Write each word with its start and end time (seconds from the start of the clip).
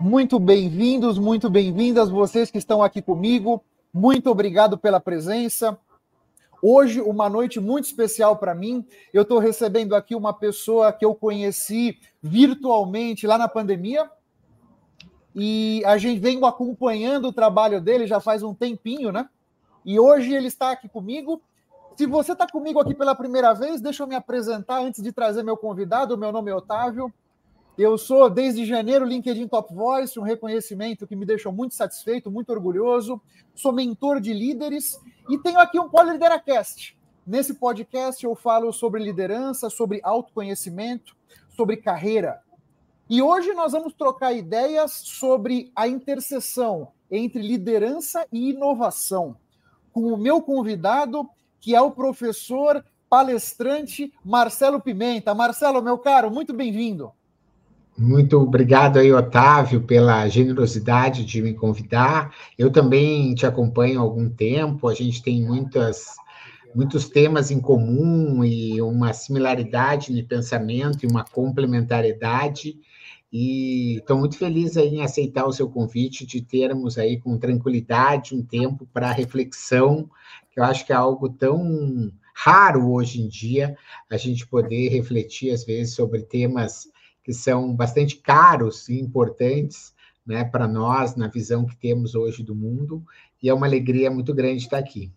Muito 0.00 0.38
bem-vindos, 0.38 1.18
muito 1.18 1.50
bem-vindas 1.50 2.08
vocês 2.08 2.52
que 2.52 2.58
estão 2.58 2.80
aqui 2.80 3.02
comigo. 3.02 3.64
Muito 3.92 4.30
obrigado 4.30 4.78
pela 4.78 5.00
presença. 5.00 5.76
Hoje, 6.62 7.00
uma 7.00 7.28
noite 7.28 7.58
muito 7.58 7.86
especial 7.86 8.36
para 8.36 8.54
mim. 8.54 8.86
Eu 9.12 9.22
estou 9.22 9.40
recebendo 9.40 9.96
aqui 9.96 10.14
uma 10.14 10.32
pessoa 10.32 10.92
que 10.92 11.04
eu 11.04 11.16
conheci 11.16 11.98
virtualmente 12.22 13.26
lá 13.26 13.36
na 13.36 13.48
pandemia. 13.48 14.08
E 15.34 15.82
a 15.84 15.98
gente 15.98 16.20
vem 16.20 16.38
acompanhando 16.44 17.26
o 17.26 17.32
trabalho 17.32 17.80
dele 17.80 18.06
já 18.06 18.20
faz 18.20 18.44
um 18.44 18.54
tempinho, 18.54 19.10
né? 19.10 19.28
E 19.84 19.98
hoje 19.98 20.32
ele 20.32 20.46
está 20.46 20.70
aqui 20.70 20.88
comigo. 20.88 21.42
Se 21.96 22.06
você 22.06 22.34
está 22.34 22.46
comigo 22.46 22.78
aqui 22.78 22.94
pela 22.94 23.16
primeira 23.16 23.52
vez, 23.52 23.80
deixa 23.80 24.04
eu 24.04 24.06
me 24.06 24.14
apresentar 24.14 24.80
antes 24.80 25.02
de 25.02 25.10
trazer 25.10 25.42
meu 25.42 25.56
convidado. 25.56 26.16
Meu 26.16 26.30
nome 26.30 26.52
é 26.52 26.54
Otávio. 26.54 27.12
Eu 27.78 27.96
sou, 27.96 28.28
desde 28.28 28.64
janeiro, 28.64 29.04
LinkedIn 29.04 29.46
Top 29.46 29.72
Voice, 29.72 30.18
um 30.18 30.24
reconhecimento 30.24 31.06
que 31.06 31.14
me 31.14 31.24
deixou 31.24 31.52
muito 31.52 31.76
satisfeito, 31.76 32.28
muito 32.28 32.50
orgulhoso. 32.50 33.22
Sou 33.54 33.70
mentor 33.70 34.20
de 34.20 34.32
líderes 34.32 35.00
e 35.30 35.38
tenho 35.38 35.60
aqui 35.60 35.78
um 35.78 35.88
Podlideracast. 35.88 36.98
Nesse 37.24 37.54
podcast 37.54 38.24
eu 38.24 38.34
falo 38.34 38.72
sobre 38.72 39.00
liderança, 39.00 39.70
sobre 39.70 40.00
autoconhecimento, 40.02 41.16
sobre 41.50 41.76
carreira. 41.76 42.40
E 43.08 43.22
hoje 43.22 43.54
nós 43.54 43.70
vamos 43.70 43.94
trocar 43.94 44.32
ideias 44.32 44.90
sobre 44.90 45.70
a 45.76 45.86
interseção 45.86 46.88
entre 47.08 47.40
liderança 47.40 48.26
e 48.32 48.50
inovação, 48.50 49.36
com 49.92 50.12
o 50.12 50.16
meu 50.16 50.42
convidado, 50.42 51.30
que 51.60 51.76
é 51.76 51.80
o 51.80 51.92
professor 51.92 52.84
palestrante 53.08 54.12
Marcelo 54.24 54.80
Pimenta. 54.80 55.32
Marcelo, 55.32 55.80
meu 55.80 55.96
caro, 55.96 56.28
muito 56.28 56.52
bem-vindo. 56.52 57.12
Muito 57.98 58.38
obrigado 58.38 59.00
aí, 59.00 59.12
Otávio, 59.12 59.82
pela 59.82 60.28
generosidade 60.28 61.24
de 61.24 61.42
me 61.42 61.52
convidar. 61.52 62.32
Eu 62.56 62.70
também 62.70 63.34
te 63.34 63.44
acompanho 63.44 63.98
há 63.98 64.02
algum 64.02 64.30
tempo, 64.30 64.86
a 64.86 64.94
gente 64.94 65.20
tem 65.20 65.42
muitas, 65.42 66.14
muitos 66.72 67.08
temas 67.08 67.50
em 67.50 67.60
comum 67.60 68.44
e 68.44 68.80
uma 68.80 69.12
similaridade 69.12 70.14
de 70.14 70.22
pensamento 70.22 71.02
e 71.02 71.08
uma 71.08 71.24
complementariedade. 71.24 72.78
E 73.32 73.96
estou 73.96 74.16
muito 74.16 74.38
feliz 74.38 74.76
aí 74.76 74.94
em 74.94 75.02
aceitar 75.02 75.44
o 75.46 75.52
seu 75.52 75.68
convite 75.68 76.24
de 76.24 76.40
termos 76.40 76.98
aí 76.98 77.18
com 77.18 77.36
tranquilidade 77.36 78.32
um 78.32 78.44
tempo 78.44 78.86
para 78.92 79.10
reflexão, 79.10 80.08
que 80.52 80.60
eu 80.60 80.64
acho 80.64 80.86
que 80.86 80.92
é 80.92 80.96
algo 80.96 81.28
tão 81.28 82.12
raro 82.32 82.92
hoje 82.92 83.20
em 83.20 83.26
dia, 83.26 83.76
a 84.08 84.16
gente 84.16 84.46
poder 84.46 84.88
refletir 84.90 85.50
às 85.50 85.64
vezes 85.64 85.96
sobre 85.96 86.22
temas 86.22 86.86
que 87.28 87.34
são 87.34 87.74
bastante 87.74 88.16
caros 88.16 88.88
e 88.88 88.98
importantes 88.98 89.92
né, 90.24 90.44
para 90.44 90.66
nós, 90.66 91.14
na 91.14 91.28
visão 91.28 91.66
que 91.66 91.76
temos 91.76 92.14
hoje 92.14 92.42
do 92.42 92.54
mundo, 92.54 93.04
e 93.42 93.50
é 93.50 93.52
uma 93.52 93.66
alegria 93.66 94.10
muito 94.10 94.32
grande 94.32 94.62
estar 94.62 94.78
aqui. 94.78 95.12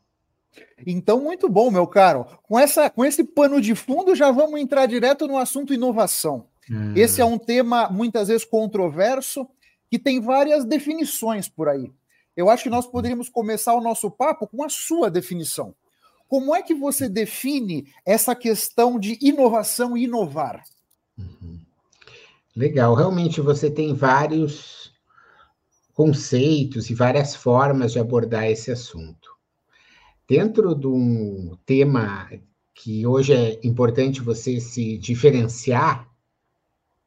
Então, 0.85 1.21
muito 1.21 1.47
bom, 1.47 1.71
meu 1.71 1.87
caro. 1.87 2.25
Com, 2.43 2.59
essa, 2.59 2.89
com 2.89 3.05
esse 3.05 3.23
pano 3.23 3.61
de 3.61 3.73
fundo, 3.75 4.13
já 4.13 4.29
vamos 4.29 4.59
entrar 4.59 4.87
direto 4.87 5.25
no 5.25 5.37
assunto 5.37 5.73
inovação. 5.73 6.47
Hum. 6.69 6.91
Esse 6.97 7.21
é 7.21 7.25
um 7.25 7.37
tema 7.37 7.89
muitas 7.89 8.27
vezes 8.27 8.43
controverso, 8.43 9.47
que 9.89 9.97
tem 9.97 10.19
várias 10.19 10.65
definições 10.65 11.47
por 11.47 11.69
aí. 11.69 11.89
Eu 12.35 12.49
acho 12.49 12.63
que 12.63 12.69
nós 12.69 12.85
poderíamos 12.85 13.29
começar 13.29 13.73
o 13.73 13.79
nosso 13.79 14.11
papo 14.11 14.45
com 14.47 14.65
a 14.65 14.69
sua 14.69 15.09
definição. 15.09 15.73
Como 16.27 16.53
é 16.53 16.61
que 16.61 16.73
você 16.73 17.07
define 17.07 17.87
essa 18.05 18.35
questão 18.35 18.99
de 18.99 19.17
inovação 19.21 19.95
e 19.95 20.03
inovar? 20.03 20.61
Legal, 22.55 22.93
realmente 22.95 23.39
você 23.39 23.71
tem 23.71 23.93
vários 23.93 24.93
conceitos 25.93 26.89
e 26.89 26.93
várias 26.93 27.33
formas 27.33 27.93
de 27.93 27.99
abordar 27.99 28.45
esse 28.45 28.69
assunto. 28.69 29.29
Dentro 30.27 30.75
de 30.75 30.87
um 30.87 31.57
tema 31.65 32.29
que 32.73 33.07
hoje 33.07 33.33
é 33.33 33.59
importante 33.63 34.21
você 34.21 34.59
se 34.59 34.97
diferenciar, 34.97 36.09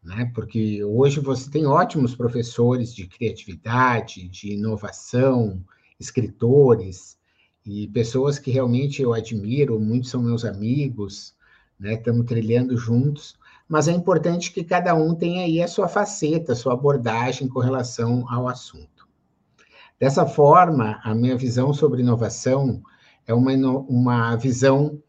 né? 0.03 0.31
Porque 0.35 0.83
hoje 0.83 1.21
você 1.21 1.51
tem 1.51 1.67
ótimos 1.67 2.15
professores 2.15 2.95
de 2.95 3.07
criatividade, 3.07 4.29
de 4.29 4.53
inovação, 4.53 5.63
escritores 6.01 7.19
e 7.67 7.89
pessoas 7.89 8.39
que 8.39 8.51
realmente 8.51 9.03
eu 9.03 9.13
admiro, 9.13 9.79
muitos 9.79 10.11
são 10.11 10.23
meus 10.23 10.45
amigos, 10.45 11.35
né? 11.79 11.95
Estamos 11.95 12.25
trilhando 12.25 12.77
juntos 12.79 13.37
mas 13.69 13.89
é 13.89 13.93
importante 13.93 14.53
que 14.53 14.63
cada 14.63 14.95
um 14.95 15.15
tenha 15.15 15.45
aí 15.45 15.63
a 15.63 15.69
sua 15.69 15.89
faceta, 15.89 16.53
a 16.53 16.57
sua 16.57 16.75
abordagem 16.75 17.49
com 17.49 17.61
relação 17.61 18.25
ao 18.29 18.49
assunto. 18.49 19.09
Dessa 19.99 20.27
forma, 20.27 21.01
a 21.03 21.15
minha 21.15 21.37
visão 21.37 21.73
sobre 21.73 22.03
inovação 22.03 22.83
é 23.27 23.33
uma, 23.33 23.53
uma 23.89 24.37
visão 24.37 25.01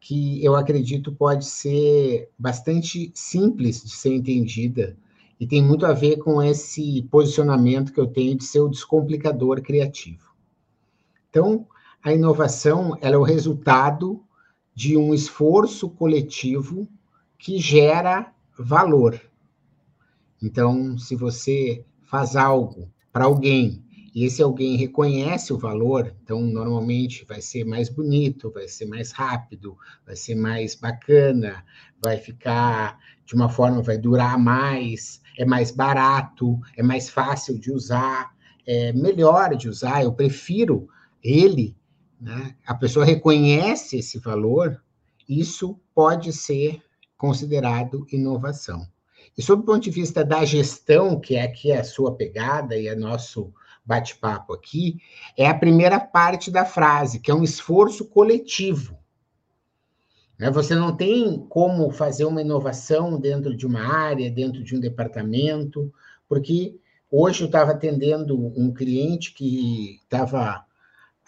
que 0.00 0.42
eu 0.44 0.54
acredito 0.54 1.12
pode 1.12 1.44
ser 1.44 2.30
bastante 2.38 3.10
simples 3.14 3.82
de 3.82 3.90
ser 3.90 4.14
entendida 4.14 4.96
e 5.40 5.46
tem 5.46 5.62
muito 5.62 5.84
a 5.86 5.92
ver 5.92 6.16
com 6.16 6.42
esse 6.42 7.02
posicionamento 7.10 7.92
que 7.92 8.00
eu 8.00 8.06
tenho 8.06 8.36
de 8.36 8.44
ser 8.44 8.60
o 8.60 8.68
descomplicador 8.68 9.60
criativo. 9.60 10.32
Então, 11.28 11.66
a 12.02 12.12
inovação 12.12 12.96
é 13.00 13.16
o 13.16 13.22
resultado 13.22 14.22
de 14.74 14.96
um 14.96 15.12
esforço 15.12 15.90
coletivo 15.90 16.88
que 17.38 17.58
gera 17.58 18.32
valor. 18.58 19.20
Então, 20.42 20.98
se 20.98 21.14
você 21.14 21.84
faz 22.02 22.36
algo 22.36 22.90
para 23.12 23.24
alguém 23.24 23.84
e 24.14 24.24
esse 24.24 24.42
alguém 24.42 24.76
reconhece 24.76 25.52
o 25.52 25.58
valor, 25.58 26.14
então 26.22 26.40
normalmente 26.40 27.24
vai 27.24 27.40
ser 27.40 27.64
mais 27.64 27.88
bonito, 27.88 28.50
vai 28.50 28.66
ser 28.66 28.86
mais 28.86 29.12
rápido, 29.12 29.76
vai 30.04 30.16
ser 30.16 30.34
mais 30.34 30.74
bacana, 30.74 31.64
vai 32.02 32.16
ficar 32.16 32.98
de 33.24 33.34
uma 33.34 33.48
forma, 33.48 33.82
vai 33.82 33.98
durar 33.98 34.38
mais, 34.38 35.20
é 35.36 35.44
mais 35.44 35.70
barato, 35.70 36.58
é 36.76 36.82
mais 36.82 37.08
fácil 37.08 37.58
de 37.58 37.70
usar, 37.70 38.34
é 38.66 38.92
melhor 38.92 39.54
de 39.54 39.68
usar, 39.68 40.02
eu 40.02 40.12
prefiro 40.12 40.88
ele, 41.22 41.76
né? 42.20 42.56
A 42.66 42.74
pessoa 42.74 43.04
reconhece 43.04 43.98
esse 43.98 44.18
valor, 44.18 44.82
isso 45.28 45.78
pode 45.94 46.32
ser 46.32 46.82
considerado 47.18 48.06
inovação. 48.12 48.86
E 49.36 49.42
sob 49.42 49.62
o 49.62 49.66
ponto 49.66 49.82
de 49.82 49.90
vista 49.90 50.24
da 50.24 50.44
gestão, 50.44 51.20
que 51.20 51.34
é 51.34 51.42
aqui 51.42 51.72
a 51.72 51.84
sua 51.84 52.14
pegada 52.14 52.76
e 52.76 52.86
é 52.86 52.94
nosso 52.94 53.52
bate-papo 53.84 54.54
aqui, 54.54 55.00
é 55.36 55.46
a 55.48 55.54
primeira 55.54 55.98
parte 55.98 56.50
da 56.50 56.64
frase, 56.64 57.20
que 57.20 57.30
é 57.30 57.34
um 57.34 57.42
esforço 57.42 58.04
coletivo. 58.06 58.96
Né? 60.38 60.50
Você 60.50 60.74
não 60.74 60.96
tem 60.96 61.44
como 61.48 61.90
fazer 61.90 62.24
uma 62.24 62.40
inovação 62.40 63.18
dentro 63.18 63.56
de 63.56 63.66
uma 63.66 63.82
área, 63.82 64.30
dentro 64.30 64.62
de 64.62 64.76
um 64.76 64.80
departamento, 64.80 65.92
porque 66.28 66.78
hoje 67.10 67.42
eu 67.42 67.46
estava 67.46 67.72
atendendo 67.72 68.36
um 68.56 68.72
cliente 68.72 69.34
que 69.34 69.98
estava 70.02 70.64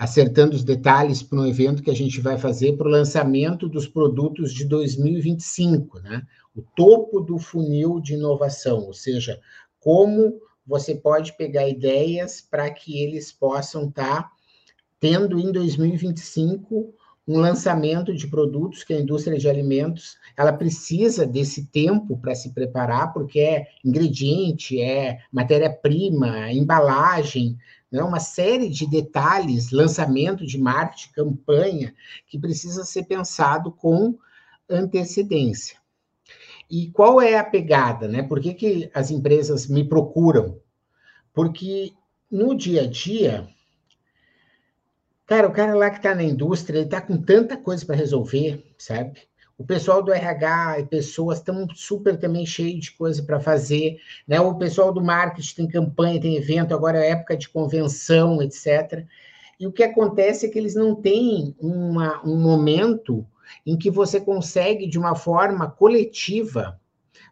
acertando 0.00 0.56
os 0.56 0.64
detalhes 0.64 1.22
para 1.22 1.38
um 1.38 1.46
evento 1.46 1.82
que 1.82 1.90
a 1.90 1.94
gente 1.94 2.22
vai 2.22 2.38
fazer 2.38 2.74
para 2.74 2.88
o 2.88 2.90
lançamento 2.90 3.68
dos 3.68 3.86
produtos 3.86 4.54
de 4.54 4.64
2025, 4.64 6.00
né? 6.00 6.22
O 6.56 6.62
topo 6.62 7.20
do 7.20 7.38
funil 7.38 8.00
de 8.00 8.14
inovação, 8.14 8.86
ou 8.86 8.94
seja, 8.94 9.38
como 9.78 10.40
você 10.66 10.94
pode 10.94 11.36
pegar 11.36 11.68
ideias 11.68 12.40
para 12.40 12.70
que 12.70 12.98
eles 12.98 13.30
possam 13.30 13.88
estar 13.88 14.22
tá 14.22 14.32
tendo 14.98 15.38
em 15.38 15.52
2025 15.52 16.94
um 17.28 17.38
lançamento 17.38 18.14
de 18.14 18.26
produtos 18.26 18.82
que 18.82 18.94
a 18.94 19.00
indústria 19.00 19.38
de 19.38 19.50
alimentos 19.50 20.16
ela 20.34 20.52
precisa 20.52 21.26
desse 21.26 21.66
tempo 21.66 22.16
para 22.16 22.34
se 22.34 22.54
preparar, 22.54 23.12
porque 23.12 23.38
é 23.38 23.66
ingrediente, 23.84 24.80
é 24.80 25.18
matéria-prima, 25.30 26.50
embalagem, 26.50 27.58
né? 27.90 28.02
uma 28.02 28.20
série 28.20 28.68
de 28.68 28.86
detalhes, 28.86 29.70
lançamento 29.70 30.46
de 30.46 30.58
marketing, 30.58 31.12
campanha, 31.12 31.94
que 32.26 32.38
precisa 32.38 32.84
ser 32.84 33.04
pensado 33.04 33.72
com 33.72 34.18
antecedência. 34.68 35.78
E 36.70 36.88
qual 36.90 37.20
é 37.20 37.36
a 37.36 37.44
pegada? 37.44 38.06
Né? 38.06 38.22
Por 38.22 38.40
que, 38.40 38.54
que 38.54 38.90
as 38.94 39.10
empresas 39.10 39.66
me 39.66 39.82
procuram? 39.82 40.60
Porque 41.32 41.92
no 42.30 42.54
dia 42.54 42.82
a 42.82 42.86
dia, 42.86 43.48
cara, 45.26 45.48
o 45.48 45.52
cara 45.52 45.74
lá 45.74 45.90
que 45.90 45.96
está 45.96 46.14
na 46.14 46.22
indústria, 46.22 46.78
ele 46.78 46.84
está 46.84 47.00
com 47.00 47.20
tanta 47.20 47.56
coisa 47.56 47.84
para 47.84 47.96
resolver, 47.96 48.72
sabe? 48.78 49.29
O 49.60 49.64
pessoal 49.64 50.02
do 50.02 50.10
RH 50.10 50.80
e 50.80 50.86
pessoas 50.86 51.36
estão 51.36 51.68
super 51.74 52.16
também 52.16 52.46
cheio 52.46 52.80
de 52.80 52.92
coisa 52.92 53.22
para 53.22 53.38
fazer, 53.38 54.00
né? 54.26 54.40
O 54.40 54.54
pessoal 54.54 54.90
do 54.90 55.02
marketing 55.02 55.54
tem 55.54 55.68
campanha, 55.68 56.18
tem 56.18 56.34
evento, 56.34 56.74
agora 56.74 57.04
é 57.04 57.10
época 57.10 57.36
de 57.36 57.46
convenção, 57.46 58.40
etc. 58.40 59.04
E 59.60 59.66
o 59.66 59.72
que 59.72 59.82
acontece 59.82 60.46
é 60.46 60.48
que 60.48 60.58
eles 60.58 60.74
não 60.74 60.94
têm 60.94 61.54
uma, 61.60 62.26
um 62.26 62.40
momento 62.40 63.26
em 63.66 63.76
que 63.76 63.90
você 63.90 64.18
consegue, 64.18 64.86
de 64.86 64.98
uma 64.98 65.14
forma 65.14 65.70
coletiva, 65.70 66.80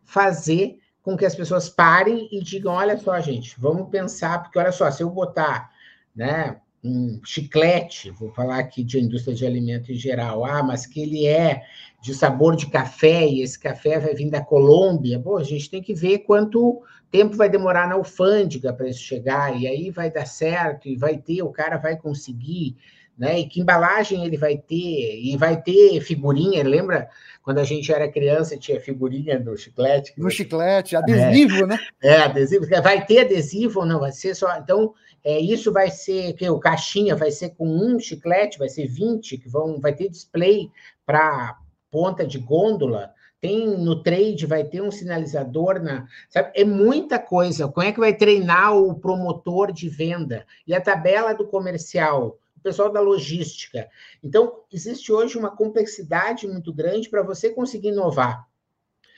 fazer 0.04 0.78
com 1.02 1.16
que 1.16 1.24
as 1.24 1.34
pessoas 1.34 1.70
parem 1.70 2.28
e 2.30 2.42
digam: 2.42 2.74
olha 2.74 2.98
só, 2.98 3.18
gente, 3.22 3.58
vamos 3.58 3.88
pensar, 3.88 4.42
porque 4.42 4.58
olha 4.58 4.70
só, 4.70 4.90
se 4.90 5.02
eu 5.02 5.08
botar 5.08 5.70
né, 6.14 6.60
um 6.82 7.20
chiclete, 7.24 8.10
vou 8.10 8.30
falar 8.32 8.58
aqui 8.58 8.84
de 8.84 9.00
indústria 9.00 9.34
de 9.34 9.44
alimento 9.44 9.90
em 9.90 9.96
geral, 9.96 10.44
ah, 10.44 10.62
mas 10.62 10.86
que 10.86 11.00
ele 11.00 11.26
é 11.26 11.62
de 12.00 12.14
sabor 12.14 12.54
de 12.54 12.66
café 12.66 13.26
e 13.26 13.42
esse 13.42 13.58
café 13.58 13.98
vai 13.98 14.14
vir 14.14 14.30
da 14.30 14.40
Colômbia, 14.40 15.18
bom, 15.18 15.36
a 15.36 15.42
gente 15.42 15.68
tem 15.68 15.82
que 15.82 15.92
ver 15.92 16.20
quanto 16.20 16.80
tempo 17.10 17.36
vai 17.36 17.48
demorar 17.48 17.88
na 17.88 17.94
alfândega 17.94 18.72
para 18.72 18.88
isso 18.88 19.00
chegar, 19.00 19.58
e 19.60 19.66
aí 19.66 19.90
vai 19.90 20.10
dar 20.10 20.26
certo, 20.26 20.88
e 20.88 20.96
vai 20.96 21.18
ter, 21.18 21.42
o 21.42 21.50
cara 21.50 21.76
vai 21.76 21.96
conseguir, 21.96 22.76
né? 23.18 23.40
E 23.40 23.48
que 23.48 23.60
embalagem 23.60 24.24
ele 24.24 24.36
vai 24.36 24.56
ter, 24.56 25.20
e 25.20 25.36
vai 25.36 25.60
ter 25.60 26.00
figurinha, 26.00 26.62
lembra 26.62 27.08
quando 27.42 27.58
a 27.58 27.64
gente 27.64 27.90
era 27.90 28.12
criança 28.12 28.58
tinha 28.58 28.80
figurinha 28.80 29.40
do 29.40 29.56
chiclete? 29.56 30.12
No 30.16 30.30
chiclete, 30.30 30.94
adesivo, 30.94 31.64
é, 31.64 31.66
né? 31.66 31.78
É, 32.02 32.16
adesivo, 32.18 32.66
vai 32.82 33.04
ter 33.04 33.20
adesivo 33.20 33.80
ou 33.80 33.86
não, 33.86 34.00
vai 34.00 34.12
ser 34.12 34.34
só, 34.34 34.56
então 34.58 34.94
é, 35.28 35.38
isso 35.38 35.70
vai 35.70 35.90
ser 35.90 36.32
que 36.32 36.48
o 36.48 36.58
caixinha 36.58 37.14
vai 37.14 37.30
ser 37.30 37.50
com 37.50 37.68
um 37.68 38.00
chiclete, 38.00 38.58
vai 38.58 38.70
ser 38.70 38.86
20 38.86 39.36
que 39.36 39.46
vão, 39.46 39.78
vai 39.78 39.94
ter 39.94 40.08
display 40.08 40.70
para 41.04 41.58
ponta 41.90 42.26
de 42.26 42.38
gôndola. 42.38 43.12
Tem 43.38 43.76
no 43.76 44.02
trade, 44.02 44.46
vai 44.46 44.64
ter 44.64 44.80
um 44.80 44.90
sinalizador 44.90 45.82
na. 45.82 46.06
Sabe? 46.30 46.50
É 46.54 46.64
muita 46.64 47.18
coisa. 47.18 47.68
Como 47.68 47.86
é 47.86 47.92
que 47.92 48.00
vai 48.00 48.16
treinar 48.16 48.74
o 48.74 48.94
promotor 48.94 49.70
de 49.70 49.90
venda? 49.90 50.46
E 50.66 50.74
a 50.74 50.80
tabela 50.80 51.34
do 51.34 51.46
comercial? 51.46 52.38
O 52.56 52.60
pessoal 52.62 52.90
da 52.90 53.00
logística. 53.02 53.86
Então, 54.24 54.62
existe 54.72 55.12
hoje 55.12 55.36
uma 55.36 55.54
complexidade 55.54 56.48
muito 56.48 56.72
grande 56.72 57.10
para 57.10 57.22
você 57.22 57.50
conseguir 57.50 57.88
inovar. 57.88 58.48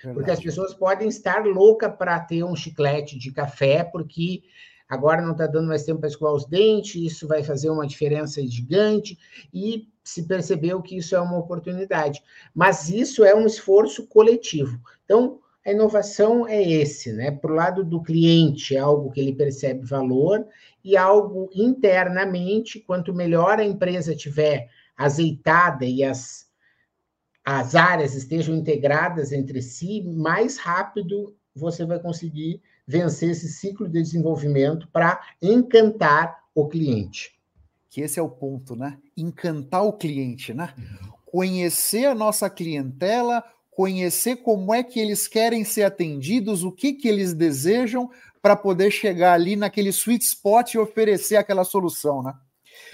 Verdade. 0.02 0.14
Porque 0.14 0.30
as 0.32 0.40
pessoas 0.40 0.74
podem 0.74 1.06
estar 1.06 1.46
loucas 1.46 1.94
para 1.94 2.18
ter 2.18 2.42
um 2.42 2.56
chiclete 2.56 3.16
de 3.16 3.30
café, 3.30 3.84
porque 3.84 4.42
agora 4.90 5.22
não 5.22 5.32
está 5.32 5.46
dando 5.46 5.68
mais 5.68 5.84
tempo 5.84 6.00
para 6.00 6.08
escovar 6.08 6.34
os 6.34 6.44
dentes, 6.44 6.96
isso 6.96 7.28
vai 7.28 7.44
fazer 7.44 7.70
uma 7.70 7.86
diferença 7.86 8.44
gigante, 8.44 9.16
e 9.54 9.88
se 10.02 10.24
percebeu 10.24 10.82
que 10.82 10.96
isso 10.96 11.14
é 11.14 11.20
uma 11.20 11.38
oportunidade. 11.38 12.20
Mas 12.52 12.88
isso 12.88 13.24
é 13.24 13.32
um 13.32 13.46
esforço 13.46 14.08
coletivo. 14.08 14.80
Então, 15.04 15.38
a 15.64 15.70
inovação 15.70 16.46
é 16.48 16.60
esse, 16.60 17.12
né? 17.12 17.30
Para 17.30 17.52
o 17.52 17.54
lado 17.54 17.84
do 17.84 18.02
cliente, 18.02 18.74
é 18.74 18.80
algo 18.80 19.12
que 19.12 19.20
ele 19.20 19.32
percebe 19.32 19.86
valor, 19.86 20.44
e 20.82 20.96
algo 20.96 21.48
internamente, 21.54 22.80
quanto 22.80 23.14
melhor 23.14 23.60
a 23.60 23.64
empresa 23.64 24.16
tiver 24.16 24.68
azeitada 24.96 25.84
e 25.84 26.02
as, 26.02 26.48
as 27.44 27.74
áreas 27.74 28.14
estejam 28.14 28.56
integradas 28.56 29.30
entre 29.30 29.62
si, 29.62 30.02
mais 30.02 30.58
rápido 30.58 31.36
você 31.54 31.84
vai 31.84 32.00
conseguir 32.00 32.60
vencer 32.90 33.30
esse 33.30 33.48
ciclo 33.48 33.88
de 33.88 34.02
desenvolvimento 34.02 34.88
para 34.92 35.20
encantar 35.40 36.40
o 36.52 36.66
cliente. 36.66 37.38
Que 37.88 38.00
esse 38.00 38.18
é 38.18 38.22
o 38.22 38.28
ponto, 38.28 38.74
né? 38.74 38.98
Encantar 39.16 39.84
o 39.84 39.92
cliente, 39.92 40.52
né? 40.52 40.74
Uhum. 40.76 41.12
Conhecer 41.24 42.06
a 42.06 42.14
nossa 42.14 42.50
clientela, 42.50 43.44
conhecer 43.70 44.36
como 44.36 44.74
é 44.74 44.82
que 44.82 44.98
eles 44.98 45.28
querem 45.28 45.64
ser 45.64 45.84
atendidos, 45.84 46.64
o 46.64 46.72
que 46.72 46.92
que 46.92 47.08
eles 47.08 47.32
desejam 47.32 48.10
para 48.42 48.56
poder 48.56 48.90
chegar 48.90 49.34
ali 49.34 49.54
naquele 49.54 49.90
sweet 49.90 50.24
spot 50.24 50.74
e 50.74 50.78
oferecer 50.78 51.36
aquela 51.36 51.62
solução, 51.62 52.22
né? 52.22 52.34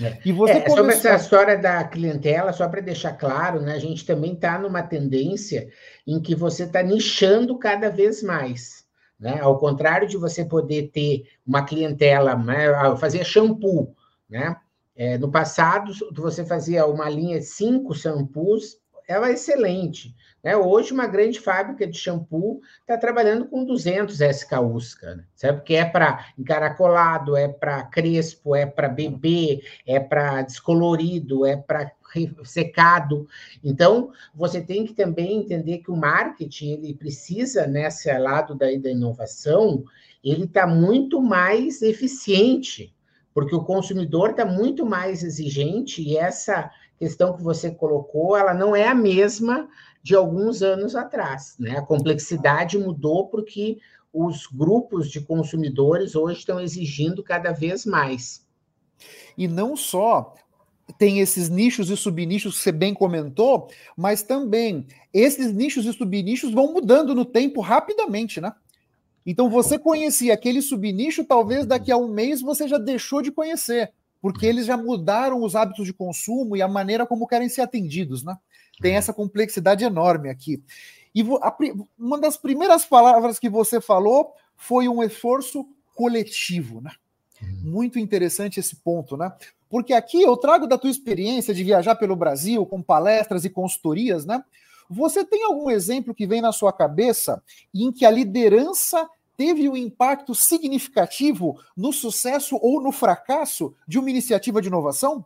É. 0.00 0.18
E 0.26 0.32
você 0.32 0.52
é, 0.52 0.60
começou... 0.60 0.76
Sobre 0.76 0.92
essa 0.92 1.14
história 1.14 1.56
da 1.56 1.84
clientela, 1.84 2.52
só 2.52 2.68
para 2.68 2.82
deixar 2.82 3.12
claro, 3.12 3.62
né, 3.62 3.72
a 3.72 3.78
gente 3.78 4.04
também 4.04 4.34
está 4.34 4.58
numa 4.58 4.82
tendência 4.82 5.68
em 6.06 6.20
que 6.20 6.34
você 6.34 6.64
está 6.64 6.82
nichando 6.82 7.58
cada 7.58 7.88
vez 7.88 8.22
mais. 8.22 8.85
Né? 9.18 9.40
Ao 9.40 9.58
contrário 9.58 10.06
de 10.06 10.16
você 10.16 10.44
poder 10.44 10.90
ter 10.90 11.24
uma 11.46 11.64
clientela, 11.64 12.36
né? 12.36 12.96
fazer 12.96 13.24
shampoo, 13.24 13.94
né? 14.28 14.56
É, 14.94 15.18
no 15.18 15.30
passado, 15.30 15.92
você 16.14 16.42
fazia 16.42 16.86
uma 16.86 17.08
linha 17.10 17.38
de 17.38 17.44
cinco 17.44 17.94
shampoos, 17.94 18.78
ela 19.06 19.28
é 19.28 19.34
excelente. 19.34 20.16
Né? 20.42 20.56
Hoje, 20.56 20.92
uma 20.92 21.06
grande 21.06 21.38
fábrica 21.38 21.86
de 21.86 21.98
shampoo 21.98 22.60
está 22.80 22.96
trabalhando 22.96 23.46
com 23.46 23.64
200 23.64 24.20
SKUs, 24.20 24.96
né? 25.02 25.24
sabe? 25.34 25.58
Porque 25.58 25.74
é 25.74 25.84
para 25.84 26.26
encaracolado, 26.38 27.36
é 27.36 27.46
para 27.46 27.82
crespo, 27.84 28.56
é 28.56 28.64
para 28.64 28.88
bebê, 28.88 29.62
é 29.86 30.00
para 30.00 30.42
descolorido, 30.42 31.44
é 31.44 31.56
para 31.56 31.92
secado. 32.44 33.26
Então, 33.62 34.10
você 34.34 34.60
tem 34.60 34.84
que 34.84 34.94
também 34.94 35.38
entender 35.38 35.78
que 35.78 35.90
o 35.90 35.96
marketing 35.96 36.72
ele 36.72 36.94
precisa, 36.94 37.66
nesse 37.66 38.12
lado 38.18 38.54
da, 38.54 38.66
da 38.66 38.90
inovação, 38.90 39.84
ele 40.22 40.44
está 40.44 40.66
muito 40.66 41.20
mais 41.20 41.82
eficiente, 41.82 42.94
porque 43.32 43.54
o 43.54 43.64
consumidor 43.64 44.30
está 44.30 44.44
muito 44.44 44.84
mais 44.84 45.22
exigente 45.22 46.02
e 46.02 46.16
essa 46.16 46.70
questão 46.98 47.36
que 47.36 47.42
você 47.42 47.70
colocou, 47.70 48.36
ela 48.36 48.54
não 48.54 48.74
é 48.74 48.88
a 48.88 48.94
mesma 48.94 49.68
de 50.02 50.14
alguns 50.14 50.62
anos 50.62 50.94
atrás, 50.94 51.56
né? 51.58 51.76
A 51.78 51.82
complexidade 51.82 52.78
mudou 52.78 53.28
porque 53.28 53.78
os 54.12 54.46
grupos 54.46 55.10
de 55.10 55.20
consumidores 55.20 56.14
hoje 56.14 56.38
estão 56.38 56.58
exigindo 56.58 57.22
cada 57.22 57.52
vez 57.52 57.84
mais. 57.84 58.46
E 59.36 59.46
não 59.46 59.76
só 59.76 60.34
tem 60.98 61.20
esses 61.20 61.48
nichos 61.48 61.90
e 61.90 61.96
subnichos 61.96 62.56
que 62.56 62.62
você 62.62 62.72
bem 62.72 62.94
comentou, 62.94 63.68
mas 63.96 64.22
também 64.22 64.86
esses 65.12 65.52
nichos 65.52 65.84
e 65.84 65.92
subnichos 65.92 66.52
vão 66.52 66.72
mudando 66.72 67.14
no 67.14 67.24
tempo 67.24 67.60
rapidamente, 67.60 68.40
né? 68.40 68.52
Então 69.24 69.50
você 69.50 69.78
conhecia 69.78 70.32
aquele 70.32 70.62
subnicho, 70.62 71.24
talvez 71.24 71.66
daqui 71.66 71.90
a 71.90 71.96
um 71.96 72.08
mês 72.08 72.40
você 72.40 72.68
já 72.68 72.78
deixou 72.78 73.20
de 73.20 73.32
conhecer, 73.32 73.92
porque 74.22 74.46
eles 74.46 74.66
já 74.66 74.76
mudaram 74.76 75.42
os 75.42 75.56
hábitos 75.56 75.84
de 75.84 75.92
consumo 75.92 76.56
e 76.56 76.62
a 76.62 76.68
maneira 76.68 77.04
como 77.04 77.26
querem 77.26 77.48
ser 77.48 77.62
atendidos, 77.62 78.22
né? 78.22 78.36
Tem 78.80 78.94
essa 78.94 79.12
complexidade 79.12 79.84
enorme 79.84 80.28
aqui. 80.28 80.62
E 81.14 81.24
uma 81.98 82.20
das 82.20 82.36
primeiras 82.36 82.84
palavras 82.84 83.38
que 83.38 83.48
você 83.48 83.80
falou 83.80 84.34
foi 84.54 84.86
um 84.86 85.02
esforço 85.02 85.66
coletivo, 85.94 86.80
né? 86.80 86.92
Uhum. 87.42 87.70
Muito 87.70 87.98
interessante 87.98 88.60
esse 88.60 88.76
ponto, 88.76 89.16
né? 89.16 89.32
Porque 89.68 89.92
aqui 89.92 90.22
eu 90.22 90.36
trago 90.36 90.66
da 90.66 90.78
tua 90.78 90.90
experiência 90.90 91.54
de 91.54 91.64
viajar 91.64 91.96
pelo 91.96 92.16
Brasil 92.16 92.64
com 92.64 92.80
palestras 92.82 93.44
e 93.44 93.50
consultorias, 93.50 94.24
né? 94.24 94.42
Você 94.88 95.24
tem 95.24 95.42
algum 95.42 95.68
exemplo 95.68 96.14
que 96.14 96.26
vem 96.26 96.40
na 96.40 96.52
sua 96.52 96.72
cabeça 96.72 97.42
em 97.74 97.90
que 97.90 98.04
a 98.04 98.10
liderança 98.10 99.08
teve 99.36 99.68
um 99.68 99.76
impacto 99.76 100.34
significativo 100.34 101.60
no 101.76 101.92
sucesso 101.92 102.56
ou 102.62 102.80
no 102.80 102.92
fracasso 102.92 103.74
de 103.86 103.98
uma 103.98 104.08
iniciativa 104.08 104.62
de 104.62 104.68
inovação? 104.68 105.24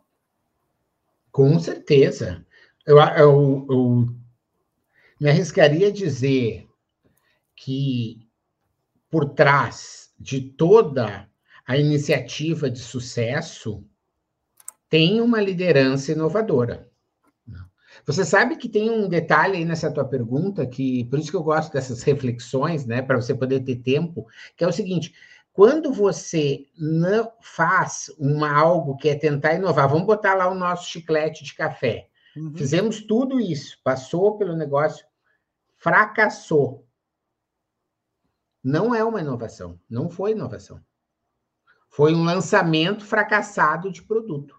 Com 1.31 1.59
certeza. 1.59 2.45
Eu, 2.85 2.97
eu, 2.99 3.67
eu 3.69 4.07
me 5.19 5.29
arriscaria 5.29 5.87
a 5.87 5.91
dizer 5.91 6.67
que 7.55 8.27
por 9.09 9.29
trás 9.29 10.09
de 10.19 10.41
toda 10.41 11.29
a 11.71 11.77
iniciativa 11.77 12.69
de 12.69 12.79
sucesso 12.79 13.81
tem 14.89 15.21
uma 15.21 15.39
liderança 15.39 16.11
inovadora. 16.11 16.91
Você 18.05 18.25
sabe 18.25 18.57
que 18.57 18.67
tem 18.67 18.89
um 18.89 19.07
detalhe 19.07 19.55
aí 19.55 19.63
nessa 19.63 19.89
tua 19.89 20.03
pergunta, 20.03 20.67
que 20.67 21.05
por 21.05 21.17
isso 21.17 21.31
que 21.31 21.37
eu 21.37 21.43
gosto 21.43 21.71
dessas 21.71 22.03
reflexões, 22.03 22.85
né, 22.85 23.01
para 23.01 23.15
você 23.15 23.33
poder 23.33 23.61
ter 23.61 23.77
tempo, 23.77 24.27
que 24.57 24.65
é 24.65 24.67
o 24.67 24.71
seguinte: 24.73 25.13
quando 25.53 25.93
você 25.93 26.65
não 26.77 27.31
faz 27.39 28.13
uma 28.19 28.51
algo 28.51 28.97
que 28.97 29.07
é 29.07 29.15
tentar 29.15 29.53
inovar, 29.53 29.87
vamos 29.87 30.07
botar 30.07 30.33
lá 30.33 30.49
o 30.49 30.55
nosso 30.55 30.89
chiclete 30.89 31.41
de 31.45 31.55
café. 31.55 32.09
Uhum. 32.35 32.53
Fizemos 32.53 33.01
tudo 33.01 33.39
isso, 33.39 33.79
passou 33.81 34.37
pelo 34.37 34.57
negócio, 34.57 35.05
fracassou. 35.77 36.85
Não 38.61 38.93
é 38.93 39.01
uma 39.05 39.21
inovação, 39.21 39.79
não 39.89 40.09
foi 40.09 40.31
inovação. 40.31 40.81
Foi 41.91 42.15
um 42.15 42.23
lançamento 42.23 43.05
fracassado 43.05 43.91
de 43.91 44.01
produto. 44.01 44.55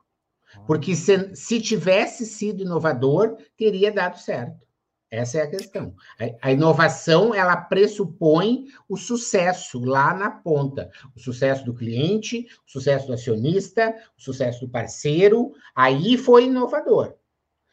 Porque 0.67 0.95
se, 0.95 1.35
se 1.35 1.61
tivesse 1.61 2.27
sido 2.27 2.63
inovador, 2.63 3.37
teria 3.57 3.91
dado 3.91 4.19
certo. 4.19 4.67
Essa 5.11 5.39
é 5.39 5.43
a 5.43 5.51
questão. 5.51 5.95
A, 6.19 6.49
a, 6.49 6.53
inovação, 6.53 7.35
ela 7.35 7.57
pressupõe 7.57 8.67
o 8.89 8.97
sucesso 8.97 9.81
lá 9.83 10.15
na 10.15 10.31
ponta. 10.31 10.91
O 11.17 11.21
sucesso 11.21 11.65
do 11.65 11.75
cliente, 11.75 12.47
o 12.67 12.71
sucesso 12.71 13.07
do 13.07 13.15
acionista, 13.15 13.95
o 14.17 14.23
sucesso 14.23 14.61
do 14.61 14.71
parceiro. 14.71 15.53
Aí 15.75 16.17
foi 16.17 16.47
inovador. 16.47 17.15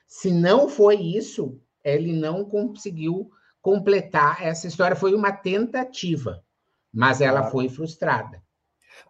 Se 0.07 0.31
não 0.31 0.67
foi 0.67 0.95
isso, 0.95 1.61
ele 1.83 2.13
não 2.13 2.43
conseguiu 2.45 3.29
completar 3.61 4.41
essa 4.41 4.67
história. 4.67 4.95
Foi 4.95 5.13
uma 5.13 5.31
tentativa, 5.31 6.43
mas 6.91 7.21
ela 7.21 7.39
claro. 7.39 7.51
foi 7.51 7.69
frustrada. 7.69 8.41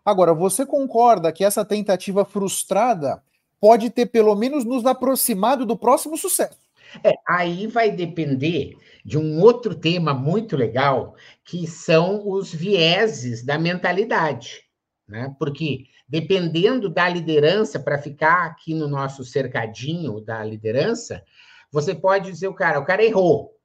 Agora, 0.03 0.34
você 0.34 0.65
concorda 0.65 1.31
que 1.31 1.43
essa 1.43 1.63
tentativa 1.65 2.25
frustrada 2.25 3.22
pode 3.60 3.89
ter 3.89 4.08
pelo 4.08 4.36
menos 4.36 4.63
nos 4.63 4.86
aproximado 4.86 5.65
do 5.65 5.77
próximo 5.77 6.17
sucesso. 6.17 6.58
É, 7.03 7.13
aí 7.27 7.67
vai 7.67 7.91
depender 7.91 8.75
de 9.05 9.17
um 9.17 9.41
outro 9.41 9.75
tema 9.75 10.13
muito 10.13 10.58
legal, 10.58 11.15
que 11.43 11.67
são 11.67 12.27
os 12.27 12.53
vieses 12.53 13.46
da 13.46 13.60
mentalidade, 13.60 14.63
né? 15.08 15.36
Porque 15.38 15.86
dependendo 16.08 16.89
da 16.89 17.08
liderança, 17.08 17.79
para 17.79 18.00
ficar 18.00 18.46
aqui 18.46 18.74
no 18.74 18.88
nosso 18.88 19.24
cercadinho 19.24 20.19
da 20.19 20.43
liderança, 20.43 21.24
você 21.72 21.93
pode 21.93 22.31
dizer 22.31 22.48
o 22.48 22.53
cara, 22.55 22.79
o 22.79 22.86
cara 22.86 23.03
errou, 23.03 23.55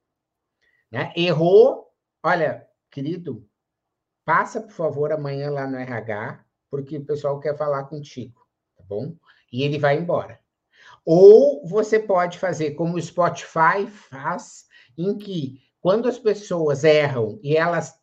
né? 0.92 1.10
Errou, 1.16 1.86
olha, 2.22 2.66
querido, 2.90 3.48
passa 4.24 4.60
por 4.60 4.72
favor 4.72 5.12
amanhã 5.12 5.50
lá 5.50 5.66
no 5.66 5.76
RH, 5.76 6.44
porque 6.70 6.96
o 6.98 7.04
pessoal 7.04 7.38
quer 7.40 7.56
falar 7.56 7.84
contigo, 7.84 8.40
tá 8.76 8.84
bom? 8.88 9.14
E 9.52 9.62
ele 9.62 9.78
vai 9.78 9.96
embora. 9.96 10.40
Ou 11.04 11.66
você 11.66 11.98
pode 11.98 12.38
fazer 12.38 12.72
como 12.72 12.96
o 12.96 13.02
Spotify 13.02 13.86
faz, 13.86 14.64
em 14.96 15.16
que 15.16 15.60
quando 15.80 16.08
as 16.08 16.18
pessoas 16.18 16.82
erram 16.82 17.38
e 17.42 17.56
elas 17.56 17.94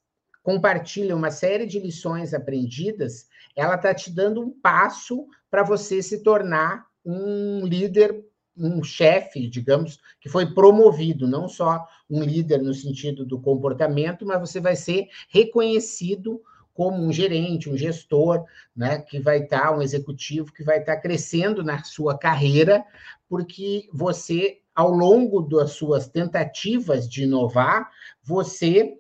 compartilham 0.44 1.18
uma 1.18 1.32
série 1.32 1.66
de 1.66 1.80
lições 1.80 2.34
aprendidas, 2.34 3.28
ela 3.56 3.75
está 3.75 3.94
te 3.94 4.12
dando 4.12 4.42
um 4.42 4.51
passo 4.51 5.28
para 5.50 5.63
você 5.63 6.01
se 6.01 6.24
tornar 6.24 6.86
um 7.06 7.66
líder, 7.66 8.24
um 8.58 8.84
chefe, 8.84 9.48
digamos, 9.48 10.00
que 10.20 10.29
foi 10.29 10.53
promovido, 10.53 11.27
não 11.27 11.48
só 11.48 11.86
um 12.10 12.22
líder 12.24 12.62
no 12.62 12.74
sentido 12.74 13.25
do 13.25 13.39
comportamento, 13.39 14.25
mas 14.25 14.39
você 14.39 14.60
vai 14.60 14.75
ser 14.75 15.08
reconhecido 15.29 16.41
como 16.74 17.03
um 17.03 17.12
gerente, 17.12 17.70
um 17.70 17.77
gestor, 17.77 18.43
né, 18.75 19.00
que 19.00 19.20
vai 19.20 19.43
estar, 19.43 19.67
tá, 19.67 19.77
um 19.77 19.81
executivo 19.81 20.53
que 20.53 20.63
vai 20.63 20.79
estar 20.79 20.96
tá 20.96 21.01
crescendo 21.01 21.63
na 21.63 21.84
sua 21.84 22.17
carreira, 22.17 22.84
porque 23.27 23.88
você, 23.93 24.60
ao 24.74 24.89
longo 24.89 25.41
das 25.41 25.72
suas 25.72 26.08
tentativas 26.08 27.08
de 27.10 27.24
inovar, 27.24 27.89
você 28.24 28.98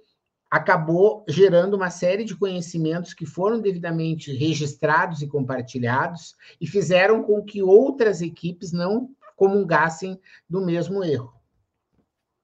acabou 0.49 1.23
gerando 1.29 1.75
uma 1.75 1.89
série 1.89 2.25
de 2.25 2.35
conhecimentos 2.35 3.13
que 3.13 3.25
foram 3.25 3.61
devidamente 3.61 4.33
registrados 4.33 5.21
e 5.21 5.27
compartilhados 5.27 6.35
e 6.59 6.67
fizeram 6.67 7.23
com 7.23 7.41
que 7.41 7.63
outras 7.63 8.21
equipes 8.21 8.73
não 8.73 9.09
comungassem 9.41 10.21
do 10.47 10.63
mesmo 10.63 11.03
erro. 11.03 11.33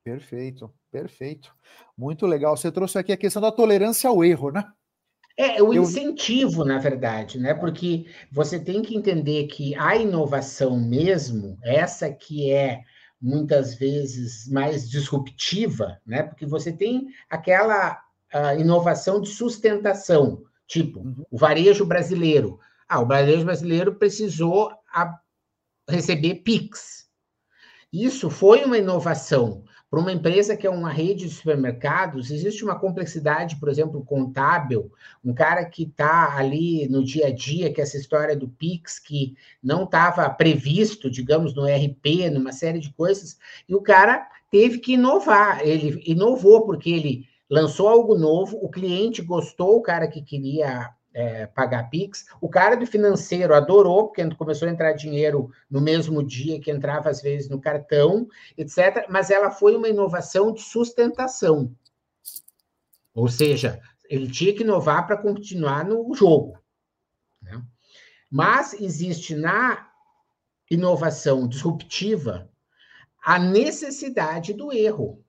Perfeito, 0.04 0.74
perfeito. 0.92 1.56
Muito 1.96 2.26
legal. 2.26 2.58
Você 2.58 2.72
trouxe 2.72 2.98
aqui 2.98 3.12
a 3.12 3.18
questão 3.18 3.40
da 3.40 3.52
tolerância 3.52 4.10
ao 4.10 4.26
erro, 4.26 4.50
né? 4.50 4.64
É, 5.38 5.62
o 5.62 5.72
incentivo, 5.76 6.64
eu... 6.64 6.66
na 6.66 6.80
verdade, 6.80 7.40
né? 7.40 7.54
Porque 7.54 8.08
você 8.32 8.60
tem 8.60 8.82
que 8.82 8.98
entender 8.98 9.46
que 9.46 9.76
a 9.76 9.96
inovação 9.96 10.80
mesmo, 10.80 11.60
essa 11.62 12.12
que 12.12 12.52
é 12.52 12.82
muitas 13.22 13.76
vezes 13.76 14.50
mais 14.50 14.90
disruptiva, 14.90 16.02
né? 16.04 16.24
Porque 16.24 16.48
você 16.48 16.72
tem 16.72 17.10
aquela 17.30 18.02
inovação 18.58 19.22
de 19.22 19.30
sustentação, 19.30 20.42
tipo 20.66 21.02
uhum. 21.02 21.24
o 21.30 21.38
varejo 21.38 21.86
brasileiro. 21.86 22.60
Ah, 22.90 23.02
o 23.02 23.06
varejo 23.06 23.46
brasileiro 23.46 23.94
precisou 23.94 24.72
a, 24.92 25.20
receber 25.88 26.36
PIX. 26.36 27.08
Isso 27.92 28.30
foi 28.30 28.64
uma 28.66 28.78
inovação, 28.78 29.64
para 29.90 30.02
uma 30.02 30.12
empresa 30.12 30.58
que 30.58 30.68
é 30.68 30.70
uma 30.70 30.92
rede 30.92 31.28
de 31.28 31.34
supermercados, 31.34 32.30
existe 32.30 32.62
uma 32.62 32.78
complexidade, 32.78 33.56
por 33.56 33.70
exemplo, 33.70 34.04
contábil, 34.04 34.92
um 35.24 35.34
cara 35.34 35.64
que 35.64 35.84
está 35.84 36.36
ali 36.36 36.90
no 36.90 37.02
dia 37.06 37.28
a 37.28 37.32
dia, 37.34 37.72
que 37.72 37.80
essa 37.80 37.96
história 37.96 38.36
do 38.36 38.50
Pix, 38.50 39.00
que 39.00 39.36
não 39.64 39.86
estava 39.86 40.30
previsto, 40.30 41.10
digamos, 41.10 41.56
no 41.56 41.64
RP, 41.64 42.30
numa 42.30 42.52
série 42.52 42.80
de 42.80 42.92
coisas, 42.92 43.38
e 43.68 43.74
o 43.74 43.82
cara 43.82 44.28
teve 44.52 44.80
que 44.80 44.94
inovar. 44.94 45.66
Ele 45.66 46.04
inovou 46.06 46.66
porque 46.66 46.90
ele 46.90 47.26
lançou 47.50 47.88
algo 47.88 48.18
novo, 48.18 48.58
o 48.62 48.70
cliente 48.70 49.22
gostou, 49.22 49.78
o 49.78 49.82
cara 49.82 50.10
que 50.10 50.22
queria 50.22 50.94
é, 51.18 51.48
pagar 51.48 51.90
Pix. 51.90 52.28
O 52.40 52.48
cara 52.48 52.78
do 52.78 52.86
financeiro 52.86 53.56
adorou, 53.56 54.06
porque 54.06 54.36
começou 54.36 54.68
a 54.68 54.72
entrar 54.72 54.94
dinheiro 54.94 55.50
no 55.68 55.82
mesmo 55.82 56.24
dia 56.24 56.62
que 56.62 56.70
entrava, 56.70 57.10
às 57.10 57.24
vezes, 57.24 57.50
no 57.50 57.60
cartão, 57.60 58.28
etc. 58.56 59.08
Mas 59.10 59.32
ela 59.32 59.50
foi 59.50 59.76
uma 59.76 59.90
inovação 59.90 60.54
de 60.54 60.62
sustentação. 60.62 61.76
Ou 63.16 63.28
seja, 63.28 63.82
ele 64.08 64.30
tinha 64.30 64.54
que 64.54 64.62
inovar 64.62 65.08
para 65.08 65.18
continuar 65.18 65.84
no 65.84 66.14
jogo. 66.14 66.60
Né? 67.42 67.60
Mas 68.30 68.74
existe 68.74 69.36
na 69.36 69.90
inovação 70.70 71.48
disruptiva 71.48 72.48
a 73.24 73.40
necessidade 73.40 74.54
do 74.54 74.72
erro. 74.72 75.26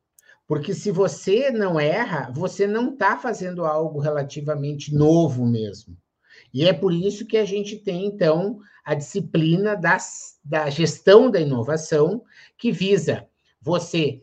Porque 0.48 0.72
se 0.72 0.90
você 0.90 1.50
não 1.50 1.78
erra, 1.78 2.32
você 2.34 2.66
não 2.66 2.94
está 2.94 3.18
fazendo 3.18 3.66
algo 3.66 4.00
relativamente 4.00 4.94
novo 4.94 5.46
mesmo. 5.46 5.94
E 6.54 6.64
é 6.64 6.72
por 6.72 6.90
isso 6.90 7.26
que 7.26 7.36
a 7.36 7.44
gente 7.44 7.76
tem, 7.76 8.06
então, 8.06 8.58
a 8.82 8.94
disciplina 8.94 9.76
das, 9.76 10.38
da 10.42 10.70
gestão 10.70 11.30
da 11.30 11.38
inovação, 11.38 12.24
que 12.56 12.72
visa 12.72 13.28
você 13.60 14.22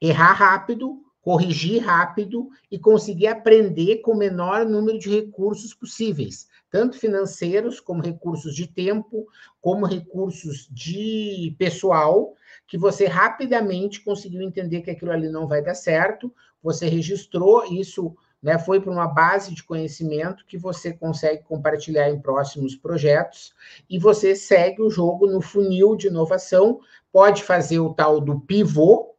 errar 0.00 0.32
rápido, 0.32 1.02
corrigir 1.20 1.84
rápido 1.84 2.48
e 2.70 2.78
conseguir 2.78 3.26
aprender 3.26 3.98
com 3.98 4.12
o 4.12 4.18
menor 4.18 4.64
número 4.64 4.98
de 4.98 5.10
recursos 5.10 5.74
possíveis, 5.74 6.48
tanto 6.70 6.96
financeiros, 6.96 7.78
como 7.78 8.02
recursos 8.02 8.54
de 8.54 8.66
tempo, 8.66 9.26
como 9.60 9.84
recursos 9.84 10.66
de 10.72 11.54
pessoal, 11.58 12.34
que 12.68 12.78
você 12.78 13.06
rapidamente 13.06 14.00
conseguiu 14.00 14.42
entender 14.42 14.82
que 14.82 14.90
aquilo 14.90 15.10
ali 15.10 15.28
não 15.28 15.48
vai 15.48 15.62
dar 15.62 15.74
certo, 15.74 16.32
você 16.62 16.86
registrou 16.86 17.64
isso, 17.64 18.14
né, 18.40 18.58
foi 18.58 18.80
para 18.80 18.92
uma 18.92 19.08
base 19.08 19.52
de 19.52 19.64
conhecimento 19.64 20.44
que 20.46 20.56
você 20.56 20.92
consegue 20.92 21.42
compartilhar 21.42 22.08
em 22.08 22.20
próximos 22.20 22.76
projetos 22.76 23.52
e 23.90 23.98
você 23.98 24.36
segue 24.36 24.82
o 24.82 24.90
jogo 24.90 25.26
no 25.26 25.40
funil 25.40 25.96
de 25.96 26.06
inovação, 26.06 26.78
pode 27.10 27.42
fazer 27.42 27.80
o 27.80 27.94
tal 27.94 28.20
do 28.20 28.38
pivô, 28.38 29.14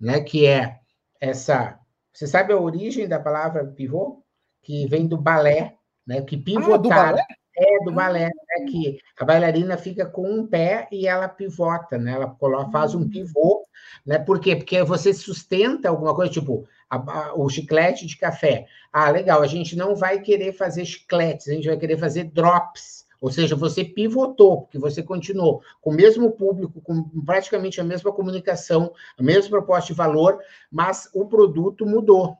né, 0.00 0.20
que 0.20 0.46
é 0.46 0.78
essa, 1.20 1.78
você 2.12 2.26
sabe 2.26 2.52
a 2.52 2.58
origem 2.58 3.08
da 3.08 3.18
palavra 3.18 3.64
pivô? 3.64 4.22
Que 4.62 4.86
vem 4.86 5.08
do 5.08 5.16
balé, 5.16 5.76
né, 6.06 6.20
que 6.22 6.36
pivotar. 6.36 6.74
Ah, 6.74 6.78
do 6.78 6.88
balé? 6.88 7.26
É, 7.54 7.84
do 7.84 7.92
balé, 7.92 8.26
né? 8.26 8.66
Que 8.70 8.98
a 9.18 9.24
bailarina 9.24 9.76
fica 9.76 10.06
com 10.06 10.28
um 10.28 10.46
pé 10.46 10.88
e 10.90 11.06
ela 11.06 11.28
pivota, 11.28 11.98
né? 11.98 12.12
Ela 12.12 12.70
faz 12.70 12.94
um 12.94 13.00
hum. 13.02 13.08
pivô, 13.08 13.66
né? 14.06 14.18
Por 14.18 14.40
quê? 14.40 14.56
Porque 14.56 14.82
você 14.82 15.12
sustenta 15.12 15.88
alguma 15.88 16.14
coisa, 16.14 16.32
tipo 16.32 16.66
a, 16.88 16.96
a, 16.96 17.34
o 17.34 17.48
chiclete 17.48 18.06
de 18.06 18.16
café. 18.16 18.66
Ah, 18.92 19.10
legal, 19.10 19.42
a 19.42 19.46
gente 19.46 19.74
não 19.74 19.94
vai 19.94 20.20
querer 20.20 20.52
fazer 20.52 20.84
chicletes, 20.84 21.48
a 21.48 21.52
gente 21.52 21.66
vai 21.66 21.78
querer 21.78 21.96
fazer 21.96 22.24
drops. 22.24 23.06
Ou 23.20 23.30
seja, 23.30 23.54
você 23.54 23.84
pivotou, 23.84 24.62
porque 24.62 24.78
você 24.78 25.02
continuou 25.02 25.62
com 25.80 25.90
o 25.90 25.94
mesmo 25.94 26.32
público, 26.32 26.80
com 26.80 27.04
praticamente 27.24 27.80
a 27.80 27.84
mesma 27.84 28.12
comunicação, 28.12 28.92
a 29.16 29.22
mesma 29.22 29.48
proposta 29.48 29.92
de 29.92 29.96
valor, 29.96 30.40
mas 30.70 31.08
o 31.14 31.24
produto 31.26 31.86
mudou. 31.86 32.36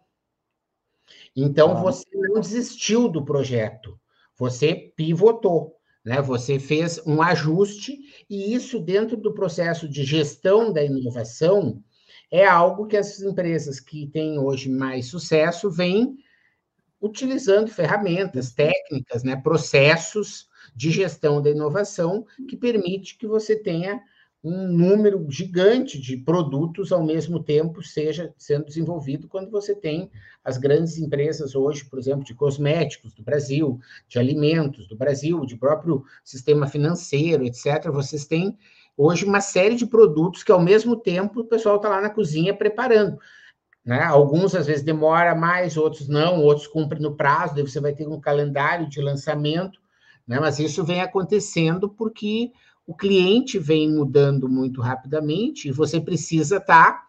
Então, 1.37 1.71
ah. 1.71 1.75
você 1.75 2.05
não 2.13 2.41
desistiu 2.41 3.09
do 3.09 3.25
projeto. 3.25 3.99
Você 4.37 4.93
pivotou, 4.97 5.77
né? 6.05 6.21
Você 6.21 6.59
fez 6.59 7.01
um 7.07 7.23
ajuste 7.23 7.99
e 8.29 8.55
isso 8.55 8.79
dentro 8.79 9.17
do 9.17 9.35
processo 9.35 9.89
de 9.89 10.05
gestão 10.05 10.73
da 10.73 10.83
inovação 10.83 11.83
é 12.31 12.47
algo 12.47 12.87
que 12.87 12.97
as 12.97 13.21
empresas 13.21 13.79
que 13.79 14.07
têm 14.07 14.39
hoje 14.39 14.71
mais 14.71 15.07
sucesso 15.07 15.71
vêm 15.71 16.17
utilizando 17.01 17.69
ferramentas, 17.69 18.53
técnicas, 18.53 19.23
né, 19.23 19.37
processos 19.37 20.49
de 20.75 20.91
gestão 20.91 21.43
da 21.43 21.51
inovação 21.51 22.25
que 22.49 22.57
permite 22.57 23.19
que 23.19 23.27
você 23.27 23.57
tenha 23.57 24.01
um 24.45 24.67
número 24.67 25.25
gigante 25.31 26.01
de 26.01 26.17
produtos 26.17 26.91
ao 26.91 27.05
mesmo 27.05 27.41
tempo 27.41 27.81
seja 27.83 28.35
sendo 28.37 28.65
desenvolvido 28.65 29.29
quando 29.29 29.51
você 29.51 29.73
tem 29.75 30.11
as 30.45 30.59
grandes 30.59 30.99
empresas 30.99 31.55
hoje, 31.55 31.85
por 31.85 31.99
exemplo, 31.99 32.25
de 32.25 32.35
cosméticos 32.35 33.15
do 33.15 33.23
Brasil, 33.23 33.79
de 34.09 34.19
alimentos 34.19 34.89
do 34.89 34.97
Brasil, 34.97 35.47
de 35.47 35.57
próprio 35.57 36.05
sistema 36.25 36.67
financeiro, 36.67 37.45
etc. 37.45 37.89
Vocês 37.93 38.27
têm 38.27 38.59
hoje 38.97 39.25
uma 39.25 39.41
série 39.41 39.77
de 39.77 39.87
produtos 39.87 40.43
que 40.43 40.51
ao 40.51 40.61
mesmo 40.61 40.97
tempo 40.97 41.41
o 41.41 41.45
pessoal 41.45 41.77
está 41.77 41.89
lá 41.89 42.01
na 42.01 42.11
cozinha 42.11 42.53
preparando. 42.53 43.19
Né? 43.85 44.03
Alguns 44.03 44.57
às 44.57 44.67
vezes 44.67 44.83
demora 44.83 45.37
mais, 45.37 45.77
outros 45.77 46.09
não, 46.09 46.41
outros 46.41 46.67
cumprem 46.67 47.01
no 47.01 47.17
prazo, 47.17 47.55
daí 47.55 47.63
você 47.63 47.81
vai 47.81 47.93
ter 47.95 48.09
um 48.09 48.21
calendário 48.21 48.89
de 48.89 49.01
lançamento, 49.01 49.81
né? 50.27 50.41
mas 50.41 50.59
isso 50.59 50.85
vem 50.85 51.01
acontecendo 51.01 51.89
porque 51.89 52.51
o 52.87 52.95
cliente 52.95 53.59
vem 53.59 53.91
mudando 53.91 54.49
muito 54.49 54.81
rapidamente 54.81 55.69
e 55.69 55.73
você 55.73 56.01
precisa 56.01 56.57
estar 56.57 56.93
tá, 56.93 57.09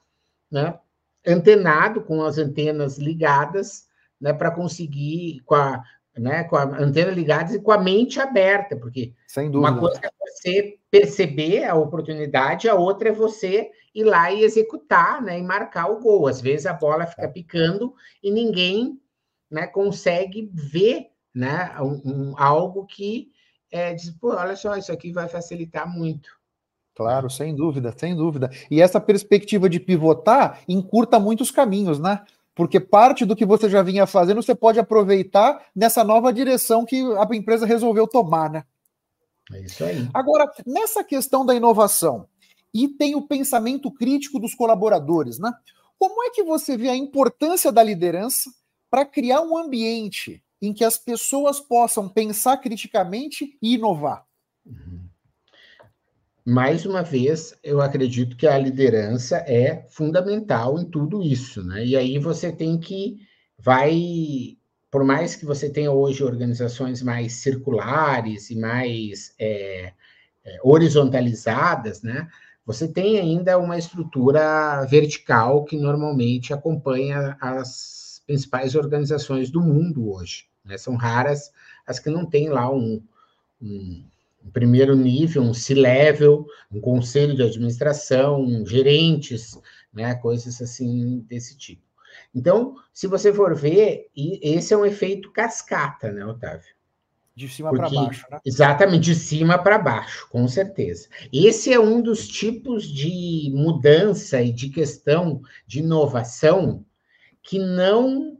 né, 0.51 0.79
antenado 1.25 2.01
com 2.01 2.23
as 2.23 2.37
antenas 2.37 2.97
ligadas 2.97 3.87
né, 4.19 4.31
para 4.33 4.51
conseguir, 4.51 5.41
com 5.45 5.55
a, 5.55 5.83
né, 6.17 6.43
com 6.43 6.55
a 6.55 6.63
antena 6.63 7.11
ligada 7.11 7.53
e 7.53 7.61
com 7.61 7.71
a 7.71 7.77
mente 7.77 8.19
aberta, 8.19 8.77
porque 8.77 9.13
uma 9.53 9.77
coisa 9.77 9.99
é 10.03 10.09
você 10.21 10.77
perceber 10.91 11.65
a 11.65 11.75
oportunidade, 11.75 12.69
a 12.69 12.75
outra 12.75 13.09
é 13.09 13.11
você 13.11 13.69
ir 13.93 14.03
lá 14.03 14.31
e 14.31 14.43
executar, 14.43 15.21
né, 15.21 15.39
e 15.39 15.43
marcar 15.43 15.89
o 15.89 15.99
gol. 15.99 16.27
Às 16.27 16.39
vezes 16.39 16.65
a 16.65 16.73
bola 16.73 17.05
fica 17.05 17.23
é. 17.23 17.27
picando 17.27 17.93
e 18.21 18.31
ninguém, 18.31 18.99
né, 19.49 19.67
consegue 19.67 20.49
ver, 20.53 21.07
né, 21.33 21.75
um, 21.81 22.01
um, 22.05 22.33
algo 22.37 22.85
que 22.85 23.32
é, 23.73 23.91
diz, 23.91 24.11
pô, 24.11 24.35
olha 24.35 24.55
só, 24.55 24.77
isso 24.77 24.91
aqui 24.91 25.11
vai 25.11 25.27
facilitar 25.27 25.91
muito. 25.91 26.29
Claro, 26.95 27.27
sem 27.27 27.55
dúvida, 27.55 27.91
sem 27.97 28.15
dúvida. 28.15 28.51
E 28.69 28.79
essa 28.79 29.01
perspectiva 29.01 29.67
de 29.67 29.79
pivotar 29.79 30.61
encurta 30.67 31.19
muitos 31.19 31.49
caminhos, 31.49 31.99
né? 31.99 32.23
Porque 32.53 32.79
parte 32.79 33.25
do 33.25 33.35
que 33.35 33.47
você 33.47 33.67
já 33.67 33.81
vinha 33.81 34.05
fazendo 34.05 34.43
você 34.43 34.53
pode 34.53 34.79
aproveitar 34.79 35.65
nessa 35.75 36.03
nova 36.03 36.31
direção 36.31 36.85
que 36.85 37.01
a 37.17 37.35
empresa 37.35 37.65
resolveu 37.65 38.07
tomar, 38.07 38.51
né? 38.51 38.63
É 39.51 39.61
isso 39.61 39.83
aí. 39.83 40.07
Agora, 40.13 40.45
nessa 40.67 41.03
questão 41.03 41.43
da 41.43 41.55
inovação, 41.55 42.27
e 42.71 42.87
tem 42.87 43.15
o 43.15 43.27
pensamento 43.27 43.91
crítico 43.91 44.39
dos 44.39 44.53
colaboradores, 44.53 45.39
né? 45.39 45.51
Como 45.97 46.23
é 46.23 46.29
que 46.29 46.43
você 46.43 46.77
vê 46.77 46.89
a 46.89 46.95
importância 46.95 47.71
da 47.71 47.81
liderança 47.81 48.51
para 48.87 49.03
criar 49.03 49.41
um 49.41 49.57
ambiente 49.57 50.42
em 50.65 50.73
que 50.73 50.83
as 50.83 50.97
pessoas 50.97 51.59
possam 51.59 52.09
pensar 52.09 52.57
criticamente 52.57 53.57
e 53.61 53.75
inovar? 53.75 54.25
Uhum 54.65 55.03
mais 56.45 56.85
uma 56.85 57.01
vez, 57.01 57.57
eu 57.63 57.81
acredito 57.81 58.35
que 58.35 58.45
a 58.45 58.57
liderança 58.57 59.37
é 59.47 59.85
fundamental 59.89 60.77
em 60.77 60.85
tudo 60.85 61.23
isso, 61.23 61.63
né? 61.63 61.85
E 61.85 61.95
aí 61.95 62.19
você 62.19 62.51
tem 62.51 62.77
que 62.77 63.21
vai, 63.57 64.57
por 64.91 65.05
mais 65.05 65.35
que 65.35 65.45
você 65.45 65.69
tenha 65.69 65.91
hoje 65.91 66.23
organizações 66.23 67.01
mais 67.01 67.33
circulares 67.35 68.49
e 68.49 68.57
mais 68.57 69.33
é, 69.39 69.93
é, 70.43 70.59
horizontalizadas, 70.63 72.01
né? 72.01 72.27
Você 72.65 72.87
tem 72.87 73.19
ainda 73.19 73.57
uma 73.57 73.77
estrutura 73.77 74.85
vertical 74.85 75.63
que 75.63 75.77
normalmente 75.77 76.53
acompanha 76.53 77.37
as 77.39 78.21
principais 78.25 78.75
organizações 78.75 79.49
do 79.49 79.61
mundo 79.61 80.11
hoje. 80.13 80.45
Né? 80.63 80.77
São 80.77 80.95
raras 80.95 81.51
as 81.85 81.99
que 81.99 82.09
não 82.09 82.25
têm 82.25 82.49
lá 82.49 82.71
um, 82.71 83.01
um 83.61 84.03
um 84.45 84.51
primeiro 84.51 84.95
nível, 84.95 85.41
um 85.41 85.53
C-level, 85.53 86.45
um 86.71 86.81
conselho 86.81 87.35
de 87.35 87.43
administração, 87.43 88.65
gerentes, 88.65 89.57
né, 89.93 90.13
coisas 90.15 90.61
assim 90.61 91.19
desse 91.29 91.57
tipo. 91.57 91.81
Então, 92.35 92.75
se 92.91 93.07
você 93.07 93.31
for 93.31 93.55
ver, 93.55 94.09
esse 94.15 94.73
é 94.73 94.77
um 94.77 94.85
efeito 94.85 95.31
cascata, 95.31 96.11
né, 96.11 96.25
Otávio? 96.25 96.73
De 97.35 97.49
cima 97.49 97.71
para 97.71 97.89
baixo, 97.89 98.27
né? 98.29 98.39
Exatamente, 98.45 99.05
de 99.05 99.15
cima 99.15 99.57
para 99.57 99.79
baixo, 99.79 100.27
com 100.29 100.47
certeza. 100.47 101.07
Esse 101.31 101.73
é 101.73 101.79
um 101.79 101.99
dos 101.99 102.27
tipos 102.27 102.87
de 102.87 103.51
mudança 103.55 104.39
e 104.41 104.51
de 104.51 104.69
questão 104.69 105.41
de 105.65 105.79
inovação 105.79 106.85
que 107.41 107.57
não 107.57 108.37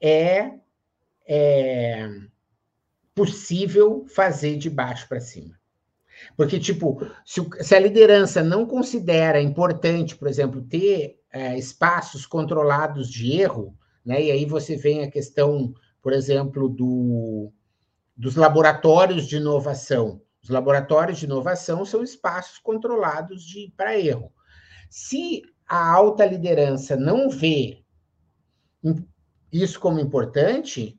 é, 0.00 0.54
é 1.34 2.10
possível 3.14 4.04
fazer 4.14 4.58
de 4.58 4.68
baixo 4.68 5.08
para 5.08 5.20
cima. 5.20 5.58
Porque, 6.36 6.58
tipo, 6.58 7.00
se, 7.24 7.40
se, 7.60 7.74
a 7.74 7.80
liderança 7.80 8.42
não 8.42 8.66
considera 8.66 9.40
importante, 9.40 10.14
por 10.14 10.28
exemplo, 10.28 10.62
ter 10.62 11.18
é, 11.32 11.58
espaços 11.58 12.26
controlados 12.26 13.10
de 13.10 13.32
erro, 13.32 13.76
né? 14.04 14.22
E 14.22 14.30
aí 14.30 14.44
você 14.44 14.76
vem 14.76 15.02
a 15.02 15.10
questão, 15.10 15.72
por 16.02 16.12
exemplo, 16.12 16.68
do, 16.68 17.50
dos 18.16 18.36
laboratórios 18.36 19.26
de 19.26 19.36
inovação. 19.36 20.20
Os 20.42 20.50
laboratórios 20.50 21.18
de 21.18 21.24
inovação 21.24 21.84
são 21.84 22.02
espaços 22.02 22.58
controlados 22.58 23.46
para 23.76 23.98
erro. 23.98 24.32
Se 24.90 25.42
a 25.66 25.92
alta 25.92 26.26
liderança 26.26 26.96
não 26.96 27.30
vê 27.30 27.82
isso 29.52 29.78
como 29.78 30.00
importante, 30.00 30.98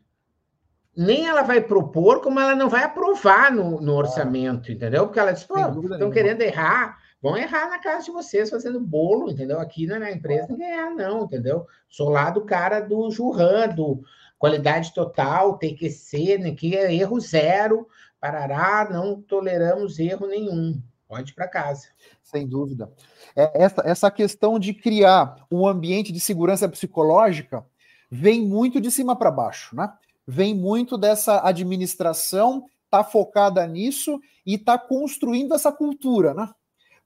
nem 0.95 1.27
ela 1.27 1.41
vai 1.41 1.59
propor, 1.61 2.21
como 2.21 2.39
ela 2.39 2.55
não 2.55 2.69
vai 2.69 2.83
aprovar 2.83 3.51
no, 3.51 3.81
no 3.81 3.95
orçamento, 3.95 4.71
entendeu? 4.71 5.05
Porque 5.05 5.19
ela 5.19 5.31
diz, 5.31 5.43
pô, 5.43 5.55
estão 5.57 6.11
querendo 6.11 6.41
errar, 6.41 6.99
vão 7.21 7.35
errar 7.35 7.69
na 7.69 7.79
casa 7.79 8.05
de 8.05 8.11
vocês 8.11 8.49
fazendo 8.49 8.79
bolo, 8.79 9.31
entendeu? 9.31 9.59
Aqui 9.59 9.87
na 9.87 10.11
empresa 10.11 10.47
ninguém 10.49 10.71
erra, 10.71 10.91
não, 10.91 11.23
entendeu? 11.23 11.65
Sou 11.89 12.09
lá 12.09 12.29
do 12.29 12.41
cara 12.41 12.79
do 12.79 13.09
Jurran, 13.09 13.69
do 13.69 14.03
qualidade 14.37 14.93
total, 14.93 15.57
TQC, 15.57 16.37
né, 16.37 16.51
que 16.51 16.75
é 16.75 16.93
erro 16.93 17.19
zero, 17.19 17.87
parará, 18.19 18.89
não 18.91 19.21
toleramos 19.21 19.97
erro 19.99 20.27
nenhum. 20.27 20.81
Pode 21.07 21.31
ir 21.31 21.35
para 21.35 21.47
casa. 21.47 21.87
Sem 22.21 22.47
dúvida. 22.47 22.91
É, 23.35 23.63
essa, 23.63 23.81
essa 23.85 24.11
questão 24.11 24.59
de 24.59 24.73
criar 24.73 25.45
um 25.49 25.65
ambiente 25.67 26.11
de 26.11 26.19
segurança 26.19 26.67
psicológica 26.67 27.65
vem 28.11 28.45
muito 28.45 28.81
de 28.81 28.91
cima 28.91 29.15
para 29.15 29.31
baixo, 29.31 29.75
né? 29.75 29.91
Vem 30.27 30.53
muito 30.53 30.97
dessa 30.97 31.45
administração, 31.45 32.65
tá 32.89 33.03
focada 33.03 33.65
nisso 33.65 34.19
e 34.45 34.57
tá 34.57 34.77
construindo 34.77 35.53
essa 35.53 35.71
cultura, 35.71 36.33
né? 36.33 36.49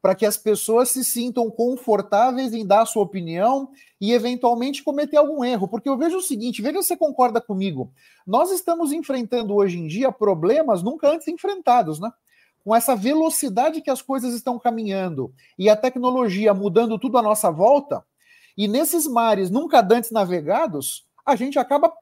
Para 0.01 0.13
que 0.13 0.25
as 0.25 0.37
pessoas 0.37 0.89
se 0.89 1.03
sintam 1.03 1.49
confortáveis 1.49 2.53
em 2.53 2.65
dar 2.65 2.81
a 2.81 2.85
sua 2.85 3.03
opinião 3.03 3.69
e 3.99 4.13
eventualmente 4.13 4.83
cometer 4.83 5.17
algum 5.17 5.43
erro. 5.43 5.67
Porque 5.67 5.89
eu 5.89 5.97
vejo 5.97 6.17
o 6.17 6.21
seguinte, 6.21 6.61
veja 6.61 6.81
se 6.81 6.89
você 6.89 6.97
concorda 6.97 7.41
comigo. 7.41 7.91
Nós 8.25 8.51
estamos 8.51 8.91
enfrentando 8.91 9.55
hoje 9.55 9.79
em 9.79 9.87
dia 9.87 10.11
problemas 10.11 10.83
nunca 10.83 11.09
antes 11.09 11.27
enfrentados, 11.27 11.99
né? 11.99 12.11
Com 12.63 12.75
essa 12.75 12.95
velocidade 12.95 13.81
que 13.81 13.89
as 13.89 14.01
coisas 14.01 14.33
estão 14.33 14.59
caminhando 14.59 15.33
e 15.57 15.69
a 15.69 15.75
tecnologia 15.75 16.53
mudando 16.53 16.99
tudo 16.99 17.17
à 17.17 17.21
nossa 17.21 17.49
volta, 17.49 18.03
e 18.57 18.67
nesses 18.67 19.07
mares 19.07 19.49
nunca 19.49 19.85
antes 19.89 20.11
navegados, 20.11 21.05
a 21.25 21.35
gente 21.35 21.59
acaba 21.59 21.93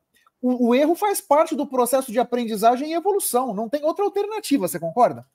o, 0.42 0.70
o, 0.70 0.76
erro 0.76 0.96
faz 0.96 1.22
parte 1.22 1.56
do 1.56 1.68
processo 1.68 2.12
de 2.12 2.20
aprendizagem 2.20 2.92
e 2.92 2.94
evolução, 2.94 3.54
não 3.54 3.70
tem 3.70 3.84
outra 3.84 4.06
alternativa, 4.06 4.68
você 4.68 4.80
concorda? 4.80 5.26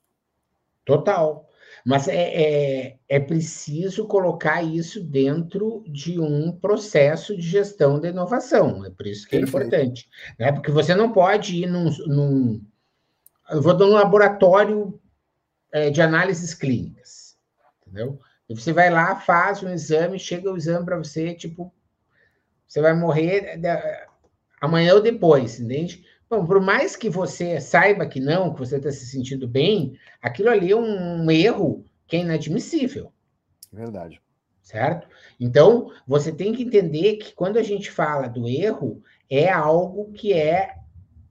Total. 0.85 1.47
Mas 1.85 2.07
é, 2.07 2.15
é, 2.15 2.97
é, 3.09 3.19
preciso 3.19 4.05
colocar 4.05 4.61
isso 4.61 5.03
dentro 5.03 5.83
de 5.87 6.19
um 6.19 6.51
processo 6.51 7.35
de 7.35 7.41
gestão 7.41 7.99
da 7.99 8.09
inovação. 8.09 8.85
É 8.85 8.89
por 8.89 9.07
isso 9.07 9.27
que 9.27 9.35
é 9.35 9.39
Perfeito. 9.39 9.65
importante. 9.65 10.09
Né? 10.37 10.51
Porque 10.51 10.71
você 10.71 10.93
não 10.93 11.11
pode 11.11 11.63
ir 11.63 11.67
num. 11.67 11.89
num 12.07 12.61
eu 13.49 13.61
vou 13.61 13.75
dar 13.75 13.85
um 13.85 13.93
laboratório 13.93 14.99
é, 15.71 15.89
de 15.89 16.01
análises 16.01 16.53
clínicas. 16.53 17.37
Entendeu? 17.81 18.19
E 18.47 18.53
você 18.53 18.71
vai 18.73 18.89
lá, 18.89 19.15
faz 19.15 19.63
um 19.63 19.69
exame, 19.69 20.19
chega 20.19 20.51
o 20.51 20.57
exame 20.57 20.85
para 20.85 20.97
você, 20.97 21.33
tipo, 21.33 21.73
você 22.67 22.81
vai 22.81 22.93
morrer 22.93 23.57
amanhã 24.61 24.93
ou 24.93 25.01
depois, 25.01 25.59
entende? 25.59 26.05
Bom, 26.29 26.45
por 26.45 26.61
mais 26.61 26.95
que 26.95 27.09
você 27.09 27.59
saiba 27.59 28.05
que 28.05 28.21
não, 28.21 28.53
que 28.53 28.59
você 28.59 28.77
está 28.77 28.91
se 28.91 29.05
sentindo 29.05 29.47
bem, 29.47 29.97
aquilo 30.21 30.49
ali 30.49 30.71
é 30.71 30.75
um 30.77 31.29
erro 31.29 31.83
que 32.07 32.15
é 32.15 32.19
inadmissível. 32.19 33.11
Verdade. 33.73 34.21
Certo? 34.61 35.07
Então, 35.39 35.91
você 36.07 36.31
tem 36.31 36.53
que 36.53 36.63
entender 36.63 37.17
que 37.17 37.33
quando 37.33 37.57
a 37.57 37.63
gente 37.63 37.91
fala 37.91 38.27
do 38.27 38.47
erro, 38.47 39.03
é 39.29 39.49
algo 39.51 40.13
que 40.13 40.31
é 40.31 40.75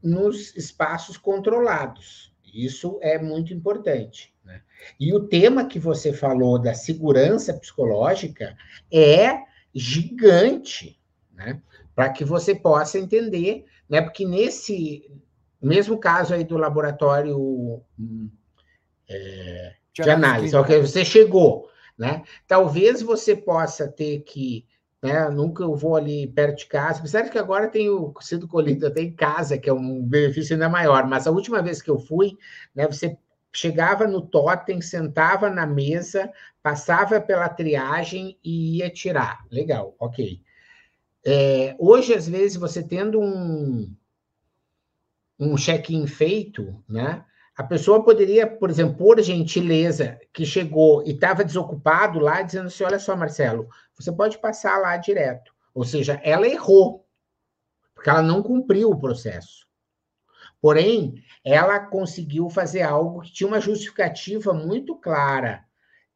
nos 0.02 0.54
espaços 0.56 1.16
controlados. 1.16 2.34
Isso 2.52 2.98
é 3.00 3.18
muito 3.18 3.54
importante. 3.54 4.34
Né? 4.44 4.60
E 4.98 5.14
o 5.14 5.28
tema 5.28 5.64
que 5.64 5.78
você 5.78 6.12
falou 6.12 6.58
da 6.58 6.74
segurança 6.74 7.54
psicológica 7.54 8.56
é 8.92 9.38
gigante. 9.74 11.00
Né? 11.32 11.62
Para 12.00 12.08
que 12.08 12.24
você 12.24 12.54
possa 12.54 12.98
entender, 12.98 13.66
né? 13.86 14.00
Porque 14.00 14.24
nesse 14.24 15.04
mesmo 15.60 15.98
caso 15.98 16.32
aí 16.32 16.44
do 16.44 16.56
laboratório 16.56 17.82
é, 19.06 19.74
de, 19.92 20.04
de 20.04 20.08
análise, 20.08 20.56
ao 20.56 20.64
que 20.64 20.78
você 20.78 21.04
chegou, 21.04 21.68
né? 21.98 22.22
Talvez 22.48 23.02
você 23.02 23.36
possa 23.36 23.86
ter 23.86 24.20
que 24.20 24.64
né? 25.02 25.28
Nunca 25.28 25.62
eu 25.62 25.74
vou 25.74 25.94
ali 25.94 26.26
perto 26.26 26.60
de 26.60 26.66
casa, 26.68 27.00
apesar 27.00 27.28
que 27.28 27.38
agora 27.38 27.68
tenho 27.68 28.14
sido 28.22 28.48
colhido 28.48 28.86
até 28.86 29.02
em 29.02 29.14
casa, 29.14 29.58
que 29.58 29.68
é 29.68 29.72
um 29.72 30.02
benefício 30.02 30.54
ainda 30.54 30.70
maior, 30.70 31.06
mas 31.06 31.26
a 31.26 31.30
última 31.30 31.60
vez 31.60 31.82
que 31.82 31.90
eu 31.90 31.98
fui, 31.98 32.38
né, 32.74 32.86
você 32.86 33.14
chegava 33.52 34.06
no 34.06 34.22
totem, 34.22 34.80
sentava 34.80 35.50
na 35.50 35.66
mesa, 35.66 36.30
passava 36.62 37.20
pela 37.20 37.48
triagem 37.48 38.38
e 38.42 38.78
ia 38.78 38.88
tirar. 38.88 39.44
Legal, 39.50 39.94
ok. 39.98 40.42
É, 41.24 41.76
hoje, 41.78 42.14
às 42.14 42.28
vezes, 42.28 42.56
você 42.56 42.82
tendo 42.82 43.20
um, 43.20 43.94
um 45.38 45.56
check-in 45.56 46.06
feito, 46.06 46.82
né? 46.88 47.24
A 47.56 47.62
pessoa 47.62 48.02
poderia, 48.02 48.46
por 48.46 48.70
exemplo, 48.70 48.96
por 48.96 49.20
gentileza, 49.20 50.18
que 50.32 50.46
chegou 50.46 51.02
e 51.06 51.10
estava 51.10 51.44
desocupado 51.44 52.18
lá, 52.18 52.40
dizendo 52.40 52.68
assim: 52.68 52.84
olha 52.84 52.98
só, 52.98 53.14
Marcelo, 53.14 53.68
você 53.94 54.10
pode 54.10 54.38
passar 54.38 54.78
lá 54.78 54.96
direto. 54.96 55.52
Ou 55.74 55.84
seja, 55.84 56.20
ela 56.24 56.48
errou, 56.48 57.06
porque 57.94 58.08
ela 58.08 58.22
não 58.22 58.42
cumpriu 58.42 58.90
o 58.90 58.98
processo. 58.98 59.66
Porém, 60.60 61.22
ela 61.44 61.80
conseguiu 61.80 62.48
fazer 62.50 62.82
algo 62.82 63.20
que 63.22 63.32
tinha 63.32 63.48
uma 63.48 63.60
justificativa 63.60 64.52
muito 64.52 64.96
clara, 64.96 65.64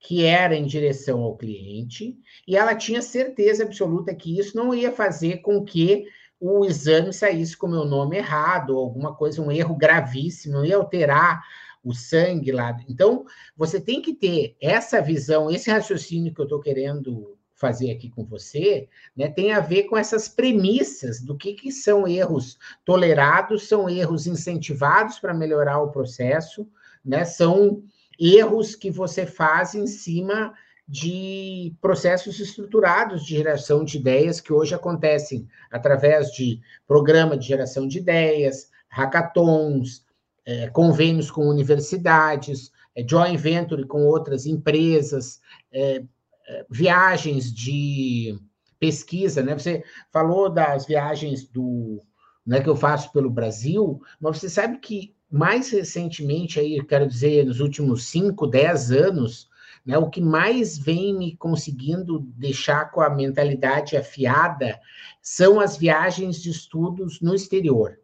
que 0.05 0.23
era 0.23 0.55
em 0.55 0.67
direção 0.67 1.23
ao 1.23 1.35
cliente, 1.35 2.15
e 2.47 2.59
ela 2.59 2.75
tinha 2.75 3.01
certeza 3.01 3.65
absoluta 3.65 4.15
que 4.15 4.39
isso 4.39 4.55
não 4.55 4.75
ia 4.75 4.93
fazer 4.93 5.39
com 5.39 5.65
que 5.65 6.05
o 6.39 6.63
exame 6.67 7.11
saísse 7.11 7.57
com 7.57 7.67
o 7.67 7.71
meu 7.71 7.87
nome 7.87 8.19
errado, 8.19 8.77
ou 8.77 8.85
alguma 8.85 9.15
coisa, 9.15 9.41
um 9.41 9.51
erro 9.51 9.75
gravíssimo, 9.75 10.57
não 10.57 10.65
ia 10.65 10.77
alterar 10.77 11.43
o 11.83 11.95
sangue 11.95 12.53
lá. 12.53 12.77
Então, 12.87 13.25
você 13.57 13.81
tem 13.81 14.03
que 14.03 14.13
ter 14.13 14.55
essa 14.61 15.01
visão, 15.01 15.51
esse 15.51 15.71
raciocínio 15.71 16.35
que 16.35 16.41
eu 16.41 16.45
estou 16.45 16.61
querendo 16.61 17.39
fazer 17.55 17.91
aqui 17.91 18.11
com 18.11 18.27
você, 18.27 18.91
né, 19.17 19.31
tem 19.31 19.53
a 19.53 19.61
ver 19.61 19.85
com 19.85 19.97
essas 19.97 20.29
premissas 20.29 21.23
do 21.23 21.35
que, 21.35 21.55
que 21.55 21.73
são 21.73 22.07
erros 22.07 22.59
tolerados, 22.85 23.67
são 23.67 23.89
erros 23.89 24.27
incentivados 24.27 25.19
para 25.19 25.33
melhorar 25.33 25.81
o 25.81 25.91
processo, 25.91 26.69
né, 27.03 27.25
são 27.25 27.83
erros 28.19 28.75
que 28.75 28.91
você 28.91 29.27
faz 29.27 29.75
em 29.75 29.87
cima 29.87 30.53
de 30.87 31.75
processos 31.81 32.39
estruturados 32.39 33.25
de 33.25 33.37
geração 33.37 33.85
de 33.85 33.97
ideias 33.97 34.41
que 34.41 34.53
hoje 34.53 34.75
acontecem 34.75 35.49
através 35.71 36.31
de 36.31 36.61
programa 36.87 37.39
de 37.39 37.47
geração 37.47 37.89
de 37.89 37.99
ideias, 37.99 38.69
hackathons, 38.89 40.05
é, 40.45 40.69
convênios 40.69 41.31
com 41.31 41.49
universidades, 41.49 42.71
é, 42.95 43.05
joint 43.09 43.37
venture 43.39 43.87
com 43.87 44.05
outras 44.05 44.45
empresas, 44.45 45.41
é, 45.73 46.05
é, 46.47 46.67
viagens 46.71 47.53
de 47.53 48.39
pesquisa, 48.79 49.43
né? 49.43 49.59
Você 49.59 49.83
falou 50.13 50.51
das 50.51 50.85
viagens 50.85 51.49
do, 51.49 52.03
né, 52.47 52.61
que 52.61 52.69
eu 52.69 52.77
faço 52.77 53.11
pelo 53.13 53.31
Brasil, 53.31 54.01
mas 54.21 54.39
você 54.39 54.51
sabe 54.51 54.79
que 54.79 55.15
mais 55.35 55.69
recentemente, 55.71 56.61
aí, 56.61 56.81
quero 56.87 57.09
dizer, 57.09 57.45
nos 57.45 57.59
últimos 57.59 58.05
5, 58.05 58.47
10 58.47 58.93
anos, 58.93 59.49
né, 59.85 59.99
o 59.99 60.09
que 60.09 60.21
mais 60.21 60.79
vem 60.79 61.13
me 61.13 61.37
conseguindo 61.37 62.21
deixar 62.37 62.93
com 62.93 63.01
a 63.01 63.11
mentalidade 63.11 63.97
afiada 63.97 64.81
são 65.21 65.59
as 65.59 65.77
viagens 65.77 66.41
de 66.41 66.51
estudos 66.51 67.21
no 67.21 67.35
exterior. 67.35 67.99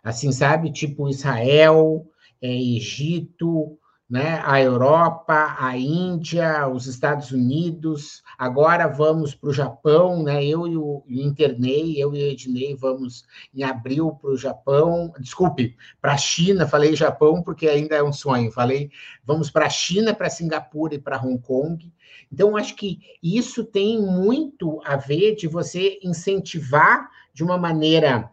Assim, 0.00 0.30
sabe? 0.30 0.70
Tipo 0.70 1.08
Israel, 1.08 2.06
é, 2.40 2.48
Egito, 2.48 3.76
né? 4.10 4.42
a 4.44 4.60
Europa, 4.60 5.56
a 5.56 5.78
Índia, 5.78 6.66
os 6.66 6.86
Estados 6.86 7.30
Unidos, 7.30 8.24
agora 8.36 8.88
vamos 8.88 9.36
para 9.36 9.50
o 9.50 9.52
Japão, 9.52 10.24
né? 10.24 10.44
Eu 10.44 10.66
e 10.66 10.76
o 10.76 11.04
internei, 11.08 11.94
eu 11.96 12.12
e 12.12 12.18
o 12.18 12.26
Ednei 12.32 12.74
vamos 12.74 13.24
em 13.54 13.62
abril 13.62 14.10
para 14.20 14.30
o 14.30 14.36
Japão, 14.36 15.12
desculpe, 15.20 15.76
para 16.00 16.14
a 16.14 16.16
China, 16.16 16.66
falei 16.66 16.96
Japão 16.96 17.40
porque 17.40 17.68
ainda 17.68 17.94
é 17.94 18.02
um 18.02 18.12
sonho, 18.12 18.50
falei 18.50 18.90
vamos 19.24 19.48
para 19.48 19.66
a 19.66 19.70
China, 19.70 20.12
para 20.12 20.28
Singapura 20.28 20.96
e 20.96 20.98
para 20.98 21.22
Hong 21.22 21.38
Kong. 21.38 21.92
Então, 22.32 22.56
acho 22.56 22.74
que 22.74 22.98
isso 23.22 23.64
tem 23.64 24.00
muito 24.02 24.80
a 24.84 24.96
ver 24.96 25.36
de 25.36 25.46
você 25.46 26.00
incentivar 26.02 27.08
de 27.32 27.44
uma 27.44 27.56
maneira 27.56 28.30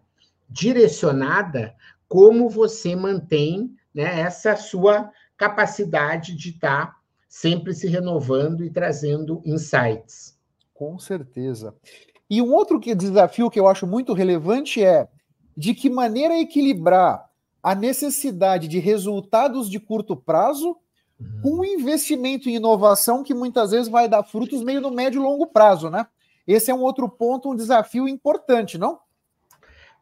direcionada 0.50 1.76
como 2.08 2.50
você 2.50 2.96
mantém 2.96 3.76
né, 3.94 4.22
essa 4.22 4.56
sua 4.56 5.12
capacidade 5.38 6.36
de 6.36 6.50
estar 6.50 6.88
tá 6.88 6.98
sempre 7.28 7.74
se 7.74 7.88
renovando 7.88 8.64
e 8.64 8.70
trazendo 8.70 9.42
insights. 9.46 10.38
Com 10.74 10.98
certeza. 10.98 11.76
E 12.30 12.42
um 12.42 12.54
outro 12.54 12.80
desafio 12.80 13.50
que 13.50 13.60
eu 13.60 13.68
acho 13.68 13.88
muito 13.88 14.14
relevante 14.14 14.84
é 14.84 15.08
de 15.56 15.74
que 15.74 15.90
maneira 15.90 16.40
equilibrar 16.40 17.28
a 17.64 17.74
necessidade 17.74 18.68
de 18.68 18.80
resultados 18.80 19.70
de 19.70 19.80
curto 19.80 20.16
prazo 20.16 20.78
uhum. 21.20 21.42
com 21.42 21.50
o 21.60 21.66
investimento 21.66 22.50
em 22.50 22.56
inovação 22.56 23.24
que 23.24 23.34
muitas 23.34 23.72
vezes 23.72 23.88
vai 23.88 24.08
dar 24.08 24.24
frutos 24.24 24.64
meio 24.64 24.82
no 24.82 24.92
médio 24.92 25.20
e 25.20 25.24
longo 25.24 25.48
prazo, 25.48 25.90
né? 25.90 26.08
Esse 26.46 26.72
é 26.72 26.76
um 26.76 26.82
outro 26.82 27.10
ponto, 27.10 27.52
um 27.52 27.56
desafio 27.56 28.08
importante, 28.08 28.78
não? 28.78 29.00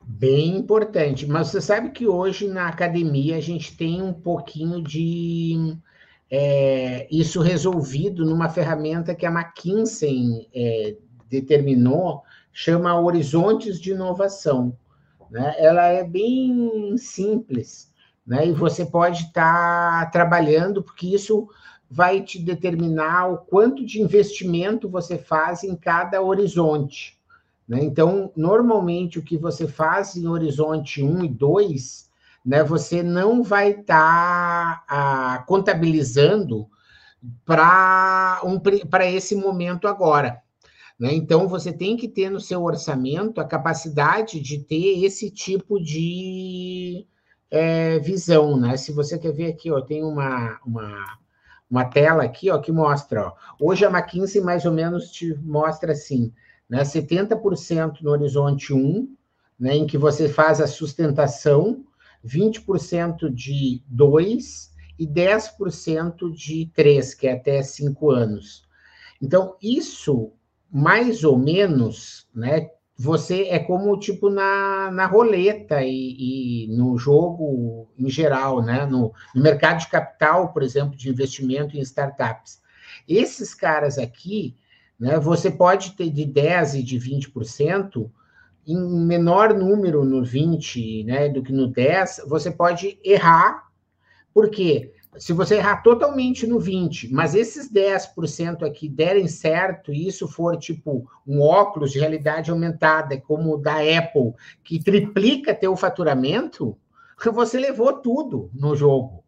Bem 0.08 0.58
importante. 0.58 1.26
Mas 1.26 1.48
você 1.48 1.60
sabe 1.60 1.90
que 1.90 2.08
hoje 2.08 2.48
na 2.48 2.68
academia 2.68 3.38
a 3.38 3.42
gente 3.42 3.76
tem 3.76 4.02
um 4.04 4.14
pouquinho 4.14 4.82
de 4.84 5.76
é, 6.30 7.08
isso 7.10 7.42
resolvido 7.42 8.24
numa 8.24 8.48
ferramenta 8.48 9.16
que 9.16 9.26
a 9.26 9.32
McKinsey 9.32 10.48
é, 10.54 10.96
determinou, 11.28 12.22
chama 12.54 13.00
Horizontes 13.00 13.82
de 13.82 13.92
Inovação. 13.92 14.78
Né? 15.32 15.56
Ela 15.58 15.88
é 15.88 16.04
bem 16.04 16.96
simples, 16.98 17.92
né? 18.26 18.48
e 18.48 18.52
você 18.52 18.86
pode 18.86 19.24
estar 19.24 20.06
tá 20.06 20.12
trabalhando, 20.12 20.84
porque 20.84 21.08
isso 21.08 21.50
vai 21.90 22.22
te 22.22 22.38
determinar 22.40 23.28
o 23.28 23.38
quanto 23.40 23.84
de 23.84 24.02
investimento 24.02 24.88
você 24.88 25.18
faz 25.18 25.64
em 25.64 25.76
cada 25.76 26.22
horizonte. 26.22 27.18
Né? 27.68 27.84
Então, 27.84 28.32
normalmente, 28.36 29.18
o 29.18 29.24
que 29.24 29.38
você 29.38 29.68
faz 29.68 30.16
em 30.16 30.28
horizonte 30.28 31.04
1 31.04 31.26
e 31.26 31.30
2, 31.30 32.10
né, 32.46 32.64
você 32.64 33.02
não 33.02 33.42
vai 33.42 33.72
estar 33.72 34.86
tá, 34.86 35.44
contabilizando 35.48 36.68
para 37.44 38.40
um, 38.44 38.62
esse 39.04 39.36
momento 39.36 39.88
agora. 39.88 40.42
Né? 41.00 41.14
Então, 41.14 41.48
você 41.48 41.74
tem 41.74 41.98
que 41.98 42.08
ter 42.08 42.30
no 42.30 42.40
seu 42.40 42.64
orçamento 42.64 43.42
a 43.42 43.46
capacidade 43.46 44.40
de 44.40 44.60
ter 44.60 45.04
esse 45.04 45.32
tipo 45.32 45.82
de 45.82 47.08
é, 47.50 47.98
visão. 48.00 48.58
Né? 48.58 48.78
Se 48.78 48.92
você 48.92 49.18
quer 49.18 49.34
ver 49.34 49.48
aqui, 49.48 49.72
ó, 49.72 49.82
tem 49.82 50.04
uma, 50.04 50.60
uma, 50.64 51.18
uma 51.70 51.86
tela 51.86 52.24
aqui 52.24 52.52
ó, 52.52 52.60
que 52.60 52.72
mostra. 52.72 53.26
Ó, 53.26 53.34
hoje 53.60 53.84
a 53.86 53.90
McKinsey 53.90 54.40
mais 54.40 54.66
ou 54.66 54.72
menos 54.72 55.10
te 55.10 55.34
mostra 55.42 55.94
assim 55.94 56.32
né? 56.70 56.84
70% 56.84 58.02
no 58.02 58.12
horizonte 58.12 58.74
1, 58.74 59.16
né, 59.60 59.76
em 59.76 59.88
que 59.88 59.98
você 59.98 60.28
faz 60.28 60.60
a 60.60 60.68
sustentação, 60.68 61.86
20% 62.26 63.30
de 63.34 63.82
2 63.88 64.72
e 65.00 65.08
10% 65.08 66.34
de 66.34 66.72
3, 66.74 67.14
que 67.14 67.28
é 67.28 67.34
até 67.34 67.62
5 67.62 68.12
anos. 68.12 68.64
Então, 69.22 69.56
isso, 69.62 70.34
mais 70.72 71.24
ou 71.24 71.38
menos, 71.38 72.28
né, 72.34 72.70
você 72.98 73.44
é 73.50 73.60
como 73.60 74.00
tipo 74.00 74.30
na, 74.30 74.90
na 74.92 75.06
roleta 75.06 75.84
e, 75.84 76.66
e 76.66 76.68
no 76.70 76.98
jogo 76.98 77.90
em 77.98 78.10
geral, 78.10 78.64
né? 78.64 78.86
No, 78.86 79.14
no, 79.34 79.44
mercado 79.44 79.80
de 79.80 79.90
capital, 79.90 80.54
por 80.54 80.64
exemplo, 80.64 80.96
de 80.96 81.10
investimento 81.10 81.76
em 81.76 81.82
startups. 81.82 82.62
Esses 83.08 83.54
caras 83.54 83.98
aqui, 83.98 84.56
né? 85.00 85.20
Você 85.20 85.52
pode 85.52 85.92
ter 85.92 86.10
de 86.10 86.26
10% 86.26 86.76
e 86.76 86.84
de 86.84 87.00
20%, 87.00 88.10
em 88.68 88.78
menor 89.06 89.54
número 89.54 90.04
no 90.04 90.24
20 90.24 91.04
né, 91.04 91.30
do 91.30 91.44
que 91.44 91.54
no 91.54 91.68
10, 91.68 92.22
você 92.28 92.50
pode 92.50 93.00
errar, 93.04 93.68
porque 94.34 94.92
se 95.18 95.32
você 95.34 95.56
errar 95.56 95.82
totalmente 95.82 96.46
no 96.48 96.60
20, 96.60 97.14
mas 97.14 97.36
esses 97.36 97.72
10% 97.72 98.64
aqui 98.64 98.90
derem 98.90 99.28
certo, 99.28 99.94
e 99.94 100.08
isso 100.08 100.28
for 100.28 100.58
tipo 100.58 101.08
um 101.26 101.42
óculos 101.42 101.92
de 101.92 102.00
realidade 102.00 102.52
aumentada, 102.52 103.20
como 103.22 103.54
o 103.54 103.58
da 103.58 103.76
Apple, 103.76 104.34
que 104.64 104.84
triplica 104.84 105.54
teu 105.54 105.76
faturamento, 105.76 106.78
você 107.32 107.60
levou 107.60 107.94
tudo 107.94 108.50
no 108.54 108.76
jogo. 108.76 109.24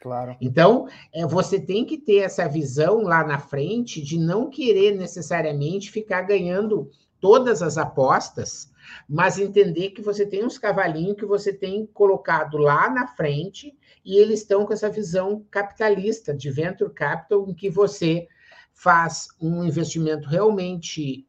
Claro. 0.00 0.36
Então, 0.40 0.88
é, 1.12 1.26
você 1.26 1.58
tem 1.60 1.84
que 1.84 1.98
ter 1.98 2.18
essa 2.18 2.48
visão 2.48 3.02
lá 3.02 3.26
na 3.26 3.38
frente 3.38 4.00
de 4.00 4.18
não 4.18 4.48
querer 4.48 4.96
necessariamente 4.96 5.90
ficar 5.90 6.22
ganhando 6.22 6.90
todas 7.20 7.62
as 7.62 7.76
apostas, 7.76 8.70
mas 9.08 9.38
entender 9.38 9.90
que 9.90 10.00
você 10.00 10.24
tem 10.24 10.44
uns 10.44 10.56
cavalinhos 10.56 11.16
que 11.16 11.26
você 11.26 11.52
tem 11.52 11.84
colocado 11.86 12.56
lá 12.58 12.88
na 12.88 13.08
frente 13.08 13.76
e 14.04 14.16
eles 14.16 14.40
estão 14.40 14.64
com 14.64 14.72
essa 14.72 14.88
visão 14.88 15.44
capitalista 15.50 16.34
de 16.34 16.50
venture 16.50 16.92
capital, 16.92 17.48
em 17.48 17.54
que 17.54 17.68
você 17.68 18.28
faz 18.72 19.28
um 19.40 19.64
investimento 19.64 20.28
realmente 20.28 21.26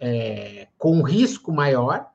é, 0.00 0.68
com 0.78 1.02
risco 1.02 1.52
maior, 1.52 2.10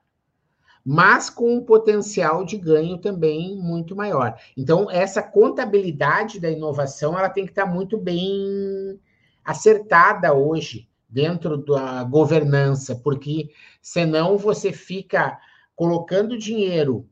mas 0.86 1.30
com 1.30 1.56
um 1.56 1.64
potencial 1.64 2.44
de 2.44 2.58
ganho 2.58 2.98
também 2.98 3.56
muito 3.56 3.96
maior. 3.96 4.36
Então, 4.58 4.90
essa 4.90 5.22
contabilidade 5.22 6.40
da 6.40 6.50
inovação 6.50 7.18
ela 7.18 7.30
tem 7.30 7.46
que 7.46 7.52
estar 7.52 7.66
muito 7.66 7.98
bem 7.98 9.00
acertada 9.44 10.34
hoje 10.34 10.90
dentro 11.08 11.58
da 11.58 12.04
governança, 12.04 12.96
porque 12.96 13.52
senão 13.82 14.38
você 14.38 14.72
fica 14.72 15.38
colocando 15.76 16.38
dinheiro. 16.38 17.08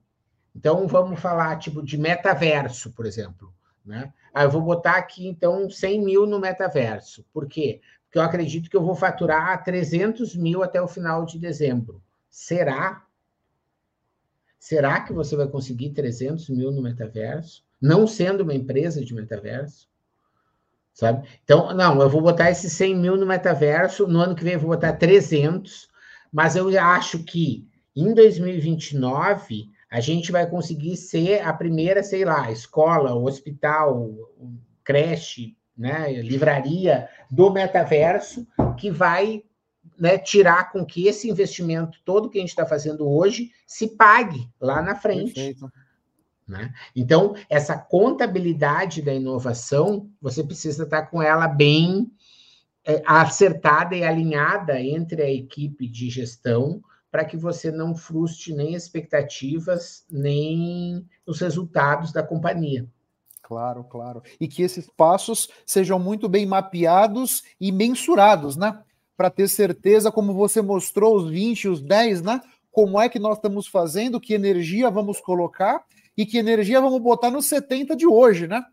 Então, 0.56 0.88
vamos 0.88 1.20
falar 1.20 1.58
tipo 1.58 1.84
de 1.84 1.98
metaverso, 1.98 2.92
por 2.92 3.06
exemplo. 3.06 3.54
Né? 3.86 4.12
Ah, 4.34 4.44
eu 4.44 4.50
vou 4.50 4.62
botar 4.62 4.94
aqui, 4.94 5.28
então, 5.28 5.70
100 5.70 6.04
mil 6.04 6.26
no 6.26 6.40
metaverso. 6.40 7.26
Por 7.34 7.48
quê? 7.48 7.82
Porque 8.06 8.18
eu 8.18 8.24
acredito 8.24 8.70
que 8.70 8.76
eu 8.76 8.84
vou 8.84 8.96
faturar 8.96 9.64
300 9.64 10.36
mil 10.36 10.64
até 10.64 10.82
o 10.82 10.88
final 10.88 11.26
de 11.26 11.38
dezembro. 11.38 12.02
Será? 12.30 13.04
Será 14.60 15.00
que 15.00 15.14
você 15.14 15.36
vai 15.36 15.48
conseguir 15.48 15.92
300 15.92 16.50
mil 16.50 16.72
no 16.72 16.82
metaverso? 16.82 17.64
Não 17.82 18.06
sendo 18.06 18.44
uma 18.44 18.54
empresa 18.54 19.04
de 19.04 19.14
metaverso? 19.14 19.88
Sabe? 20.94 21.26
Então, 21.44 21.74
não, 21.74 22.02
eu 22.02 22.10
vou 22.10 22.22
botar 22.22 22.52
esses 22.52 22.74
100 22.74 22.96
mil 22.98 23.16
no 23.16 23.26
metaverso, 23.26 24.06
no 24.06 24.20
ano 24.20 24.36
que 24.36 24.44
vem 24.44 24.54
eu 24.54 24.60
vou 24.60 24.72
botar 24.72 24.94
300, 24.94 25.88
mas 26.32 26.58
eu 26.58 26.68
acho 26.78 27.24
que 27.24 27.66
em 27.96 28.14
2029 28.14 29.70
a 29.90 30.00
gente 30.02 30.32
vai 30.32 30.48
conseguir 30.48 30.98
ser 30.98 31.42
a 31.42 31.54
primeira, 31.54 32.04
sei 32.04 32.26
lá, 32.26 32.52
escola, 32.52 33.16
hospital, 33.16 34.14
creche, 34.84 35.56
né, 35.76 36.22
livraria 36.22 37.08
do 37.32 37.50
metaverso 37.50 38.46
que 38.78 38.92
vai 38.92 39.44
né, 40.00 40.18
tirar 40.18 40.72
com 40.72 40.86
que 40.86 41.08
esse 41.08 41.30
investimento 41.30 42.00
todo 42.06 42.30
que 42.30 42.38
a 42.38 42.42
gente 42.42 42.50
está 42.50 42.66
fazendo 42.66 43.08
hoje 43.08 43.52
se 43.68 43.88
pague 43.96 44.50
lá 44.60 44.82
na 44.82 44.96
frente. 44.96 45.58
Né? 46.48 46.74
Então, 46.96 47.36
essa 47.50 47.78
contabilidade 47.78 49.02
da 49.02 49.14
inovação, 49.14 50.10
você 50.22 50.44
precisa 50.44 50.84
estar 50.84 51.04
com 51.04 51.22
ela 51.22 51.48
bem 51.48 52.12
é, 52.86 53.04
acertada 53.06 53.96
e 53.96 54.04
alinhada 54.04 54.82
entre 54.82 55.22
a 55.22 55.30
equipe 55.30 55.88
de 55.88 56.10
gestão 56.10 56.82
para 57.12 57.26
que 57.26 57.38
você 57.38 57.72
não 57.72 57.96
frustre 57.96 58.54
nem 58.54 58.74
expectativas, 58.74 60.06
nem 60.10 61.06
os 61.26 61.40
resultados 61.40 62.12
da 62.12 62.24
companhia. 62.24 62.88
Claro, 63.42 63.84
claro. 63.84 64.22
E 64.40 64.48
que 64.48 64.62
esses 64.62 64.88
passos 64.96 65.50
sejam 65.66 65.98
muito 65.98 66.30
bem 66.30 66.46
mapeados 66.46 67.44
e 67.60 67.72
mensurados, 67.72 68.56
né? 68.56 68.80
Para 69.20 69.30
ter 69.30 69.50
certeza, 69.50 70.14
como 70.14 70.34
você 70.34 70.62
mostrou, 70.62 71.18
os 71.18 71.30
20, 71.30 71.68
os 71.68 71.82
10, 71.82 72.22
né? 72.22 72.40
Como 72.72 72.98
é 72.98 73.10
que 73.10 73.20
nós 73.20 73.36
estamos 73.36 73.68
fazendo, 73.68 74.18
que 74.18 74.34
energia 74.34 74.90
vamos 74.90 75.20
colocar 75.20 75.84
e 76.18 76.26
que 76.26 76.38
energia 76.38 76.80
vamos 76.80 77.02
botar 77.02 77.30
no 77.30 77.42
70 77.42 77.98
de 77.98 78.08
hoje, 78.08 78.48
né? 78.48 78.64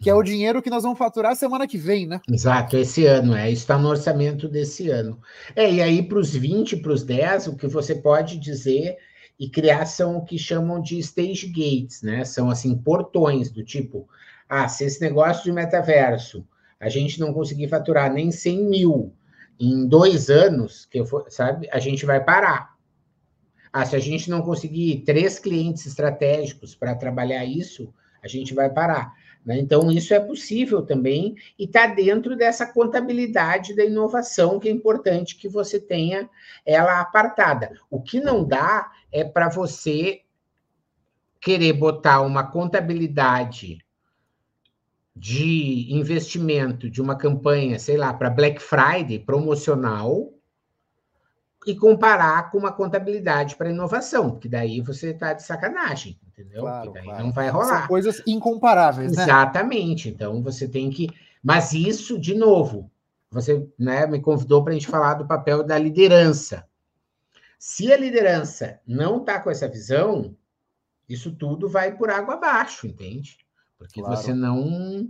Que 0.00 0.08
é 0.08 0.14
o 0.14 0.22
dinheiro 0.22 0.62
que 0.62 0.70
nós 0.70 0.84
vamos 0.84 0.96
faturar 0.96 1.34
semana 1.34 1.66
que 1.66 1.76
vem, 1.76 2.06
né? 2.06 2.20
Exato, 2.30 2.76
esse 2.76 3.04
ano, 3.04 3.34
é. 3.34 3.50
Isso 3.50 3.62
está 3.62 3.76
no 3.76 3.88
orçamento 3.88 4.48
desse 4.48 4.88
ano. 4.90 5.18
É, 5.56 5.68
e 5.72 5.82
aí 5.82 6.00
para 6.00 6.20
os 6.20 6.32
20, 6.32 6.76
para 6.76 6.92
os 6.92 7.02
10, 7.02 7.48
o 7.48 7.56
que 7.56 7.66
você 7.66 7.92
pode 7.92 8.38
dizer 8.38 8.96
e 9.40 9.50
criar 9.50 9.86
são 9.86 10.18
o 10.18 10.24
que 10.24 10.38
chamam 10.38 10.80
de 10.80 11.00
stage 11.00 11.48
gates, 11.48 12.02
né? 12.02 12.24
São 12.24 12.48
assim, 12.48 12.78
portões 12.78 13.50
do 13.50 13.64
tipo, 13.64 14.08
ah, 14.48 14.68
se 14.68 14.84
esse 14.84 15.00
negócio 15.00 15.42
de 15.42 15.50
metaverso 15.50 16.46
a 16.78 16.88
gente 16.88 17.18
não 17.18 17.32
conseguir 17.32 17.66
faturar 17.66 18.12
nem 18.12 18.30
100 18.30 18.68
mil 18.68 19.15
em 19.58 19.86
dois 19.86 20.28
anos, 20.28 20.86
que 20.86 21.00
eu 21.00 21.06
for, 21.06 21.26
sabe, 21.30 21.68
a 21.72 21.78
gente 21.78 22.04
vai 22.04 22.22
parar. 22.22 22.76
Ah, 23.72 23.84
se 23.84 23.96
a 23.96 23.98
gente 23.98 24.30
não 24.30 24.42
conseguir 24.42 25.02
três 25.04 25.38
clientes 25.38 25.86
estratégicos 25.86 26.74
para 26.74 26.94
trabalhar 26.94 27.44
isso, 27.44 27.92
a 28.22 28.28
gente 28.28 28.54
vai 28.54 28.70
parar. 28.70 29.12
Né? 29.44 29.58
Então, 29.58 29.90
isso 29.92 30.12
é 30.12 30.18
possível 30.20 30.82
também 30.82 31.36
e 31.58 31.64
está 31.64 31.86
dentro 31.86 32.36
dessa 32.36 32.66
contabilidade 32.66 33.76
da 33.76 33.84
inovação, 33.84 34.58
que 34.58 34.68
é 34.68 34.72
importante 34.72 35.36
que 35.36 35.48
você 35.48 35.78
tenha 35.78 36.28
ela 36.64 37.00
apartada. 37.00 37.78
O 37.88 38.00
que 38.00 38.20
não 38.20 38.44
dá 38.44 38.90
é 39.12 39.22
para 39.22 39.48
você 39.48 40.22
querer 41.40 41.74
botar 41.74 42.22
uma 42.22 42.50
contabilidade 42.50 43.85
de 45.16 45.90
investimento 45.90 46.90
de 46.90 47.00
uma 47.00 47.16
campanha, 47.16 47.78
sei 47.78 47.96
lá, 47.96 48.12
para 48.12 48.28
Black 48.28 48.60
Friday 48.60 49.18
promocional 49.18 50.30
e 51.66 51.74
comparar 51.74 52.50
com 52.50 52.58
uma 52.58 52.70
contabilidade 52.70 53.56
para 53.56 53.70
inovação, 53.70 54.32
porque 54.32 54.48
daí 54.48 54.82
você 54.82 55.10
está 55.10 55.32
de 55.32 55.42
sacanagem, 55.42 56.20
entendeu? 56.28 56.60
Claro, 56.60 56.92
daí 56.92 57.04
claro. 57.04 57.24
não 57.24 57.32
vai 57.32 57.48
rolar. 57.48 57.78
São 57.80 57.88
coisas 57.88 58.22
incomparáveis, 58.26 59.16
né? 59.16 59.22
Exatamente. 59.22 60.10
Então 60.10 60.42
você 60.42 60.68
tem 60.68 60.90
que. 60.90 61.08
Mas 61.42 61.72
isso, 61.72 62.18
de 62.18 62.34
novo, 62.34 62.90
você 63.30 63.66
né, 63.78 64.06
me 64.06 64.20
convidou 64.20 64.62
para 64.62 64.72
a 64.72 64.74
gente 64.74 64.86
falar 64.86 65.14
do 65.14 65.26
papel 65.26 65.64
da 65.64 65.78
liderança. 65.78 66.66
Se 67.58 67.90
a 67.90 67.96
liderança 67.96 68.80
não 68.86 69.20
está 69.20 69.40
com 69.40 69.50
essa 69.50 69.66
visão, 69.66 70.36
isso 71.08 71.34
tudo 71.34 71.68
vai 71.68 71.96
por 71.96 72.10
água 72.10 72.34
abaixo, 72.34 72.86
entende? 72.86 73.45
Porque 73.78 74.00
claro. 74.00 74.16
você 74.16 74.32
não. 74.32 75.08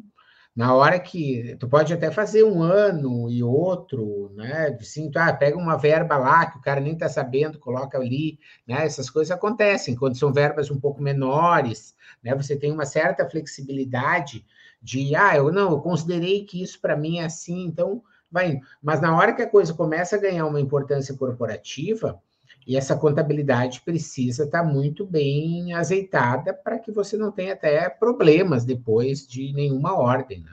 Na 0.55 0.75
hora 0.75 0.99
que. 0.99 1.57
Tu 1.61 1.69
pode 1.69 1.93
até 1.93 2.11
fazer 2.11 2.45
um 2.45 2.63
ano 2.63 3.31
e 3.31 3.43
outro, 3.43 4.33
né? 4.35 4.77
Assim, 4.81 5.11
tu, 5.11 5.19
ah, 5.19 5.33
pega 5.33 5.57
uma 5.57 5.77
verba 5.77 6.17
lá 6.17 6.47
que 6.47 6.59
o 6.59 6.63
cara 6.63 6.81
nem 6.81 6.95
está 6.95 7.09
sabendo, 7.09 7.59
coloca 7.59 7.99
ali, 7.99 8.39
né? 8.67 8.85
Essas 8.85 9.11
coisas 9.11 9.31
acontecem. 9.31 9.95
Quando 9.95 10.17
são 10.19 10.33
verbas 10.33 10.71
um 10.71 10.81
pouco 10.81 11.03
menores, 11.03 11.95
né? 12.23 12.35
Você 12.35 12.57
tem 12.57 12.73
uma 12.73 12.87
certa 12.87 13.29
flexibilidade 13.29 14.45
de, 14.81 15.15
ah, 15.15 15.37
eu 15.37 15.53
não, 15.53 15.73
eu 15.73 15.81
considerei 15.81 16.45
que 16.45 16.63
isso 16.63 16.81
para 16.81 16.97
mim 16.97 17.19
é 17.19 17.25
assim, 17.25 17.65
então 17.65 18.03
vai 18.31 18.53
indo. 18.53 18.61
Mas 18.83 19.01
na 19.01 19.17
hora 19.17 19.35
que 19.35 19.43
a 19.43 19.51
coisa 19.51 19.75
começa 19.75 20.17
a 20.17 20.21
ganhar 20.21 20.47
uma 20.47 20.61
importância 20.61 21.15
corporativa, 21.17 22.21
e 22.67 22.77
essa 22.77 22.97
contabilidade 22.97 23.81
precisa 23.83 24.45
estar 24.45 24.65
tá 24.65 24.69
muito 24.69 25.07
bem 25.07 25.73
azeitada 25.73 26.53
para 26.53 26.79
que 26.79 26.91
você 26.91 27.17
não 27.17 27.31
tenha 27.31 27.53
até 27.53 27.89
problemas 27.89 28.65
depois 28.65 29.27
de 29.27 29.53
nenhuma 29.53 29.97
ordem. 29.97 30.41
Né? 30.41 30.51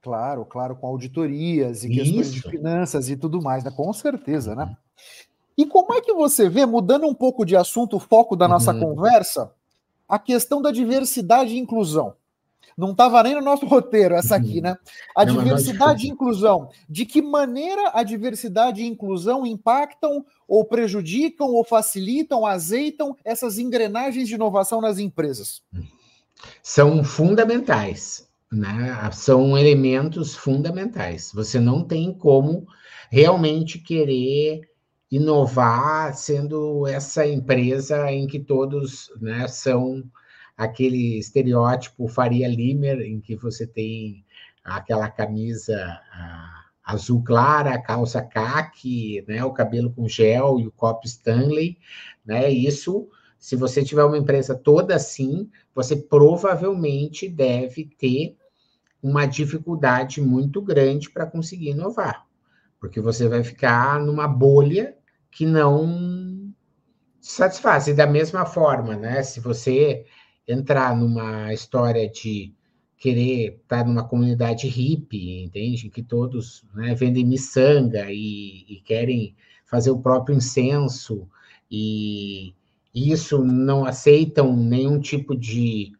Claro, 0.00 0.46
claro, 0.46 0.74
com 0.74 0.86
auditorias 0.86 1.84
e 1.84 1.90
questões 1.90 2.28
Isso. 2.28 2.32
de 2.32 2.50
finanças 2.50 3.10
e 3.10 3.16
tudo 3.16 3.42
mais, 3.42 3.62
né? 3.62 3.70
com 3.70 3.92
certeza, 3.92 4.54
né? 4.54 4.74
E 5.58 5.66
como 5.66 5.92
é 5.92 6.00
que 6.00 6.14
você 6.14 6.48
vê, 6.48 6.64
mudando 6.64 7.06
um 7.06 7.14
pouco 7.14 7.44
de 7.44 7.54
assunto, 7.54 7.96
o 7.96 8.00
foco 8.00 8.34
da 8.34 8.48
nossa 8.48 8.72
uhum. 8.72 8.80
conversa, 8.80 9.52
a 10.08 10.18
questão 10.18 10.62
da 10.62 10.70
diversidade 10.70 11.54
e 11.54 11.58
inclusão? 11.58 12.14
Não 12.80 12.92
estava 12.92 13.22
nem 13.22 13.34
no 13.34 13.42
nosso 13.42 13.66
roteiro 13.66 14.14
essa 14.14 14.36
aqui, 14.36 14.56
uhum. 14.56 14.62
né? 14.62 14.76
A 15.14 15.24
não, 15.24 15.36
diversidade 15.36 16.06
e 16.06 16.10
inclusão. 16.10 16.70
De 16.88 17.04
que 17.04 17.20
maneira 17.20 17.90
a 17.92 18.02
diversidade 18.02 18.82
e 18.82 18.86
inclusão 18.86 19.46
impactam 19.46 20.24
ou 20.48 20.64
prejudicam 20.64 21.48
ou 21.48 21.62
facilitam, 21.62 22.46
azeitam 22.46 23.14
essas 23.24 23.58
engrenagens 23.58 24.26
de 24.26 24.34
inovação 24.34 24.80
nas 24.80 24.98
empresas? 24.98 25.62
São 26.62 27.04
fundamentais, 27.04 28.26
né? 28.50 29.10
São 29.12 29.58
elementos 29.58 30.34
fundamentais. 30.34 31.30
Você 31.34 31.60
não 31.60 31.84
tem 31.84 32.12
como 32.14 32.66
realmente 33.10 33.78
querer 33.78 34.62
inovar 35.10 36.14
sendo 36.14 36.86
essa 36.86 37.26
empresa 37.26 38.10
em 38.10 38.26
que 38.26 38.38
todos 38.38 39.10
né, 39.20 39.48
são 39.48 40.04
aquele 40.60 41.18
estereótipo 41.18 42.06
Faria 42.06 42.46
Limer, 42.46 43.00
em 43.00 43.18
que 43.18 43.34
você 43.34 43.66
tem 43.66 44.26
aquela 44.62 45.08
camisa 45.08 45.98
azul 46.84 47.22
clara, 47.24 47.80
calça 47.80 48.20
caque, 48.20 49.24
né, 49.26 49.42
o 49.42 49.54
cabelo 49.54 49.90
com 49.90 50.06
gel 50.06 50.60
e 50.60 50.66
o 50.66 50.70
copo 50.70 51.06
Stanley, 51.06 51.78
né? 52.22 52.50
Isso, 52.50 53.08
se 53.38 53.56
você 53.56 53.82
tiver 53.82 54.04
uma 54.04 54.18
empresa 54.18 54.54
toda 54.54 54.94
assim, 54.94 55.48
você 55.74 55.96
provavelmente 55.96 57.26
deve 57.26 57.86
ter 57.98 58.36
uma 59.02 59.24
dificuldade 59.24 60.20
muito 60.20 60.60
grande 60.60 61.08
para 61.08 61.24
conseguir 61.24 61.70
inovar, 61.70 62.26
porque 62.78 63.00
você 63.00 63.28
vai 63.28 63.42
ficar 63.42 63.98
numa 63.98 64.28
bolha 64.28 64.94
que 65.30 65.46
não 65.46 66.52
satisfaz. 67.18 67.86
E 67.86 67.94
da 67.94 68.06
mesma 68.06 68.44
forma, 68.44 68.94
né? 68.94 69.22
Se 69.22 69.40
você 69.40 70.04
entrar 70.52 70.96
numa 70.96 71.52
história 71.52 72.08
de 72.08 72.52
querer 72.98 73.58
estar 73.62 73.84
numa 73.84 74.06
comunidade 74.06 74.68
hippie, 74.68 75.42
entende? 75.42 75.88
Que 75.88 76.02
todos 76.02 76.64
né, 76.74 76.94
vendem 76.94 77.24
miçanga 77.24 78.06
e, 78.10 78.66
e, 78.68 78.82
querem 78.84 79.34
fazer 79.64 79.90
o 79.90 80.00
próprio 80.00 80.36
incenso 80.36 81.26
e, 81.70 82.54
isso 82.94 83.44
não 83.44 83.84
aceitam 83.84 84.54
nenhum 84.54 84.98
tipo 84.98 85.36
de 85.36 85.92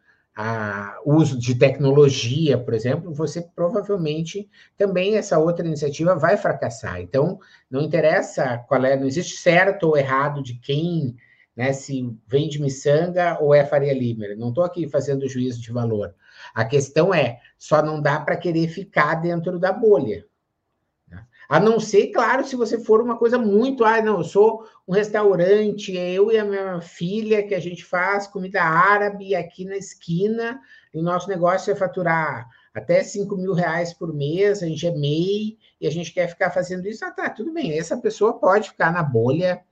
uso 1.04 1.38
de 1.38 1.54
tecnologia, 1.54 2.56
por 2.56 2.72
exemplo, 2.72 3.12
você 3.12 3.42
provavelmente 3.42 4.48
também 4.76 5.16
essa 5.16 5.38
outra 5.38 5.66
iniciativa 5.66 6.14
vai 6.14 6.36
fracassar. 6.38 6.98
Então, 7.00 7.38
não 7.70 7.82
interessa 7.82 8.56
qual 8.66 8.82
é, 8.84 8.96
não 8.96 9.06
existe 9.06 9.36
certo 9.36 9.88
ou 9.88 9.98
errado 9.98 10.42
de 10.42 10.54
quem 10.54 11.14
né, 11.60 11.74
se 11.74 12.10
vende 12.26 12.58
miçanga 12.58 13.36
ou 13.38 13.54
é 13.54 13.66
Faria 13.66 13.92
Limer. 13.92 14.34
Não 14.34 14.48
estou 14.48 14.64
aqui 14.64 14.88
fazendo 14.88 15.28
juízo 15.28 15.60
de 15.60 15.70
valor. 15.70 16.14
A 16.54 16.64
questão 16.64 17.12
é, 17.12 17.38
só 17.58 17.82
não 17.82 18.00
dá 18.00 18.18
para 18.18 18.38
querer 18.38 18.66
ficar 18.68 19.16
dentro 19.16 19.58
da 19.58 19.70
bolha. 19.70 20.24
Né? 21.06 21.22
A 21.50 21.60
não 21.60 21.78
ser, 21.78 22.06
claro, 22.12 22.46
se 22.46 22.56
você 22.56 22.82
for 22.82 23.02
uma 23.02 23.18
coisa 23.18 23.36
muito, 23.36 23.84
ah, 23.84 24.00
não, 24.00 24.16
eu 24.16 24.24
sou 24.24 24.66
um 24.88 24.94
restaurante, 24.94 25.94
eu 25.94 26.32
e 26.32 26.38
a 26.38 26.46
minha 26.46 26.80
filha 26.80 27.46
que 27.46 27.54
a 27.54 27.60
gente 27.60 27.84
faz 27.84 28.26
comida 28.26 28.62
árabe 28.62 29.34
aqui 29.34 29.66
na 29.66 29.76
esquina, 29.76 30.58
e 30.94 30.98
o 30.98 31.02
nosso 31.02 31.28
negócio 31.28 31.70
é 31.70 31.76
faturar 31.76 32.48
até 32.72 33.02
5 33.02 33.36
mil 33.36 33.52
reais 33.52 33.92
por 33.92 34.14
mês, 34.14 34.62
a 34.62 34.66
gente 34.66 34.86
é 34.86 34.92
MEI, 34.92 35.58
e 35.78 35.86
a 35.86 35.90
gente 35.90 36.10
quer 36.14 36.26
ficar 36.26 36.50
fazendo 36.50 36.88
isso, 36.88 37.04
ah, 37.04 37.10
tá, 37.10 37.28
tudo 37.28 37.52
bem, 37.52 37.78
essa 37.78 37.98
pessoa 37.98 38.38
pode 38.38 38.70
ficar 38.70 38.90
na 38.90 39.02
bolha 39.02 39.62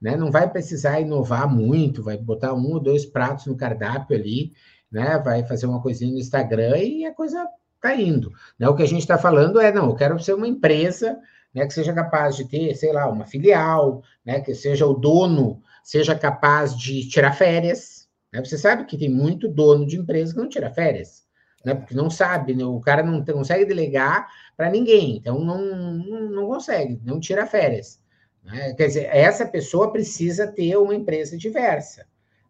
né? 0.00 0.16
Não 0.16 0.30
vai 0.30 0.50
precisar 0.50 1.00
inovar 1.00 1.52
muito, 1.52 2.02
vai 2.02 2.16
botar 2.16 2.54
um 2.54 2.72
ou 2.72 2.80
dois 2.80 3.04
pratos 3.04 3.46
no 3.46 3.56
cardápio 3.56 4.16
ali, 4.16 4.52
né? 4.90 5.18
Vai 5.18 5.44
fazer 5.44 5.66
uma 5.66 5.82
coisinha 5.82 6.12
no 6.12 6.18
Instagram 6.18 6.78
e 6.78 7.04
a 7.04 7.14
coisa 7.14 7.46
tá 7.80 7.94
indo. 7.94 8.32
Né? 8.58 8.68
O 8.68 8.74
que 8.74 8.82
a 8.82 8.86
gente 8.86 9.00
está 9.00 9.18
falando 9.18 9.60
é, 9.60 9.72
não, 9.72 9.86
eu 9.86 9.94
quero 9.94 10.18
ser 10.18 10.34
uma 10.34 10.46
empresa 10.46 11.18
né, 11.54 11.66
que 11.66 11.74
seja 11.74 11.92
capaz 11.92 12.36
de 12.36 12.48
ter, 12.48 12.74
sei 12.74 12.92
lá, 12.92 13.08
uma 13.08 13.26
filial, 13.26 14.02
né, 14.24 14.40
que 14.40 14.54
seja 14.54 14.86
o 14.86 14.94
dono, 14.94 15.62
seja 15.82 16.14
capaz 16.14 16.76
de 16.76 17.08
tirar 17.08 17.32
férias. 17.32 18.08
Né? 18.32 18.44
Você 18.44 18.56
sabe 18.56 18.84
que 18.84 18.98
tem 18.98 19.08
muito 19.08 19.48
dono 19.48 19.86
de 19.86 19.96
empresa 19.96 20.32
que 20.32 20.38
não 20.38 20.48
tira 20.48 20.70
férias, 20.70 21.24
né? 21.64 21.74
Porque 21.74 21.94
não 21.94 22.08
sabe, 22.08 22.54
né? 22.54 22.64
o 22.64 22.80
cara 22.80 23.02
não 23.02 23.24
consegue 23.24 23.64
delegar 23.64 24.28
para 24.56 24.70
ninguém, 24.70 25.16
então 25.16 25.40
não, 25.40 25.60
não, 25.60 26.30
não, 26.30 26.46
consegue, 26.46 27.00
não 27.04 27.18
tira 27.18 27.46
férias. 27.46 28.00
Né? 28.42 28.74
Quer 28.74 28.86
dizer, 28.86 29.08
essa 29.10 29.46
pessoa 29.46 29.92
precisa 29.92 30.46
ter 30.46 30.76
uma 30.76 30.94
empresa 30.94 31.36
diversa, 31.36 32.06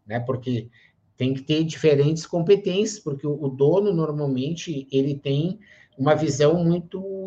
né? 0.07 0.21
Porque 0.21 0.69
tem 1.17 1.35
que 1.35 1.43
ter 1.43 1.65
diferentes 1.65 2.25
competências, 2.25 2.99
porque 2.99 3.27
o, 3.27 3.49
dono 3.49 3.93
normalmente 3.93 4.89
ele 4.91 5.19
tem 5.19 5.59
uma 5.99 6.15
visão 6.15 6.65
muito 6.65 7.27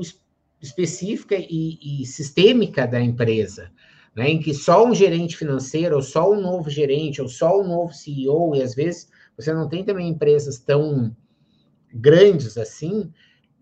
específica 0.60 1.36
e, 1.38 2.02
e 2.02 2.06
sistêmica 2.08 2.88
da 2.88 2.99
empresa, 2.99 3.71
né, 4.15 4.30
em 4.30 4.39
que 4.39 4.52
só 4.52 4.84
um 4.84 4.95
gerente 4.95 5.38
financeiro, 5.38 5.95
ou 5.95 6.02
só 6.02 6.32
um 6.32 6.41
novo 6.41 6.71
gerente, 6.71 7.21
ou 7.21 7.28
só 7.28 7.62
um 7.62 7.67
novo 7.67 7.93
CEO, 7.93 8.56
e 8.56 8.63
às 8.63 8.73
vezes 8.73 9.10
você 9.38 9.54
não 9.54 9.69
tem 9.69 9.84
também 9.84 10.10
empresas 10.10 10.58
tão 10.58 11.15
grandes 11.93 12.58
assim, 12.58 13.12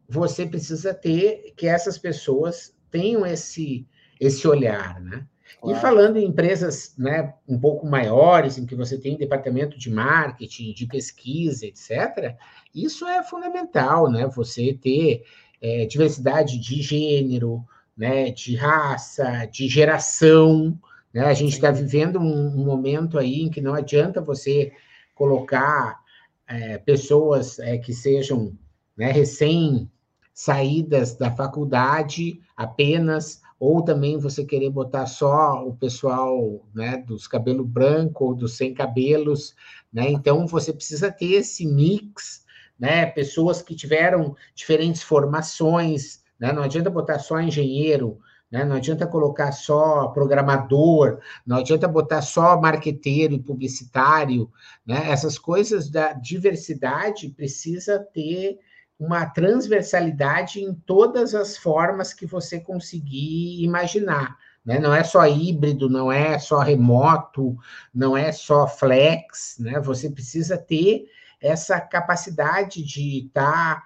você 0.07 0.45
precisa 0.45 0.93
ter 0.93 1.53
que 1.57 1.67
essas 1.67 1.97
pessoas 1.97 2.73
tenham 2.89 3.25
esse, 3.25 3.85
esse 4.21 4.47
olhar, 4.47 5.01
né? 5.01 5.25
Claro. 5.59 5.77
E 5.77 5.81
falando 5.81 6.17
em 6.17 6.25
empresas 6.25 6.93
né, 6.97 7.33
um 7.47 7.59
pouco 7.59 7.87
maiores, 7.87 8.57
em 8.57 8.65
que 8.65 8.75
você 8.75 8.97
tem 8.97 9.17
departamento 9.17 9.77
de 9.77 9.89
marketing, 9.89 10.73
de 10.73 10.85
pesquisa, 10.85 11.65
etc., 11.65 12.35
isso 12.73 13.05
é 13.07 13.21
fundamental, 13.23 14.09
né? 14.09 14.27
Você 14.27 14.73
ter 14.73 15.23
é, 15.59 15.85
diversidade 15.85 16.59
de 16.59 16.81
gênero, 16.81 17.65
né, 17.97 18.31
de 18.31 18.55
raça, 18.55 19.45
de 19.45 19.67
geração. 19.67 20.79
Né? 21.13 21.25
A 21.25 21.33
gente 21.33 21.53
está 21.53 21.71
vivendo 21.71 22.19
um, 22.19 22.61
um, 22.61 22.65
momento 22.65 23.17
aí 23.17 23.41
em 23.41 23.49
que 23.49 23.59
não 23.59 23.73
adianta 23.73 24.21
você 24.21 24.71
colocar 25.13 25.99
é, 26.47 26.77
pessoas 26.77 27.59
é, 27.59 27.77
que 27.77 27.93
sejam 27.93 28.57
né, 28.95 29.11
recém 29.11 29.89
saídas 30.33 31.15
da 31.15 31.29
faculdade 31.29 32.39
apenas, 32.55 33.41
ou 33.61 33.81
também 33.81 34.17
você 34.17 34.43
querer 34.43 34.71
botar 34.71 35.05
só 35.05 35.65
o 35.65 35.75
pessoal 35.75 36.65
né, 36.73 36.97
dos 36.97 37.27
cabelos 37.27 37.67
brancos 37.67 38.27
ou 38.27 38.35
dos 38.35 38.57
sem 38.57 38.73
cabelos, 38.73 39.55
né? 39.93 40.09
Então 40.09 40.45
você 40.47 40.73
precisa 40.73 41.11
ter 41.11 41.33
esse 41.33 41.65
mix 41.65 42.41
né? 42.81 43.05
Pessoas 43.05 43.61
que 43.61 43.75
tiveram 43.75 44.35
diferentes 44.55 45.03
formações, 45.03 46.23
né? 46.39 46.51
Não 46.51 46.63
adianta 46.63 46.89
botar 46.89 47.19
só 47.19 47.39
engenheiro, 47.39 48.17
né? 48.51 48.65
Não 48.65 48.77
adianta 48.77 49.05
colocar 49.05 49.51
só 49.51 50.07
programador, 50.07 51.19
não 51.45 51.57
adianta 51.57 51.87
botar 51.87 52.23
só 52.23 52.59
marqueteiro 52.59 53.35
e 53.35 53.39
publicitário, 53.39 54.51
né? 54.83 55.11
Essas 55.11 55.37
coisas 55.37 55.91
da 55.91 56.13
diversidade 56.13 57.29
precisa 57.29 57.99
ter 57.99 58.57
uma 59.01 59.25
transversalidade 59.25 60.61
em 60.63 60.75
todas 60.75 61.33
as 61.33 61.57
formas 61.57 62.13
que 62.13 62.27
você 62.27 62.59
conseguir 62.59 63.63
imaginar. 63.63 64.37
Né? 64.63 64.77
Não 64.77 64.93
é 64.93 65.03
só 65.03 65.25
híbrido, 65.25 65.89
não 65.89 66.11
é 66.11 66.37
só 66.37 66.59
remoto, 66.59 67.57
não 67.91 68.15
é 68.15 68.31
só 68.31 68.67
flex, 68.67 69.55
né? 69.57 69.79
Você 69.79 70.07
precisa 70.07 70.55
ter 70.55 71.05
essa 71.41 71.81
capacidade 71.81 72.83
de 72.83 73.25
estar 73.25 73.77
tá 73.77 73.83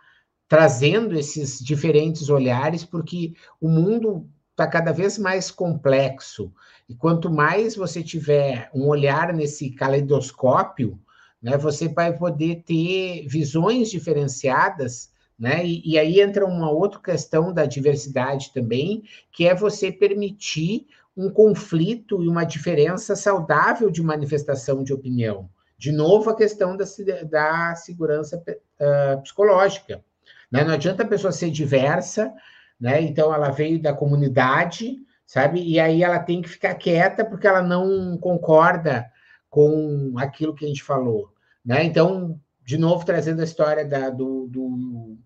trazendo 0.50 1.18
esses 1.18 1.60
diferentes 1.60 2.28
olhares, 2.28 2.84
porque 2.84 3.36
o 3.62 3.70
mundo 3.70 4.30
está 4.52 4.68
cada 4.68 4.92
vez 4.92 5.18
mais 5.18 5.50
complexo. 5.50 6.52
E 6.90 6.94
quanto 6.94 7.32
mais 7.32 7.74
você 7.74 8.04
tiver 8.04 8.70
um 8.74 8.86
olhar 8.86 9.32
nesse 9.32 9.70
caleidoscópio, 9.70 11.00
né, 11.46 11.60
você 11.60 11.88
vai 11.88 12.12
poder 12.12 12.64
ter 12.66 13.28
visões 13.28 13.92
diferenciadas, 13.92 15.12
né? 15.38 15.64
E, 15.64 15.92
e 15.92 16.00
aí 16.00 16.20
entra 16.20 16.44
uma 16.44 16.72
outra 16.72 17.00
questão 17.00 17.54
da 17.54 17.68
diversidade 17.68 18.52
também, 18.52 19.04
que 19.32 19.48
é 19.48 19.54
você 19.54 19.92
permitir 19.92 20.88
um 21.16 21.30
conflito 21.30 22.24
e 22.24 22.28
uma 22.28 22.44
diferença 22.44 23.16
saudável 23.16 23.92
de 23.92 24.02
manifestação 24.02 24.84
de 24.84 24.92
opinião. 24.92 25.48
De 25.78 25.92
novo, 25.92 26.32
a 26.32 26.36
questão 26.36 26.76
da, 26.76 26.84
da 27.30 27.76
segurança 27.76 28.44
uh, 28.48 29.22
psicológica. 29.22 30.04
Né? 30.52 30.64
Não 30.64 30.74
adianta 30.74 31.04
a 31.04 31.08
pessoa 31.08 31.32
ser 31.32 31.52
diversa, 31.52 32.34
né? 32.80 33.04
então 33.04 33.32
ela 33.32 33.52
veio 33.52 33.80
da 33.80 33.94
comunidade, 33.94 34.98
sabe? 35.28 35.62
E 35.62 35.80
aí 35.80 36.02
ela 36.02 36.18
tem 36.18 36.42
que 36.42 36.50
ficar 36.50 36.74
quieta 36.74 37.24
porque 37.24 37.46
ela 37.46 37.62
não 37.62 38.18
concorda 38.18 39.06
com 39.48 40.16
aquilo 40.18 40.56
que 40.56 40.66
a 40.66 40.68
gente 40.68 40.82
falou. 40.82 41.35
Né? 41.66 41.84
Então, 41.84 42.40
de 42.64 42.78
novo, 42.78 43.06
trazendo 43.06 43.42
a 43.42 43.46
história 43.46 43.86
da, 43.86 44.10
do, 44.10 44.48
do 44.48 45.18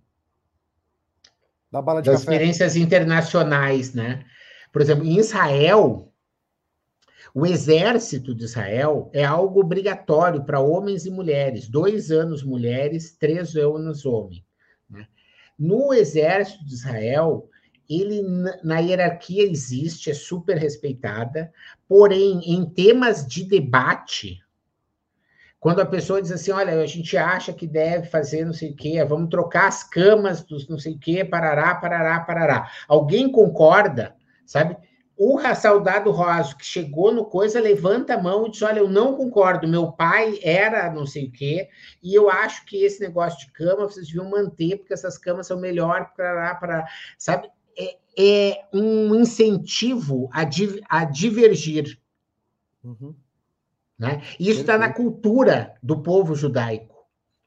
da 1.71 1.81
bala 1.81 2.01
de 2.01 2.09
das 2.09 2.21
café. 2.21 2.33
experiências 2.33 2.75
internacionais, 2.75 3.93
né? 3.93 4.25
Por 4.71 4.81
exemplo, 4.81 5.05
em 5.05 5.17
Israel, 5.17 6.11
o 7.33 7.45
exército 7.45 8.33
de 8.33 8.45
Israel 8.45 9.09
é 9.13 9.23
algo 9.23 9.59
obrigatório 9.59 10.43
para 10.43 10.59
homens 10.59 11.05
e 11.05 11.11
mulheres, 11.11 11.67
dois 11.67 12.11
anos 12.11 12.43
mulheres, 12.43 13.15
três 13.17 13.55
anos 13.55 14.05
homens. 14.05 14.43
Né? 14.89 15.07
No 15.57 15.93
exército 15.93 16.65
de 16.65 16.73
Israel, 16.73 17.49
ele 17.89 18.21
na 18.63 18.79
hierarquia 18.79 19.43
existe, 19.43 20.11
é 20.11 20.13
super 20.13 20.57
respeitada, 20.57 21.51
porém, 21.87 22.41
em 22.45 22.65
temas 22.65 23.25
de 23.25 23.43
debate, 23.43 24.39
quando 25.59 25.81
a 25.81 25.85
pessoa 25.85 26.21
diz 26.21 26.31
assim, 26.31 26.51
olha, 26.51 26.79
a 26.79 26.85
gente 26.85 27.17
acha 27.17 27.51
que 27.51 27.67
deve 27.67 28.07
fazer 28.07 28.45
não 28.45 28.53
sei 28.53 28.71
o 28.71 28.75
quê, 28.75 29.03
vamos 29.03 29.29
trocar 29.29 29.67
as 29.67 29.83
camas 29.83 30.41
dos 30.43 30.67
não 30.69 30.79
sei 30.79 30.93
o 30.93 30.99
quê, 30.99 31.25
parará, 31.25 31.75
parará, 31.75 32.19
parará. 32.21 32.71
Alguém 32.87 33.31
concorda, 33.31 34.15
sabe? 34.45 34.77
o 35.19 35.37
soldado 35.53 36.11
Rosa 36.11 36.55
que 36.55 36.65
chegou 36.65 37.13
no 37.13 37.25
coisa 37.25 37.59
levanta 37.59 38.13
a 38.13 38.23
mão 38.23 38.47
e 38.47 38.51
diz: 38.51 38.61
Olha, 38.61 38.79
eu 38.79 38.89
não 38.89 39.17
concordo, 39.17 39.67
meu 39.67 39.91
pai 39.91 40.39
era 40.41 40.89
não 40.89 41.05
sei 41.05 41.25
o 41.25 41.31
quê, 41.31 41.67
e 42.01 42.15
eu 42.15 42.29
acho 42.29 42.65
que 42.65 42.85
esse 42.85 43.01
negócio 43.01 43.45
de 43.45 43.51
cama 43.51 43.83
vocês 43.83 44.07
deviam 44.07 44.29
manter, 44.29 44.77
porque 44.77 44.93
essas 44.93 45.17
camas 45.17 45.47
são 45.47 45.59
melhores 45.59 46.07
para. 46.15 46.55
para 46.55 46.87
sabe? 47.17 47.49
É, 47.77 47.97
é, 48.17 48.65
um 48.73 49.13
incentivo 49.13 50.29
a, 50.31 50.45
di, 50.45 50.81
a 50.89 51.03
divergir. 51.03 51.99
Uhum. 52.81 53.13
Né? 53.99 54.21
Isso 54.39 54.61
está 54.61 54.77
na 54.77 54.93
cultura 54.93 55.75
do 55.83 56.01
povo 56.01 56.33
judaico. 56.33 56.95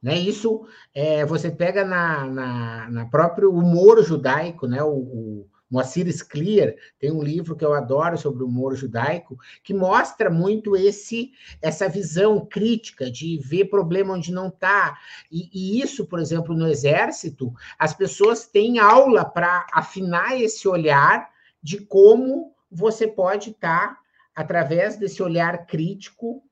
Né? 0.02 0.18
Isso 0.18 0.66
é, 0.94 1.24
você 1.24 1.50
pega 1.50 1.84
na, 1.84 2.26
na, 2.26 2.90
na 2.90 3.06
próprio 3.06 3.50
humor 3.50 4.02
judaico, 4.04 4.66
né? 4.66 4.82
o, 4.82 4.90
o 4.90 5.46
Moacir 5.70 6.06
Scliar 6.12 6.74
tem 6.98 7.10
um 7.10 7.22
livro 7.22 7.56
que 7.56 7.64
eu 7.64 7.72
adoro 7.72 8.18
sobre 8.18 8.42
o 8.42 8.46
humor 8.46 8.76
judaico, 8.76 9.38
que 9.64 9.72
mostra 9.72 10.28
muito 10.28 10.76
esse 10.76 11.32
essa 11.62 11.88
visão 11.88 12.44
crítica 12.44 13.10
de 13.10 13.38
ver 13.38 13.70
problema 13.70 14.12
onde 14.12 14.30
não 14.30 14.48
está. 14.48 14.98
E, 15.30 15.48
e, 15.50 15.80
isso, 15.80 16.04
por 16.04 16.18
exemplo, 16.18 16.54
no 16.54 16.68
exército, 16.68 17.54
as 17.78 17.94
pessoas 17.94 18.44
têm 18.46 18.78
aula 18.78 19.24
para 19.24 19.66
afinar 19.72 20.38
esse 20.38 20.68
olhar 20.68 21.30
de 21.62 21.78
como 21.80 22.52
você 22.70 23.06
pode 23.06 23.50
estar, 23.50 23.94
tá, 23.94 24.01
através 24.34 24.96
desse 24.96 25.22
olhar 25.22 25.66
crítico, 25.66 26.42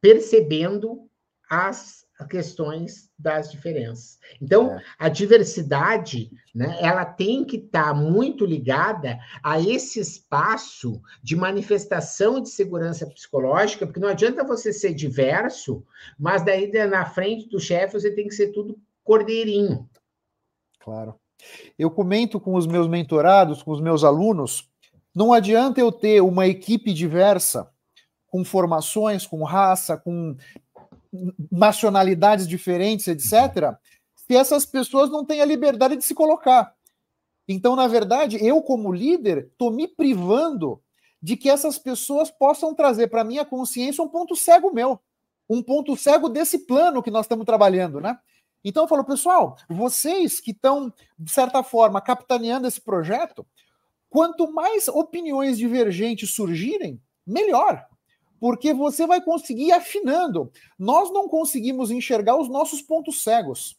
percebendo 0.00 1.08
as 1.48 2.06
questões 2.28 3.10
das 3.18 3.50
diferenças. 3.50 4.18
Então, 4.40 4.72
é. 4.72 4.82
a 4.98 5.08
diversidade, 5.08 6.30
né, 6.54 6.76
ela 6.80 7.04
tem 7.04 7.44
que 7.44 7.56
estar 7.56 7.88
tá 7.88 7.94
muito 7.94 8.44
ligada 8.44 9.18
a 9.42 9.60
esse 9.60 10.00
espaço 10.00 11.00
de 11.22 11.36
manifestação 11.36 12.40
de 12.40 12.50
segurança 12.50 13.06
psicológica, 13.06 13.86
porque 13.86 14.00
não 14.00 14.08
adianta 14.08 14.44
você 14.44 14.72
ser 14.72 14.94
diverso, 14.94 15.84
mas 16.18 16.44
daí 16.44 16.70
na 16.86 17.06
frente 17.06 17.48
do 17.48 17.60
chefe 17.60 17.98
você 17.98 18.10
tem 18.10 18.26
que 18.26 18.34
ser 18.34 18.48
tudo 18.48 18.78
cordeirinho. 19.04 19.88
Claro. 20.80 21.14
Eu 21.78 21.90
comento 21.90 22.40
com 22.40 22.54
os 22.54 22.66
meus 22.66 22.88
mentorados, 22.88 23.62
com 23.62 23.70
os 23.70 23.80
meus 23.80 24.02
alunos, 24.02 24.68
não 25.14 25.32
adianta 25.32 25.80
eu 25.80 25.90
ter 25.90 26.20
uma 26.20 26.46
equipe 26.46 26.92
diversa, 26.92 27.68
com 28.28 28.44
formações, 28.44 29.26
com 29.26 29.42
raça, 29.42 29.96
com 29.96 30.36
nacionalidades 31.50 32.46
diferentes, 32.46 33.08
etc., 33.08 33.74
se 34.14 34.36
essas 34.36 34.66
pessoas 34.66 35.10
não 35.10 35.24
têm 35.24 35.40
a 35.40 35.46
liberdade 35.46 35.96
de 35.96 36.04
se 36.04 36.14
colocar. 36.14 36.74
Então, 37.48 37.74
na 37.74 37.88
verdade, 37.88 38.36
eu, 38.44 38.60
como 38.60 38.92
líder, 38.92 39.48
estou 39.50 39.70
me 39.70 39.88
privando 39.88 40.82
de 41.20 41.36
que 41.36 41.48
essas 41.48 41.78
pessoas 41.78 42.30
possam 42.30 42.74
trazer 42.74 43.08
para 43.08 43.24
minha 43.24 43.44
consciência 43.44 44.04
um 44.04 44.08
ponto 44.08 44.36
cego 44.36 44.70
meu, 44.70 45.00
um 45.48 45.62
ponto 45.62 45.96
cego 45.96 46.28
desse 46.28 46.66
plano 46.66 47.02
que 47.02 47.10
nós 47.10 47.24
estamos 47.24 47.46
trabalhando, 47.46 48.00
né? 48.00 48.18
Então 48.62 48.84
eu 48.84 48.88
falo, 48.88 49.02
pessoal, 49.02 49.56
vocês 49.68 50.40
que 50.40 50.50
estão, 50.50 50.92
de 51.18 51.32
certa 51.32 51.62
forma, 51.62 52.00
capitaneando 52.02 52.68
esse 52.68 52.80
projeto, 52.80 53.46
quanto 54.08 54.52
mais 54.52 54.88
opiniões 54.88 55.58
divergentes 55.58 56.34
surgirem, 56.34 57.00
melhor. 57.26 57.86
Porque 58.40 58.72
você 58.72 59.06
vai 59.06 59.20
conseguir 59.20 59.66
ir 59.66 59.72
afinando. 59.72 60.50
Nós 60.78 61.12
não 61.12 61.28
conseguimos 61.28 61.90
enxergar 61.90 62.36
os 62.36 62.48
nossos 62.48 62.80
pontos 62.80 63.22
cegos. 63.22 63.76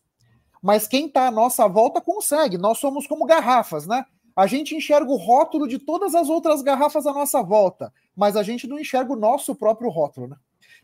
Mas 0.61 0.87
quem 0.87 1.05
está 1.07 1.27
à 1.27 1.31
nossa 1.31 1.67
volta 1.67 2.01
consegue. 2.01 2.57
Nós 2.57 2.77
somos 2.77 3.07
como 3.07 3.25
garrafas, 3.25 3.87
né? 3.87 4.05
A 4.35 4.47
gente 4.47 4.75
enxerga 4.75 5.09
o 5.09 5.17
rótulo 5.17 5.67
de 5.67 5.79
todas 5.79 6.13
as 6.15 6.29
outras 6.29 6.61
garrafas 6.61 7.05
à 7.05 7.13
nossa 7.13 7.41
volta, 7.41 7.93
mas 8.15 8.35
a 8.35 8.43
gente 8.43 8.67
não 8.67 8.79
enxerga 8.79 9.11
o 9.11 9.17
nosso 9.17 9.55
próprio 9.55 9.89
rótulo, 9.89 10.27
né? 10.27 10.37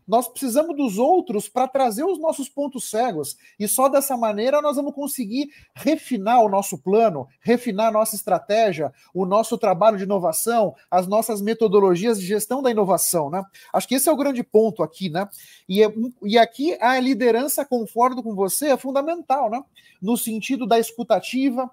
Nós 0.07 0.27
precisamos 0.27 0.75
dos 0.77 0.97
outros 0.97 1.49
para 1.49 1.67
trazer 1.67 2.03
os 2.03 2.19
nossos 2.19 2.47
pontos 2.47 2.89
cegos, 2.89 3.37
e 3.59 3.67
só 3.67 3.89
dessa 3.89 4.15
maneira 4.15 4.61
nós 4.61 4.75
vamos 4.75 4.93
conseguir 4.93 5.49
refinar 5.73 6.43
o 6.43 6.49
nosso 6.49 6.77
plano, 6.77 7.27
refinar 7.41 7.87
a 7.87 7.91
nossa 7.91 8.15
estratégia, 8.15 8.93
o 9.13 9.25
nosso 9.25 9.57
trabalho 9.57 9.97
de 9.97 10.03
inovação, 10.03 10.75
as 10.89 11.07
nossas 11.07 11.41
metodologias 11.41 12.19
de 12.19 12.25
gestão 12.25 12.61
da 12.61 12.69
inovação, 12.69 13.29
né? 13.29 13.43
Acho 13.73 13.87
que 13.87 13.95
esse 13.95 14.07
é 14.07 14.11
o 14.11 14.17
grande 14.17 14.43
ponto 14.43 14.83
aqui, 14.83 15.09
né? 15.09 15.27
E, 15.67 15.83
é 15.83 15.91
e 16.23 16.37
aqui 16.37 16.77
a 16.79 16.99
liderança, 16.99 17.65
concordo 17.65 18.21
com 18.21 18.35
você, 18.35 18.67
é 18.67 18.77
fundamental, 18.77 19.49
né? 19.49 19.63
No 20.01 20.15
sentido 20.17 20.67
da 20.67 20.77
escutativa, 20.77 21.69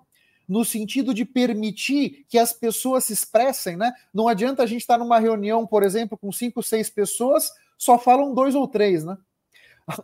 no 0.48 0.64
sentido 0.64 1.14
de 1.14 1.24
permitir 1.24 2.24
que 2.28 2.38
as 2.38 2.52
pessoas 2.52 3.04
se 3.04 3.12
expressem, 3.12 3.76
né? 3.76 3.92
Não 4.12 4.28
adianta 4.28 4.62
a 4.62 4.66
gente 4.66 4.80
estar 4.80 4.98
numa 4.98 5.18
reunião, 5.18 5.66
por 5.66 5.82
exemplo, 5.82 6.18
com 6.18 6.32
cinco, 6.32 6.62
seis 6.62 6.90
pessoas, 6.90 7.50
só 7.82 7.98
falam 7.98 8.32
dois 8.32 8.54
ou 8.54 8.68
três, 8.68 9.04
né? 9.04 9.18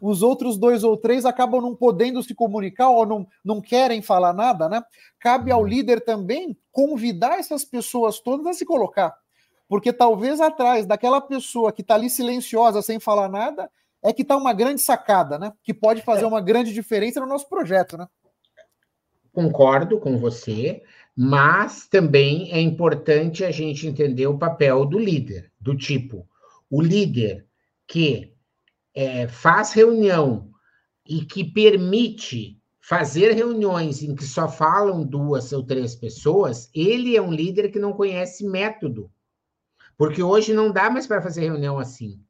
Os 0.02 0.20
outros 0.20 0.58
dois 0.58 0.82
ou 0.82 0.96
três 0.96 1.24
acabam 1.24 1.60
não 1.60 1.76
podendo 1.76 2.20
se 2.24 2.34
comunicar 2.34 2.90
ou 2.90 3.06
não, 3.06 3.26
não 3.44 3.60
querem 3.60 4.02
falar 4.02 4.32
nada, 4.32 4.68
né? 4.68 4.82
Cabe 5.20 5.52
ao 5.52 5.64
líder 5.64 6.00
também 6.00 6.58
convidar 6.72 7.38
essas 7.38 7.64
pessoas 7.64 8.18
todas 8.18 8.44
a 8.48 8.52
se 8.52 8.66
colocar. 8.66 9.16
Porque 9.68 9.92
talvez 9.92 10.40
atrás 10.40 10.86
daquela 10.86 11.20
pessoa 11.20 11.70
que 11.70 11.82
está 11.82 11.94
ali 11.94 12.10
silenciosa, 12.10 12.82
sem 12.82 12.98
falar 12.98 13.28
nada, 13.28 13.70
é 14.02 14.12
que 14.12 14.22
está 14.22 14.36
uma 14.36 14.52
grande 14.52 14.80
sacada, 14.80 15.38
né? 15.38 15.52
Que 15.62 15.72
pode 15.72 16.02
fazer 16.02 16.24
é. 16.24 16.26
uma 16.26 16.40
grande 16.40 16.74
diferença 16.74 17.20
no 17.20 17.26
nosso 17.26 17.48
projeto, 17.48 17.96
né? 17.96 18.08
Concordo 19.32 20.00
com 20.00 20.18
você, 20.18 20.82
mas 21.16 21.86
também 21.86 22.50
é 22.50 22.60
importante 22.60 23.44
a 23.44 23.52
gente 23.52 23.86
entender 23.86 24.26
o 24.26 24.36
papel 24.36 24.84
do 24.84 24.98
líder, 24.98 25.52
do 25.60 25.76
tipo, 25.76 26.26
o 26.68 26.82
líder 26.82 27.47
que 27.88 28.34
é, 28.94 29.26
faz 29.26 29.72
reunião 29.72 30.52
e 31.06 31.24
que 31.24 31.42
permite 31.42 32.62
fazer 32.78 33.32
reuniões 33.32 34.02
em 34.02 34.14
que 34.14 34.24
só 34.24 34.48
falam 34.48 35.04
duas 35.04 35.52
ou 35.52 35.64
três 35.64 35.96
pessoas, 35.96 36.70
ele 36.74 37.16
é 37.16 37.22
um 37.22 37.32
líder 37.32 37.70
que 37.70 37.78
não 37.78 37.92
conhece 37.92 38.46
método. 38.46 39.10
Porque 39.96 40.22
hoje 40.22 40.54
não 40.54 40.70
dá 40.70 40.88
mais 40.88 41.06
para 41.06 41.20
fazer 41.20 41.42
reunião 41.42 41.78
assim. 41.78 42.22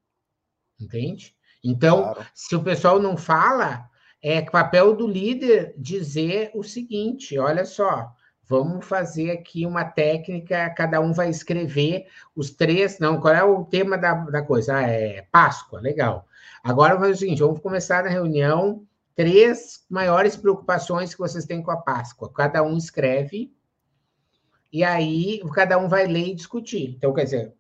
Entende? 0.80 1.36
Então, 1.62 2.02
claro. 2.02 2.26
se 2.34 2.56
o 2.56 2.62
pessoal 2.62 3.00
não 3.00 3.16
fala, 3.16 3.88
é 4.22 4.40
papel 4.40 4.96
do 4.96 5.06
líder 5.06 5.74
dizer 5.76 6.50
o 6.54 6.62
seguinte: 6.62 7.38
olha 7.38 7.64
só, 7.64 8.12
Vamos 8.48 8.86
fazer 8.86 9.30
aqui 9.30 9.66
uma 9.66 9.84
técnica, 9.84 10.70
cada 10.70 11.00
um 11.00 11.12
vai 11.12 11.28
escrever 11.28 12.06
os 12.34 12.50
três. 12.50 12.98
Não, 12.98 13.20
qual 13.20 13.34
é 13.34 13.44
o 13.44 13.64
tema 13.64 13.98
da, 13.98 14.14
da 14.14 14.40
coisa? 14.40 14.78
Ah, 14.78 14.88
é 14.88 15.26
Páscoa, 15.30 15.80
legal. 15.80 16.26
Agora 16.64 16.96
vamos 16.96 17.18
seguinte: 17.18 17.42
vamos 17.42 17.60
começar 17.60 18.02
na 18.02 18.10
reunião. 18.10 18.86
Três 19.14 19.84
maiores 19.90 20.34
preocupações 20.34 21.12
que 21.12 21.18
vocês 21.18 21.44
têm 21.44 21.62
com 21.62 21.70
a 21.70 21.76
Páscoa. 21.76 22.32
Cada 22.32 22.62
um 22.62 22.76
escreve, 22.76 23.52
e 24.72 24.82
aí 24.82 25.40
cada 25.52 25.76
um 25.76 25.88
vai 25.88 26.06
ler 26.06 26.28
e 26.28 26.34
discutir. 26.34 26.94
Então, 26.96 27.12
quer 27.12 27.24
dizer, 27.24 27.54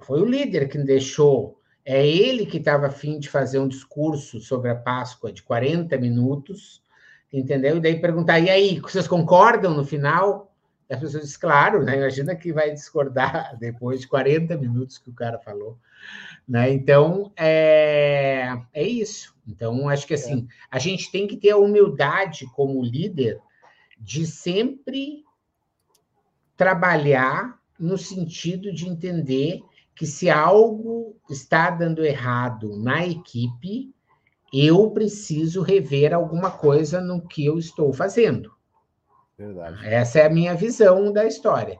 foi 0.00 0.20
o 0.20 0.26
líder 0.26 0.68
que 0.68 0.76
deixou, 0.78 1.60
é 1.82 2.06
ele 2.06 2.44
que 2.44 2.58
estava 2.58 2.88
afim 2.88 3.18
de 3.18 3.30
fazer 3.30 3.58
um 3.58 3.68
discurso 3.68 4.40
sobre 4.40 4.70
a 4.70 4.76
Páscoa 4.76 5.32
de 5.32 5.42
40 5.42 5.96
minutos 5.96 6.82
entendeu? 7.38 7.76
E 7.76 7.80
daí 7.80 8.00
perguntar, 8.00 8.40
e 8.40 8.48
aí, 8.48 8.80
vocês 8.80 9.06
concordam 9.06 9.74
no 9.74 9.84
final? 9.84 10.54
E 10.88 10.94
as 10.94 11.00
pessoas 11.00 11.24
dizem, 11.24 11.40
claro, 11.40 11.82
né? 11.82 11.96
Imagina 11.96 12.34
que 12.34 12.52
vai 12.52 12.72
discordar 12.72 13.56
depois 13.60 14.00
de 14.00 14.08
40 14.08 14.56
minutos 14.56 14.98
que 14.98 15.10
o 15.10 15.14
cara 15.14 15.38
falou. 15.38 15.78
Né? 16.48 16.72
Então, 16.72 17.32
é, 17.36 18.56
é 18.72 18.82
isso. 18.82 19.34
Então, 19.46 19.88
acho 19.88 20.06
que 20.06 20.14
assim, 20.14 20.48
é. 20.48 20.76
a 20.76 20.78
gente 20.78 21.10
tem 21.10 21.26
que 21.26 21.36
ter 21.36 21.50
a 21.50 21.58
humildade 21.58 22.46
como 22.54 22.82
líder 22.82 23.40
de 23.98 24.26
sempre 24.26 25.24
trabalhar 26.56 27.58
no 27.78 27.98
sentido 27.98 28.72
de 28.72 28.88
entender 28.88 29.62
que 29.94 30.06
se 30.06 30.30
algo 30.30 31.16
está 31.28 31.70
dando 31.70 32.04
errado 32.04 32.76
na 32.76 33.06
equipe, 33.06 33.94
eu 34.64 34.90
preciso 34.90 35.62
rever 35.62 36.14
alguma 36.14 36.50
coisa 36.50 37.00
no 37.00 37.26
que 37.26 37.44
eu 37.44 37.58
estou 37.58 37.92
fazendo. 37.92 38.52
Verdade. 39.36 39.86
Essa 39.86 40.20
é 40.20 40.26
a 40.26 40.30
minha 40.30 40.54
visão 40.54 41.12
da 41.12 41.26
história. 41.26 41.78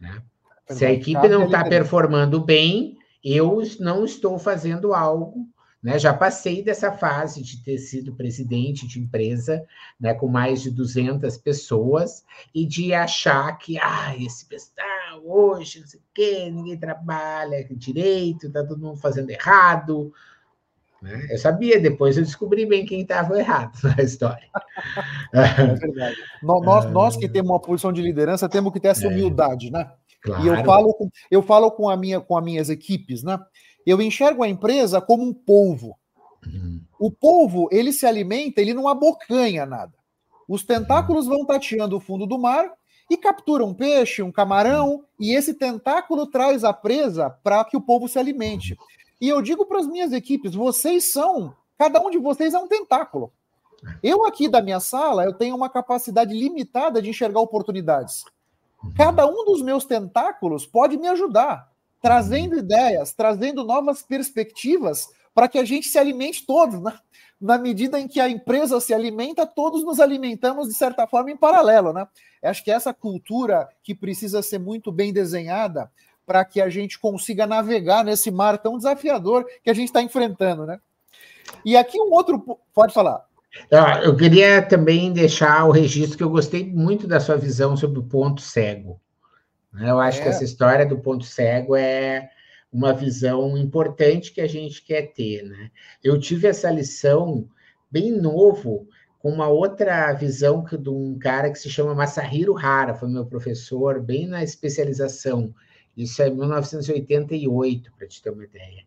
Né? 0.00 0.22
Se 0.68 0.84
a 0.84 0.92
equipe 0.92 1.28
não 1.28 1.44
está 1.44 1.64
performando 1.64 2.40
bem, 2.40 2.96
eu 3.22 3.62
não 3.78 4.04
estou 4.04 4.38
fazendo 4.38 4.92
algo. 4.92 5.46
Né? 5.82 5.98
Já 5.98 6.12
passei 6.12 6.64
dessa 6.64 6.90
fase 6.90 7.42
de 7.42 7.62
ter 7.62 7.78
sido 7.78 8.14
presidente 8.14 8.88
de 8.88 8.98
empresa 8.98 9.64
né, 10.00 10.14
com 10.14 10.26
mais 10.26 10.62
de 10.62 10.70
200 10.70 11.36
pessoas 11.36 12.24
e 12.52 12.66
de 12.66 12.92
achar 12.92 13.56
que 13.58 13.78
ah, 13.78 14.16
esse 14.16 14.46
pessoal 14.46 14.86
hoje, 15.24 15.80
não 15.80 15.86
sei 15.86 16.00
o 16.00 16.02
quê, 16.14 16.50
ninguém 16.50 16.78
trabalha 16.78 17.66
direito, 17.70 18.46
está 18.46 18.64
todo 18.64 18.80
mundo 18.80 18.96
fazendo 18.96 19.30
errado, 19.30 20.12
né? 21.06 21.28
Eu 21.30 21.38
sabia, 21.38 21.80
depois 21.80 22.16
eu 22.16 22.24
descobri 22.24 22.66
bem 22.66 22.84
quem 22.84 23.02
estava 23.02 23.38
errado 23.38 23.78
na 23.82 24.02
história. 24.02 24.48
É 25.32 25.74
verdade. 25.74 26.16
nós, 26.42 26.90
nós 26.90 27.16
que 27.16 27.28
temos 27.28 27.50
uma 27.50 27.60
posição 27.60 27.92
de 27.92 28.02
liderança 28.02 28.48
temos 28.48 28.72
que 28.72 28.78
ter 28.78 28.88
essa 28.88 29.06
é. 29.06 29.08
humildade, 29.08 29.70
né? 29.70 29.90
Claro. 30.22 30.44
E 30.44 30.48
eu 30.48 30.64
falo, 30.64 30.94
com, 30.94 31.10
eu 31.30 31.42
falo 31.42 31.70
com, 31.70 31.88
a 31.88 31.96
minha, 31.96 32.20
com 32.20 32.36
as 32.36 32.44
minhas 32.44 32.70
equipes, 32.70 33.22
né? 33.22 33.38
Eu 33.86 34.00
enxergo 34.00 34.42
a 34.42 34.48
empresa 34.48 35.00
como 35.00 35.22
um 35.22 35.32
polvo. 35.32 35.96
Uhum. 36.46 36.80
O 36.98 37.10
polvo, 37.10 37.68
ele 37.72 37.92
se 37.92 38.06
alimenta, 38.06 38.60
ele 38.60 38.74
não 38.74 38.88
abocanha 38.88 39.64
nada. 39.66 39.92
Os 40.48 40.64
tentáculos 40.64 41.26
vão 41.26 41.44
tateando 41.44 41.96
o 41.96 42.00
fundo 42.00 42.26
do 42.26 42.38
mar 42.38 42.70
e 43.10 43.16
capturam 43.16 43.68
um 43.68 43.74
peixe, 43.74 44.22
um 44.22 44.32
camarão, 44.32 44.94
uhum. 44.94 45.04
e 45.18 45.34
esse 45.34 45.54
tentáculo 45.54 46.26
traz 46.26 46.64
a 46.64 46.72
presa 46.72 47.30
para 47.30 47.64
que 47.64 47.76
o 47.76 47.80
povo 47.80 48.08
se 48.08 48.18
alimente. 48.18 48.76
E 49.20 49.28
eu 49.28 49.40
digo 49.40 49.64
para 49.66 49.78
as 49.78 49.86
minhas 49.86 50.12
equipes: 50.12 50.54
vocês 50.54 51.12
são, 51.12 51.54
cada 51.78 52.00
um 52.00 52.10
de 52.10 52.18
vocês 52.18 52.54
é 52.54 52.58
um 52.58 52.68
tentáculo. 52.68 53.32
Eu 54.02 54.24
aqui 54.24 54.48
da 54.48 54.62
minha 54.62 54.80
sala, 54.80 55.24
eu 55.24 55.32
tenho 55.32 55.54
uma 55.54 55.68
capacidade 55.68 56.34
limitada 56.34 57.00
de 57.00 57.10
enxergar 57.10 57.40
oportunidades. 57.40 58.24
Cada 58.96 59.26
um 59.26 59.44
dos 59.44 59.62
meus 59.62 59.84
tentáculos 59.84 60.66
pode 60.66 60.96
me 60.96 61.08
ajudar, 61.08 61.70
trazendo 62.00 62.56
ideias, 62.56 63.12
trazendo 63.12 63.64
novas 63.64 64.02
perspectivas 64.02 65.08
para 65.34 65.48
que 65.48 65.58
a 65.58 65.64
gente 65.64 65.88
se 65.88 65.98
alimente 65.98 66.46
todos. 66.46 66.80
Né? 66.80 66.98
Na 67.40 67.58
medida 67.58 68.00
em 68.00 68.08
que 68.08 68.20
a 68.20 68.28
empresa 68.28 68.80
se 68.80 68.94
alimenta, 68.94 69.46
todos 69.46 69.84
nos 69.84 70.00
alimentamos 70.00 70.68
de 70.68 70.74
certa 70.74 71.06
forma 71.06 71.30
em 71.30 71.36
paralelo. 71.36 71.92
Né? 71.92 72.06
Acho 72.42 72.64
que 72.64 72.70
essa 72.70 72.94
cultura 72.94 73.68
que 73.82 73.94
precisa 73.94 74.42
ser 74.42 74.58
muito 74.58 74.90
bem 74.90 75.12
desenhada 75.12 75.90
para 76.26 76.44
que 76.44 76.60
a 76.60 76.68
gente 76.68 76.98
consiga 76.98 77.46
navegar 77.46 78.04
nesse 78.04 78.30
mar 78.30 78.58
tão 78.58 78.76
desafiador 78.76 79.46
que 79.62 79.70
a 79.70 79.74
gente 79.74 79.86
está 79.86 80.02
enfrentando, 80.02 80.66
né? 80.66 80.80
E 81.64 81.76
aqui 81.76 81.98
um 81.98 82.12
outro. 82.12 82.58
Pode 82.74 82.92
falar. 82.92 83.24
Ah, 83.72 84.00
eu 84.02 84.14
queria 84.14 84.60
também 84.60 85.12
deixar 85.12 85.64
o 85.64 85.70
registro 85.70 86.18
que 86.18 86.24
eu 86.24 86.28
gostei 86.28 86.66
muito 86.70 87.06
da 87.06 87.20
sua 87.20 87.36
visão 87.36 87.76
sobre 87.76 88.00
o 88.00 88.04
ponto 88.04 88.42
cego. 88.42 89.00
Né? 89.72 89.90
Eu 89.90 89.98
acho 89.98 90.18
é. 90.18 90.22
que 90.24 90.28
essa 90.28 90.44
história 90.44 90.84
do 90.84 90.98
ponto 90.98 91.24
cego 91.24 91.74
é 91.74 92.28
uma 92.70 92.92
visão 92.92 93.56
importante 93.56 94.32
que 94.32 94.40
a 94.40 94.46
gente 94.46 94.82
quer 94.82 95.12
ter. 95.12 95.42
Né? 95.44 95.70
Eu 96.02 96.18
tive 96.18 96.48
essa 96.48 96.70
lição 96.70 97.48
bem 97.90 98.12
novo, 98.12 98.86
com 99.18 99.30
uma 99.30 99.48
outra 99.48 100.12
visão 100.12 100.62
que, 100.62 100.76
de 100.76 100.90
um 100.90 101.18
cara 101.18 101.50
que 101.50 101.58
se 101.58 101.70
chama 101.70 101.94
Masahiro 101.94 102.58
Hara, 102.58 102.94
foi 102.94 103.08
meu 103.08 103.24
professor, 103.24 104.00
bem 104.00 104.26
na 104.26 104.42
especialização 104.42 105.54
isso 105.96 106.20
é 106.22 106.28
1988, 106.28 107.92
para 107.96 108.06
te 108.06 108.22
ter 108.22 108.30
uma 108.30 108.44
ideia. 108.44 108.84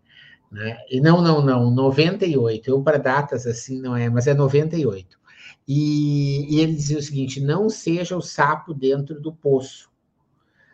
Né? 0.51 0.77
E 0.89 0.99
não, 0.99 1.21
não, 1.21 1.41
não, 1.41 1.71
98. 1.71 2.69
Eu, 2.69 2.81
para 2.81 2.97
datas 2.97 3.45
assim, 3.47 3.79
não 3.81 3.95
é, 3.95 4.09
mas 4.09 4.27
é 4.27 4.33
98. 4.33 5.19
E, 5.67 6.55
e 6.55 6.59
ele 6.59 6.73
dizia 6.73 6.97
o 6.97 7.01
seguinte: 7.01 7.39
não 7.39 7.69
seja 7.69 8.17
o 8.17 8.21
sapo 8.21 8.73
dentro 8.73 9.19
do 9.19 9.33
poço. 9.33 9.89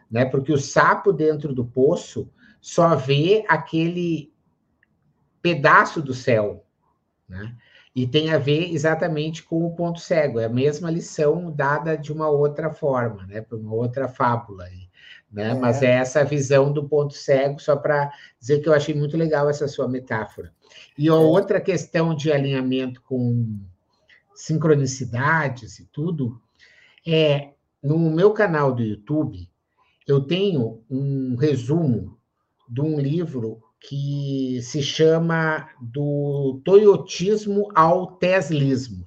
Né? 0.10 0.26
Porque 0.26 0.52
o 0.52 0.58
sapo 0.58 1.12
dentro 1.12 1.54
do 1.54 1.66
poço 1.66 2.30
só 2.62 2.96
vê 2.96 3.44
aquele 3.48 4.34
pedaço 5.42 6.02
do 6.02 6.14
céu, 6.14 6.66
né? 7.30 7.56
E 7.96 8.08
tem 8.08 8.34
a 8.34 8.38
ver 8.38 8.74
exatamente 8.74 9.44
com 9.44 9.64
o 9.64 9.76
ponto 9.76 10.00
cego, 10.00 10.40
é 10.40 10.46
a 10.46 10.50
mesma 10.50 10.90
lição 10.90 11.52
dada 11.52 11.96
de 11.96 12.12
uma 12.12 12.28
outra 12.28 12.72
forma, 12.72 13.26
né? 13.28 13.42
Por 13.42 13.60
uma 13.60 13.74
outra 13.74 14.08
fábula. 14.08 14.66
Né? 15.36 15.50
É. 15.50 15.54
Mas 15.54 15.84
é 15.84 15.92
essa 15.92 16.24
visão 16.24 16.72
do 16.72 16.88
ponto 16.88 17.14
cego, 17.14 17.60
só 17.60 17.76
para 17.76 18.10
dizer 18.40 18.62
que 18.62 18.70
eu 18.70 18.74
achei 18.74 18.96
muito 18.96 19.18
legal 19.18 19.50
essa 19.50 19.68
sua 19.68 19.86
metáfora. 19.86 20.54
E 20.98 21.10
a 21.10 21.14
é. 21.14 21.16
outra 21.16 21.60
questão 21.60 22.16
de 22.16 22.32
alinhamento 22.32 23.02
com 23.02 23.60
sincronicidades 24.34 25.80
e 25.80 25.86
tudo, 25.88 26.42
é 27.06 27.50
no 27.84 27.98
meu 27.98 28.32
canal 28.32 28.74
do 28.74 28.82
YouTube, 28.82 29.50
eu 30.08 30.22
tenho 30.22 30.82
um 30.90 31.36
resumo 31.36 32.18
de 32.70 32.82
um 32.82 32.98
livro 32.98 33.62
que 33.80 34.60
se 34.64 34.82
chama 34.82 35.70
do 35.82 36.62
toyotismo 36.64 37.70
ao 37.76 38.08
teslismo. 38.14 39.04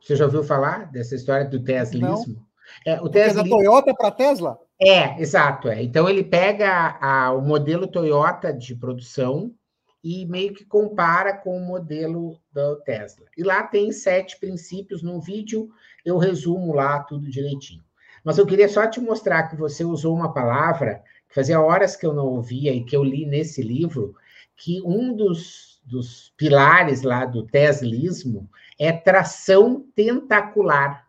Você 0.00 0.16
já 0.16 0.24
ouviu 0.24 0.42
falar 0.42 0.90
dessa 0.90 1.14
história 1.14 1.48
do 1.48 1.62
teslismo? 1.62 2.34
Não. 2.34 2.92
É, 2.92 3.00
o 3.00 3.08
Tesla... 3.08 3.42
da 3.42 3.48
Toyota 3.48 3.94
para 3.94 4.10
Tesla? 4.10 4.58
É, 4.80 5.20
exato. 5.20 5.68
É. 5.68 5.82
Então 5.82 6.08
ele 6.08 6.24
pega 6.24 6.96
a, 7.00 7.32
o 7.32 7.42
modelo 7.42 7.86
Toyota 7.86 8.52
de 8.52 8.74
produção 8.74 9.54
e 10.02 10.24
meio 10.24 10.54
que 10.54 10.64
compara 10.64 11.36
com 11.36 11.56
o 11.56 11.66
modelo 11.66 12.40
da 12.50 12.76
Tesla. 12.76 13.26
E 13.36 13.42
lá 13.42 13.62
tem 13.62 13.92
sete 13.92 14.40
princípios. 14.40 15.02
No 15.02 15.20
vídeo 15.20 15.68
eu 16.04 16.16
resumo 16.16 16.72
lá 16.72 17.00
tudo 17.02 17.30
direitinho. 17.30 17.84
Mas 18.24 18.38
eu 18.38 18.46
queria 18.46 18.68
só 18.68 18.86
te 18.86 19.00
mostrar 19.00 19.48
que 19.48 19.56
você 19.56 19.84
usou 19.84 20.14
uma 20.14 20.32
palavra 20.32 21.02
que 21.28 21.34
fazia 21.34 21.60
horas 21.60 21.94
que 21.94 22.06
eu 22.06 22.12
não 22.12 22.26
ouvia 22.26 22.72
e 22.72 22.84
que 22.84 22.96
eu 22.96 23.04
li 23.04 23.24
nesse 23.24 23.62
livro, 23.62 24.14
que 24.56 24.82
um 24.82 25.14
dos, 25.14 25.80
dos 25.84 26.32
pilares 26.36 27.02
lá 27.02 27.24
do 27.24 27.46
teslismo 27.46 28.48
é 28.78 28.92
tração 28.92 29.86
tentacular. 29.94 31.06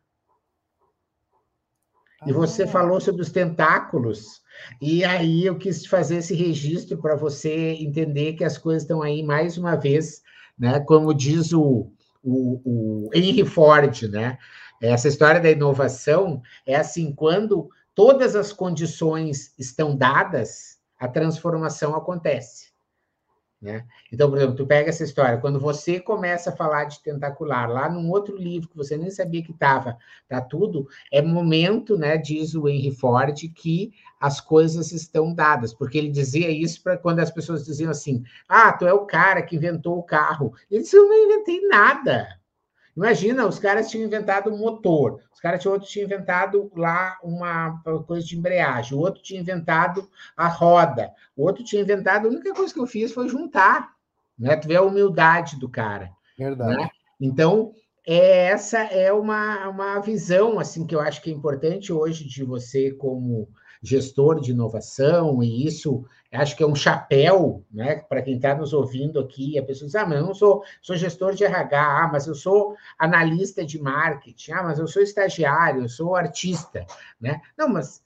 E 2.25 2.31
você 2.31 2.63
ah. 2.63 2.67
falou 2.67 2.99
sobre 3.01 3.21
os 3.21 3.31
tentáculos, 3.31 4.41
e 4.81 5.03
aí 5.03 5.45
eu 5.45 5.57
quis 5.57 5.85
fazer 5.85 6.17
esse 6.17 6.35
registro 6.35 6.97
para 6.97 7.15
você 7.15 7.71
entender 7.79 8.33
que 8.33 8.43
as 8.43 8.57
coisas 8.57 8.83
estão 8.83 9.01
aí 9.01 9.23
mais 9.23 9.57
uma 9.57 9.75
vez, 9.75 10.21
né? 10.57 10.79
Como 10.81 11.13
diz 11.13 11.51
o, 11.51 11.91
o, 12.23 12.61
o 13.07 13.09
Henry 13.13 13.45
Ford, 13.45 14.03
né? 14.03 14.37
Essa 14.81 15.07
história 15.07 15.39
da 15.39 15.49
inovação 15.49 16.41
é 16.65 16.75
assim, 16.75 17.13
quando 17.13 17.69
todas 17.93 18.35
as 18.35 18.51
condições 18.51 19.53
estão 19.57 19.95
dadas, 19.95 20.79
a 20.99 21.07
transformação 21.07 21.95
acontece. 21.95 22.70
Né? 23.61 23.85
Então, 24.11 24.27
por 24.27 24.39
exemplo, 24.39 24.55
tu 24.55 24.65
pega 24.65 24.89
essa 24.89 25.03
história, 25.03 25.37
quando 25.37 25.59
você 25.59 25.99
começa 25.99 26.49
a 26.49 26.55
falar 26.55 26.85
de 26.85 26.99
tentacular, 27.03 27.69
lá 27.69 27.87
num 27.87 28.09
outro 28.09 28.35
livro 28.35 28.67
que 28.67 28.75
você 28.75 28.97
nem 28.97 29.11
sabia 29.11 29.43
que 29.43 29.51
estava, 29.51 29.97
tá 30.27 30.41
tudo, 30.41 30.87
é 31.11 31.21
momento, 31.21 31.95
né, 31.95 32.17
diz 32.17 32.55
o 32.55 32.67
Henry 32.67 32.89
Ford, 32.89 33.37
que 33.53 33.93
as 34.19 34.41
coisas 34.41 34.91
estão 34.91 35.31
dadas, 35.31 35.75
porque 35.75 35.99
ele 35.99 36.09
dizia 36.09 36.49
isso 36.49 36.81
para 36.81 36.97
quando 36.97 37.19
as 37.19 37.29
pessoas 37.29 37.63
diziam 37.63 37.91
assim: 37.91 38.23
ah, 38.49 38.73
tu 38.73 38.87
é 38.87 38.93
o 38.93 39.05
cara 39.05 39.43
que 39.43 39.55
inventou 39.55 39.97
o 39.97 40.03
carro. 40.03 40.53
Ele 40.69 40.81
disse: 40.81 40.95
eu 40.95 41.07
não 41.07 41.25
inventei 41.25 41.61
nada. 41.67 42.40
Imagina, 42.95 43.47
os 43.47 43.57
caras 43.57 43.89
tinham 43.89 44.05
inventado 44.05 44.53
um 44.53 44.57
motor, 44.57 45.21
os 45.33 45.39
caras 45.39 45.61
tinham, 45.61 45.73
outro 45.73 45.87
tinha 45.87 46.05
inventado 46.05 46.71
lá 46.75 47.17
uma 47.23 47.81
coisa 48.05 48.25
de 48.25 48.37
embreagem, 48.37 48.97
o 48.97 49.01
outro 49.01 49.21
tinha 49.21 49.39
inventado 49.39 50.09
a 50.35 50.47
roda, 50.47 51.11
o 51.35 51.43
outro 51.43 51.63
tinha 51.63 51.81
inventado. 51.81 52.27
A 52.27 52.29
única 52.29 52.53
coisa 52.53 52.73
que 52.73 52.79
eu 52.79 52.87
fiz 52.87 53.13
foi 53.13 53.29
juntar, 53.29 53.93
né? 54.37 54.55
Tu 54.57 54.67
vê 54.67 54.75
a 54.75 54.81
humildade 54.81 55.57
do 55.57 55.69
cara. 55.69 56.11
Verdade. 56.37 56.75
Né? 56.75 56.89
Então, 57.19 57.73
é, 58.05 58.47
essa 58.47 58.79
é 58.79 59.11
uma, 59.13 59.67
uma 59.69 59.99
visão 59.99 60.59
assim 60.59 60.85
que 60.85 60.95
eu 60.95 60.99
acho 60.99 61.21
que 61.21 61.29
é 61.29 61.33
importante 61.33 61.93
hoje 61.93 62.27
de 62.27 62.43
você 62.43 62.91
como 62.91 63.47
gestor 63.81 64.39
de 64.39 64.51
inovação, 64.51 65.41
e 65.41 65.65
isso 65.65 66.05
acho 66.31 66.55
que 66.55 66.63
é 66.63 66.67
um 66.67 66.75
chapéu, 66.75 67.65
né, 67.71 67.95
para 67.95 68.21
quem 68.21 68.35
está 68.35 68.55
nos 68.55 68.73
ouvindo 68.73 69.19
aqui, 69.19 69.57
a 69.57 69.63
pessoa 69.63 69.87
diz, 69.87 69.95
ah, 69.95 70.05
mas 70.05 70.19
eu 70.19 70.25
não 70.25 70.35
sou, 70.35 70.63
sou 70.81 70.95
gestor 70.95 71.33
de 71.33 71.43
RH, 71.43 72.03
ah, 72.03 72.07
mas 72.07 72.27
eu 72.27 72.35
sou 72.35 72.75
analista 72.97 73.65
de 73.65 73.81
marketing, 73.81 74.51
ah, 74.51 74.63
mas 74.63 74.79
eu 74.79 74.87
sou 74.87 75.01
estagiário, 75.01 75.81
eu 75.81 75.89
sou 75.89 76.15
artista, 76.15 76.85
né? 77.19 77.41
Não, 77.57 77.67
mas 77.67 78.03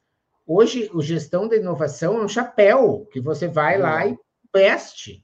hoje 0.47 0.89
o 0.93 1.01
gestão 1.01 1.47
da 1.47 1.57
inovação 1.57 2.17
é 2.17 2.23
um 2.23 2.27
chapéu 2.27 3.07
que 3.11 3.19
você 3.19 3.47
vai 3.47 3.77
lá 3.77 4.07
e 4.07 4.17
veste, 4.53 5.23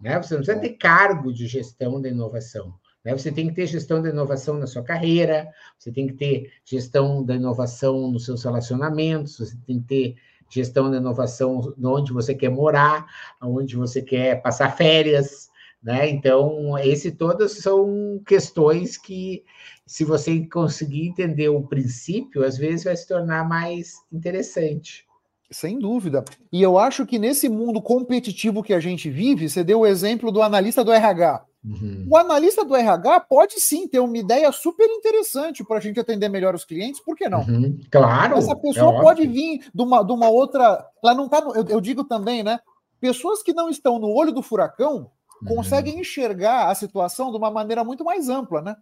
né? 0.00 0.22
Você 0.22 0.34
não 0.34 0.42
precisa 0.42 0.58
é. 0.58 0.60
ter 0.60 0.76
cargo 0.76 1.32
de 1.32 1.46
gestão 1.46 2.00
da 2.00 2.08
inovação. 2.08 2.72
Né? 3.04 3.16
Você 3.16 3.32
tem 3.32 3.48
que 3.48 3.54
ter 3.54 3.66
gestão 3.66 4.02
da 4.02 4.10
inovação 4.10 4.58
na 4.58 4.66
sua 4.66 4.82
carreira, 4.82 5.48
você 5.78 5.90
tem 5.90 6.06
que 6.06 6.14
ter 6.14 6.52
gestão 6.64 7.24
da 7.24 7.34
inovação 7.34 8.10
nos 8.10 8.24
seus 8.24 8.42
relacionamentos, 8.44 9.38
você 9.38 9.56
tem 9.66 9.80
que 9.80 9.86
ter 9.86 10.16
gestão 10.48 10.90
da 10.90 10.96
inovação 10.96 11.74
onde 11.82 12.12
você 12.12 12.34
quer 12.34 12.50
morar, 12.50 13.06
onde 13.40 13.76
você 13.76 14.02
quer 14.02 14.42
passar 14.42 14.76
férias, 14.76 15.48
né? 15.82 16.10
Então, 16.10 16.76
esse 16.78 17.12
todas 17.12 17.52
são 17.52 18.20
questões 18.26 18.96
que, 18.98 19.44
se 19.86 20.04
você 20.04 20.46
conseguir 20.46 21.08
entender 21.08 21.48
o 21.48 21.62
princípio, 21.62 22.44
às 22.44 22.58
vezes 22.58 22.84
vai 22.84 22.96
se 22.96 23.08
tornar 23.08 23.48
mais 23.48 23.94
interessante. 24.12 25.06
Sem 25.50 25.78
dúvida. 25.78 26.24
E 26.52 26.62
eu 26.62 26.78
acho 26.78 27.06
que 27.06 27.18
nesse 27.18 27.48
mundo 27.48 27.80
competitivo 27.80 28.62
que 28.62 28.74
a 28.74 28.78
gente 28.78 29.10
vive, 29.10 29.48
você 29.48 29.64
deu 29.64 29.80
o 29.80 29.86
exemplo 29.86 30.30
do 30.30 30.42
analista 30.42 30.84
do 30.84 30.92
RH. 30.92 31.44
Uhum. 31.62 32.06
O 32.08 32.16
analista 32.16 32.64
do 32.64 32.74
RH 32.74 33.20
pode 33.20 33.60
sim 33.60 33.86
ter 33.86 34.00
uma 34.00 34.16
ideia 34.16 34.50
super 34.50 34.88
interessante 34.88 35.62
para 35.62 35.76
a 35.76 35.80
gente 35.80 36.00
atender 36.00 36.28
melhor 36.28 36.54
os 36.54 36.64
clientes, 36.64 37.00
por 37.00 37.14
que 37.14 37.28
não? 37.28 37.40
Uhum. 37.40 37.78
Claro. 37.90 38.38
Essa 38.38 38.56
pessoa 38.56 38.98
é 38.98 39.00
pode 39.00 39.26
vir 39.26 39.68
de 39.72 39.82
uma, 39.82 40.02
de 40.02 40.12
uma 40.12 40.28
outra. 40.28 40.86
Ela 41.02 41.14
não 41.14 41.28
tá. 41.28 41.40
No, 41.40 41.54
eu, 41.54 41.66
eu, 41.68 41.80
digo 41.80 42.04
também, 42.04 42.42
né? 42.42 42.58
Pessoas 42.98 43.42
que 43.42 43.52
não 43.52 43.68
estão 43.68 43.98
no 43.98 44.08
olho 44.08 44.32
do 44.32 44.42
furacão 44.42 45.10
uhum. 45.42 45.56
conseguem 45.56 46.00
enxergar 46.00 46.70
a 46.70 46.74
situação 46.74 47.30
de 47.30 47.36
uma 47.36 47.50
maneira 47.50 47.84
muito 47.84 48.04
mais 48.04 48.28
ampla, 48.30 48.62
né? 48.62 48.74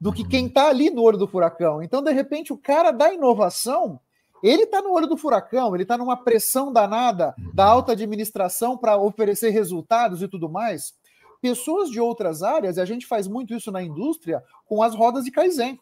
Do 0.00 0.12
que 0.12 0.26
quem 0.26 0.46
está 0.46 0.68
ali 0.68 0.88
no 0.88 1.02
olho 1.02 1.18
do 1.18 1.26
furacão. 1.26 1.82
Então, 1.82 2.00
de 2.00 2.12
repente, 2.12 2.52
o 2.52 2.58
cara 2.58 2.90
da 2.90 3.12
inovação. 3.12 4.00
Ele 4.42 4.62
está 4.62 4.80
no 4.80 4.92
olho 4.92 5.06
do 5.06 5.18
furacão, 5.18 5.74
ele 5.74 5.82
está 5.82 5.98
numa 5.98 6.16
pressão 6.16 6.72
danada 6.72 7.34
da 7.52 7.66
uhum. 7.66 7.72
alta 7.72 7.92
administração 7.92 8.74
para 8.74 8.96
oferecer 8.96 9.50
resultados 9.50 10.22
e 10.22 10.28
tudo 10.28 10.48
mais 10.48 10.94
pessoas 11.40 11.90
de 11.90 12.00
outras 12.00 12.42
áreas, 12.42 12.76
e 12.76 12.80
a 12.80 12.84
gente 12.84 13.06
faz 13.06 13.26
muito 13.26 13.54
isso 13.54 13.72
na 13.72 13.82
indústria, 13.82 14.42
com 14.66 14.82
as 14.82 14.94
rodas 14.94 15.24
de 15.24 15.30
Kaizen. 15.30 15.78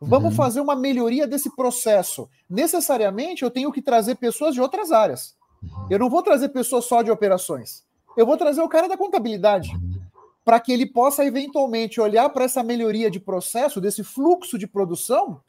Vamos 0.00 0.30
uhum. 0.30 0.36
fazer 0.36 0.60
uma 0.60 0.76
melhoria 0.76 1.26
desse 1.26 1.54
processo. 1.54 2.28
Necessariamente, 2.48 3.42
eu 3.42 3.50
tenho 3.50 3.72
que 3.72 3.80
trazer 3.80 4.16
pessoas 4.16 4.54
de 4.54 4.60
outras 4.60 4.92
áreas. 4.92 5.36
Uhum. 5.62 5.86
Eu 5.90 5.98
não 5.98 6.10
vou 6.10 6.22
trazer 6.22 6.50
pessoas 6.50 6.84
só 6.84 7.02
de 7.02 7.10
operações. 7.10 7.84
Eu 8.16 8.26
vou 8.26 8.36
trazer 8.36 8.60
o 8.60 8.68
cara 8.68 8.88
da 8.88 8.96
contabilidade, 8.96 9.70
uhum. 9.70 10.00
para 10.44 10.60
que 10.60 10.72
ele 10.72 10.86
possa 10.86 11.24
eventualmente 11.24 12.00
olhar 12.00 12.28
para 12.28 12.44
essa 12.44 12.62
melhoria 12.62 13.10
de 13.10 13.18
processo, 13.18 13.80
desse 13.80 14.04
fluxo 14.04 14.58
de 14.58 14.66
produção, 14.66 15.40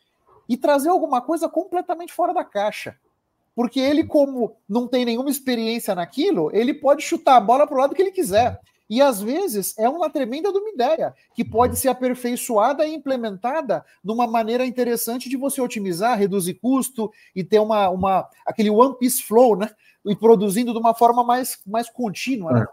e 0.47 0.55
trazer 0.55 0.89
alguma 0.89 1.21
coisa 1.21 1.49
completamente 1.49 2.13
fora 2.13 2.33
da 2.33 2.43
caixa. 2.43 2.97
Porque 3.53 3.79
ele, 3.79 4.05
como 4.05 4.55
não 4.69 4.87
tem 4.87 5.03
nenhuma 5.03 5.29
experiência 5.29 5.95
naquilo, 5.95 6.49
ele 6.53 6.73
pode 6.73 7.01
chutar 7.01 7.37
a 7.37 7.41
bola 7.41 7.65
para 7.65 7.75
o 7.75 7.79
lado 7.79 7.95
que 7.95 8.01
ele 8.01 8.11
quiser. 8.11 8.61
E 8.89 9.01
às 9.01 9.21
vezes 9.21 9.77
é 9.77 9.87
uma 9.89 10.09
tremenda 10.09 10.51
de 10.51 10.57
uma 10.57 10.69
ideia 10.69 11.13
que 11.35 11.43
pode 11.43 11.77
ser 11.77 11.89
aperfeiçoada 11.89 12.85
e 12.85 12.93
implementada 12.93 13.83
de 14.03 14.11
uma 14.11 14.25
maneira 14.25 14.65
interessante 14.65 15.29
de 15.29 15.35
você 15.35 15.61
otimizar, 15.61 16.17
reduzir 16.17 16.53
custo 16.55 17.11
e 17.35 17.43
ter 17.43 17.59
uma, 17.59 17.89
uma 17.89 18.29
aquele 18.45 18.69
one 18.69 18.97
piece 18.97 19.21
flow, 19.21 19.57
né? 19.57 19.69
E 20.05 20.15
produzindo 20.15 20.71
de 20.71 20.79
uma 20.79 20.93
forma 20.93 21.23
mais, 21.23 21.59
mais 21.67 21.89
contínua. 21.89 22.53
Né? 22.53 22.61
É. 22.61 22.65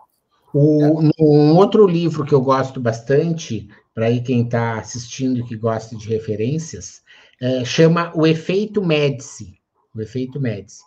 O, 0.57 1.01
um 1.19 1.57
outro 1.57 1.85
livro 1.85 2.25
que 2.25 2.33
eu 2.33 2.41
gosto 2.41 2.81
bastante, 2.81 3.69
para 3.93 4.07
aí 4.07 4.21
quem 4.21 4.43
está 4.43 4.79
assistindo 4.79 5.41
e 5.41 5.43
que 5.43 5.57
gosta 5.57 5.97
de 5.97 6.09
referências, 6.09 7.03
é, 7.43 7.65
chama 7.65 8.13
O 8.15 8.25
Efeito 8.25 8.81
Médici. 8.81 9.59
O 9.93 10.01
Efeito 10.01 10.41
Médici. 10.41 10.85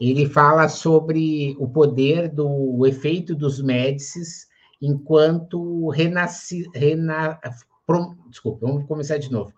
Ele 0.00 0.26
fala 0.26 0.68
sobre 0.68 1.56
o 1.58 1.68
poder 1.68 2.28
do 2.28 2.48
o 2.48 2.86
efeito 2.86 3.34
dos 3.34 3.60
Médicis 3.60 4.46
enquanto 4.80 5.88
renasci, 5.90 6.68
rena, 6.74 7.38
prom, 7.86 8.14
desculpa, 8.28 8.66
vamos 8.66 8.86
começar 8.86 9.18
de 9.18 9.30
novo. 9.30 9.52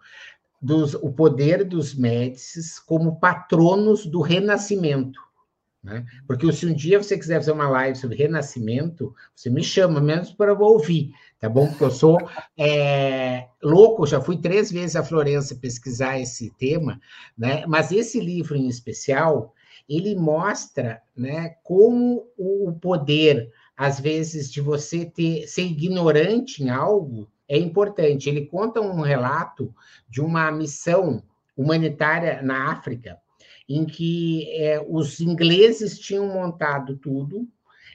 Dos, 0.61 0.95
o 0.95 1.13
poder 1.13 1.65
dos 1.65 1.95
Médicis 1.95 2.79
como 2.79 3.19
patronos 3.19 4.07
do 4.07 4.21
renascimento. 4.21 5.21
Né? 5.83 6.05
Porque 6.27 6.51
se 6.53 6.65
um 6.65 6.73
dia 6.73 7.03
você 7.03 7.19
quiser 7.19 7.41
fazer 7.41 7.51
uma 7.51 7.69
live 7.69 7.99
sobre 7.99 8.17
renascimento, 8.17 9.13
você 9.35 9.51
me 9.51 9.65
chama, 9.65 10.01
menos 10.01 10.33
para 10.33 10.55
ouvir, 10.55 11.13
tá 11.41 11.49
bom? 11.49 11.67
Porque 11.67 11.83
eu 11.83 11.91
sou 11.91 12.19
é, 12.57 13.49
louco, 13.61 14.07
já 14.07 14.21
fui 14.21 14.37
três 14.37 14.71
vezes 14.71 14.95
a 14.95 15.03
Florença 15.03 15.57
pesquisar 15.57 16.21
esse 16.21 16.51
tema, 16.57 17.01
né? 17.37 17.67
mas 17.67 17.91
esse 17.91 18.21
livro 18.21 18.57
em 18.57 18.69
especial, 18.69 19.53
ele 19.89 20.15
mostra 20.15 21.03
né, 21.17 21.57
como 21.65 22.29
o 22.39 22.73
poder, 22.81 23.51
às 23.77 23.99
vezes, 23.99 24.51
de 24.51 24.61
você 24.61 25.05
ter, 25.05 25.47
ser 25.47 25.63
ignorante 25.63 26.63
em 26.63 26.71
algo 26.71 27.31
é 27.49 27.59
importante. 27.59 28.29
Ele 28.29 28.47
conta 28.47 28.81
um 28.81 29.01
relato 29.01 29.75
de 30.09 30.21
uma 30.21 30.51
missão 30.51 31.23
humanitária 31.57 32.43
na 32.43 32.71
África, 32.71 33.19
em 33.69 33.85
que 33.85 34.51
é, 34.53 34.85
os 34.89 35.21
ingleses 35.21 35.99
tinham 35.99 36.27
montado 36.27 36.97
tudo, 36.97 37.49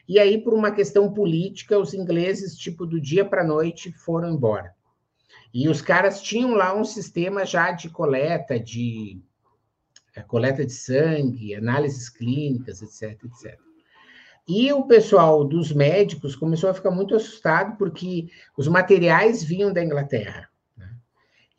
e 0.07 0.19
aí, 0.19 0.37
por 0.37 0.53
uma 0.53 0.71
questão 0.71 1.13
política, 1.13 1.77
os 1.77 1.93
ingleses, 1.93 2.57
tipo, 2.57 2.85
do 2.85 2.99
dia 2.99 3.25
para 3.25 3.41
a 3.41 3.47
noite, 3.47 3.91
foram 3.91 4.31
embora. 4.31 4.73
E 5.53 5.67
os 5.67 5.81
caras 5.81 6.21
tinham 6.21 6.53
lá 6.53 6.73
um 6.73 6.85
sistema 6.85 7.45
já 7.45 7.71
de 7.71 7.89
coleta, 7.89 8.57
de 8.57 9.21
é, 10.15 10.21
coleta 10.21 10.65
de 10.65 10.71
sangue, 10.71 11.55
análises 11.55 12.09
clínicas, 12.09 12.81
etc, 12.81 13.21
etc. 13.25 13.66
E 14.47 14.71
o 14.71 14.83
pessoal 14.83 15.43
dos 15.43 15.73
médicos 15.73 16.35
começou 16.35 16.69
a 16.69 16.73
ficar 16.73 16.91
muito 16.91 17.13
assustado 17.15 17.77
porque 17.77 18.29
os 18.57 18.67
materiais 18.67 19.43
vinham 19.43 19.73
da 19.73 19.83
Inglaterra. 19.83 20.47
Né? 20.77 20.89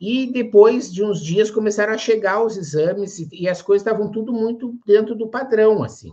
E 0.01 0.31
depois 0.31 0.91
de 0.91 1.03
uns 1.03 1.23
dias 1.23 1.51
começaram 1.51 1.93
a 1.93 1.97
chegar 1.97 2.43
os 2.43 2.57
exames 2.57 3.19
e, 3.19 3.29
e 3.31 3.47
as 3.47 3.61
coisas 3.61 3.85
estavam 3.85 4.11
tudo 4.11 4.33
muito 4.33 4.75
dentro 4.87 5.13
do 5.13 5.27
padrão, 5.27 5.83
assim. 5.83 6.11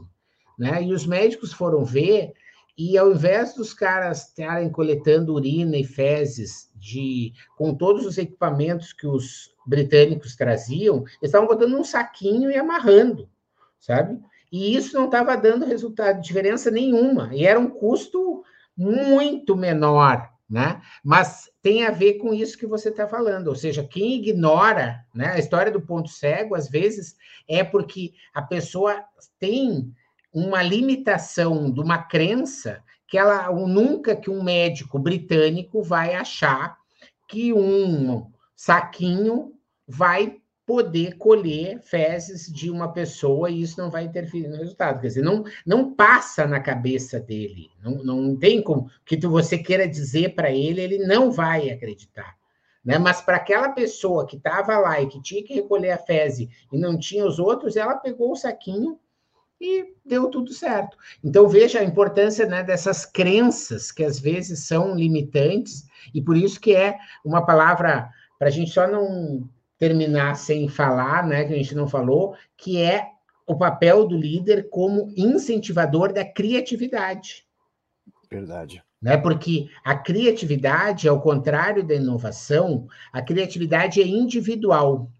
Né? 0.58 0.82
E 0.82 0.92
os 0.92 1.06
médicos 1.06 1.52
foram 1.52 1.82
ver 1.82 2.34
e 2.76 2.98
ao 2.98 3.10
invés 3.10 3.54
dos 3.54 3.72
caras 3.72 4.28
estarem 4.28 4.68
coletando 4.68 5.32
urina 5.32 5.78
e 5.78 5.84
fezes 5.84 6.70
de 6.74 7.32
com 7.56 7.74
todos 7.74 8.04
os 8.04 8.18
equipamentos 8.18 8.92
que 8.92 9.06
os 9.06 9.50
britânicos 9.66 10.36
traziam, 10.36 10.98
eles 10.98 11.16
estavam 11.22 11.48
botando 11.48 11.70
num 11.70 11.84
saquinho 11.84 12.50
e 12.50 12.56
amarrando, 12.56 13.30
sabe? 13.80 14.20
E 14.50 14.76
isso 14.76 14.96
não 14.96 15.06
estava 15.06 15.36
dando 15.36 15.66
resultado, 15.66 16.20
diferença 16.20 16.70
nenhuma, 16.70 17.30
e 17.34 17.44
era 17.44 17.58
um 17.58 17.68
custo 17.68 18.42
muito 18.76 19.56
menor, 19.56 20.28
né? 20.48 20.80
Mas 21.02 21.50
tem 21.62 21.84
a 21.84 21.90
ver 21.90 22.14
com 22.14 22.32
isso 22.32 22.58
que 22.58 22.66
você 22.66 22.90
está 22.90 23.08
falando, 23.08 23.48
ou 23.48 23.54
seja, 23.54 23.82
quem 23.82 24.16
ignora, 24.16 25.04
né? 25.14 25.32
A 25.32 25.38
história 25.38 25.72
do 25.72 25.80
ponto 25.80 26.08
cego, 26.08 26.54
às 26.54 26.68
vezes, 26.68 27.16
é 27.48 27.64
porque 27.64 28.12
a 28.32 28.42
pessoa 28.42 29.02
tem 29.38 29.92
uma 30.32 30.62
limitação 30.62 31.72
de 31.72 31.80
uma 31.80 31.98
crença 31.98 32.82
que 33.08 33.16
ela 33.16 33.50
nunca 33.52 34.16
que 34.16 34.30
um 34.30 34.42
médico 34.42 34.98
britânico 34.98 35.82
vai 35.82 36.14
achar 36.14 36.76
que 37.28 37.52
um 37.52 38.30
saquinho 38.54 39.52
vai 39.86 40.36
poder 40.66 41.16
colher 41.16 41.80
fezes 41.80 42.52
de 42.52 42.68
uma 42.68 42.92
pessoa 42.92 43.48
e 43.48 43.62
isso 43.62 43.80
não 43.80 43.88
vai 43.88 44.04
interferir 44.04 44.48
no 44.48 44.56
resultado. 44.56 45.00
Quer 45.00 45.06
dizer, 45.06 45.22
não, 45.22 45.44
não 45.64 45.94
passa 45.94 46.44
na 46.44 46.58
cabeça 46.58 47.20
dele. 47.20 47.70
Não, 47.80 48.02
não 48.02 48.36
tem 48.36 48.60
como 48.60 48.90
que 49.04 49.16
tu, 49.16 49.30
você 49.30 49.56
queira 49.56 49.86
dizer 49.86 50.34
para 50.34 50.50
ele, 50.50 50.80
ele 50.80 50.98
não 50.98 51.30
vai 51.30 51.70
acreditar. 51.70 52.36
Né? 52.84 52.98
Mas 52.98 53.20
para 53.20 53.36
aquela 53.36 53.68
pessoa 53.68 54.26
que 54.26 54.36
estava 54.36 54.76
lá 54.78 55.00
e 55.00 55.06
que 55.06 55.22
tinha 55.22 55.42
que 55.44 55.54
recolher 55.54 55.92
a 55.92 55.98
fezes 55.98 56.48
e 56.72 56.76
não 56.76 56.98
tinha 56.98 57.24
os 57.24 57.38
outros, 57.38 57.76
ela 57.76 57.94
pegou 57.94 58.32
o 58.32 58.36
saquinho 58.36 58.98
e 59.60 59.94
deu 60.04 60.28
tudo 60.28 60.52
certo. 60.52 60.98
Então 61.22 61.48
veja 61.48 61.78
a 61.78 61.84
importância 61.84 62.44
né, 62.44 62.64
dessas 62.64 63.06
crenças 63.06 63.92
que 63.92 64.02
às 64.02 64.18
vezes 64.18 64.66
são 64.66 64.96
limitantes 64.96 65.86
e 66.12 66.20
por 66.20 66.36
isso 66.36 66.60
que 66.60 66.74
é 66.74 66.98
uma 67.24 67.46
palavra 67.46 68.10
para 68.38 68.48
a 68.48 68.50
gente 68.50 68.70
só 68.70 68.86
não 68.86 69.48
terminar 69.78 70.36
sem 70.36 70.68
falar, 70.68 71.26
né, 71.26 71.44
que 71.44 71.52
a 71.52 71.56
gente 71.56 71.74
não 71.74 71.86
falou, 71.86 72.34
que 72.56 72.80
é 72.80 73.10
o 73.46 73.56
papel 73.56 74.06
do 74.06 74.16
líder 74.16 74.68
como 74.70 75.12
incentivador 75.16 76.12
da 76.12 76.24
criatividade. 76.24 77.46
Verdade. 78.30 78.82
Né? 79.00 79.16
Porque 79.16 79.68
a 79.84 79.94
criatividade, 79.94 81.08
ao 81.08 81.20
contrário 81.20 81.86
da 81.86 81.94
inovação, 81.94 82.88
a 83.12 83.22
criatividade 83.22 84.00
é 84.00 84.06
individual. 84.06 85.10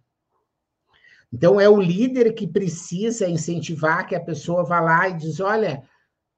Então, 1.33 1.61
é 1.61 1.69
o 1.69 1.81
líder 1.81 2.33
que 2.33 2.47
precisa 2.47 3.29
incentivar 3.29 4.07
que 4.07 4.15
a 4.15 4.21
pessoa 4.21 4.65
vá 4.65 4.81
lá 4.81 5.09
e 5.09 5.15
diz: 5.15 5.39
olha, 5.39 5.83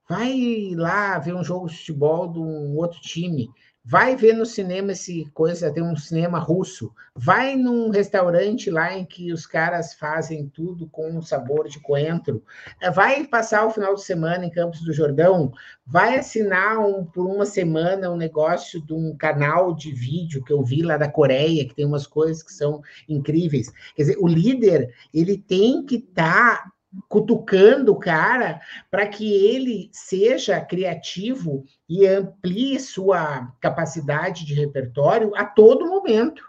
vai 0.08 0.72
lá 0.74 1.18
ver 1.18 1.34
um 1.34 1.44
jogo 1.44 1.68
de 1.68 1.76
futebol 1.76 2.32
de 2.32 2.38
um 2.38 2.76
outro 2.76 3.00
time, 3.00 3.48
vai 3.84 4.14
ver 4.14 4.34
no 4.34 4.44
cinema 4.44 4.92
esse 4.92 5.24
coisa, 5.32 5.72
tem 5.72 5.82
um 5.82 5.96
cinema 5.96 6.38
russo, 6.38 6.92
vai 7.14 7.56
num 7.56 7.88
restaurante 7.88 8.70
lá 8.70 8.92
em 8.92 9.04
que 9.04 9.32
os 9.32 9.46
caras 9.46 9.94
fazem 9.94 10.48
tudo 10.48 10.86
com 10.88 11.22
sabor 11.22 11.68
de 11.68 11.80
coentro, 11.80 12.42
é, 12.80 12.90
vai 12.90 13.26
passar 13.26 13.64
o 13.66 13.70
final 13.70 13.94
de 13.94 14.02
semana 14.02 14.44
em 14.44 14.50
Campos 14.50 14.82
do 14.82 14.92
Jordão, 14.92 15.52
vai 15.86 16.18
assinar 16.18 16.78
um, 16.78 17.04
por 17.04 17.26
uma 17.26 17.46
semana 17.46 18.10
um 18.10 18.16
negócio 18.16 18.84
de 18.84 18.92
um 18.92 19.16
canal 19.16 19.74
de 19.74 19.90
vídeo 19.90 20.44
que 20.44 20.52
eu 20.52 20.62
vi 20.62 20.82
lá 20.82 20.96
da 20.96 21.10
Coreia, 21.10 21.66
que 21.66 21.74
tem 21.74 21.86
umas 21.86 22.06
coisas 22.06 22.42
que 22.42 22.52
são 22.52 22.82
incríveis. 23.08 23.72
Quer 23.94 24.02
dizer, 24.02 24.18
o 24.20 24.28
líder, 24.28 24.94
ele 25.14 25.38
tem 25.38 25.84
que 25.84 25.96
estar 25.96 26.64
tá 26.64 26.72
cutucando 27.08 27.92
o 27.92 27.98
cara 27.98 28.60
para 28.90 29.06
que 29.06 29.32
ele 29.32 29.90
seja 29.92 30.60
criativo 30.60 31.64
e 31.88 32.06
amplie 32.06 32.80
sua 32.80 33.52
capacidade 33.60 34.44
de 34.44 34.54
repertório 34.54 35.32
a 35.36 35.44
todo 35.44 35.86
momento. 35.86 36.42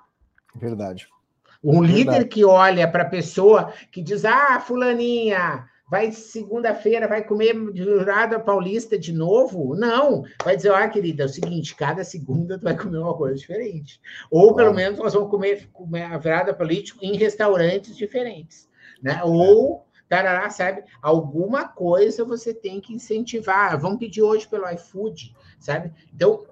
Verdade. 0.56 1.08
Um 1.64 1.82
Verdade. 1.82 1.94
líder 1.94 2.28
que 2.28 2.46
olha 2.46 2.88
para 2.88 3.04
a 3.04 3.10
pessoa 3.10 3.74
que 3.92 4.02
diz: 4.02 4.24
Ah, 4.24 4.60
Fulaninha, 4.62 5.66
vai 5.90 6.12
segunda-feira, 6.12 7.08
vai 7.08 7.22
comer 7.22 7.54
jurada 7.76 8.40
paulista 8.40 8.98
de 8.98 9.12
novo? 9.12 9.76
Não. 9.76 10.24
Vai 10.44 10.56
dizer: 10.56 10.74
Ah, 10.74 10.88
querida, 10.88 11.24
é 11.24 11.26
o 11.26 11.30
seguinte: 11.30 11.76
cada 11.76 12.04
segunda 12.06 12.58
tu 12.58 12.64
vai 12.64 12.78
comer 12.78 13.00
uma 13.00 13.14
coisa 13.14 13.36
diferente. 13.36 14.00
Ou 14.32 14.56
pelo 14.56 14.74
menos 14.74 15.00
nós 15.00 15.14
vamos 15.14 15.30
comer, 15.30 15.70
comer 15.74 16.04
a 16.04 16.18
virada 16.18 16.54
política 16.54 17.06
em 17.06 17.18
restaurantes 17.18 17.98
diferentes. 17.98 18.70
Né? 19.02 19.22
Ou 19.24 19.86
tarará, 20.10 20.50
sabe? 20.50 20.84
Alguma 21.02 21.68
coisa 21.68 22.26
você 22.26 22.52
tem 22.54 22.82
que 22.82 22.94
incentivar. 22.94 23.80
Vamos 23.80 24.00
pedir 24.00 24.24
hoje 24.24 24.48
pelo 24.48 24.68
iFood, 24.72 25.36
sabe? 25.60 25.94
Então, 26.14 26.46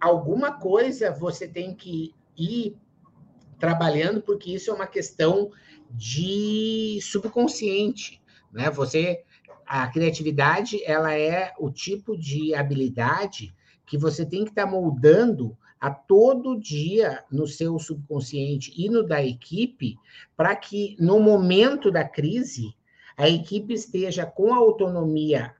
alguma 0.00 0.52
coisa 0.52 1.12
você 1.12 1.46
tem 1.46 1.74
que 1.74 2.14
ir 2.36 2.74
trabalhando, 3.58 4.22
porque 4.22 4.54
isso 4.54 4.70
é 4.70 4.74
uma 4.74 4.86
questão 4.86 5.52
de 5.90 6.98
subconsciente, 7.02 8.20
né? 8.50 8.70
Você 8.70 9.22
a 9.66 9.86
criatividade, 9.86 10.82
ela 10.84 11.14
é 11.14 11.54
o 11.58 11.70
tipo 11.70 12.16
de 12.16 12.54
habilidade 12.54 13.54
que 13.86 13.96
você 13.96 14.24
tem 14.26 14.44
que 14.44 14.50
estar 14.50 14.64
tá 14.64 14.70
moldando 14.70 15.56
a 15.80 15.90
todo 15.90 16.60
dia 16.60 17.24
no 17.30 17.46
seu 17.46 17.78
subconsciente 17.78 18.72
e 18.76 18.88
no 18.88 19.02
da 19.02 19.24
equipe, 19.24 19.96
para 20.36 20.54
que 20.54 20.96
no 20.98 21.18
momento 21.20 21.90
da 21.90 22.04
crise 22.04 22.74
a 23.16 23.28
equipe 23.28 23.74
esteja 23.74 24.26
com 24.26 24.52
a 24.52 24.58
autonomia 24.58 25.54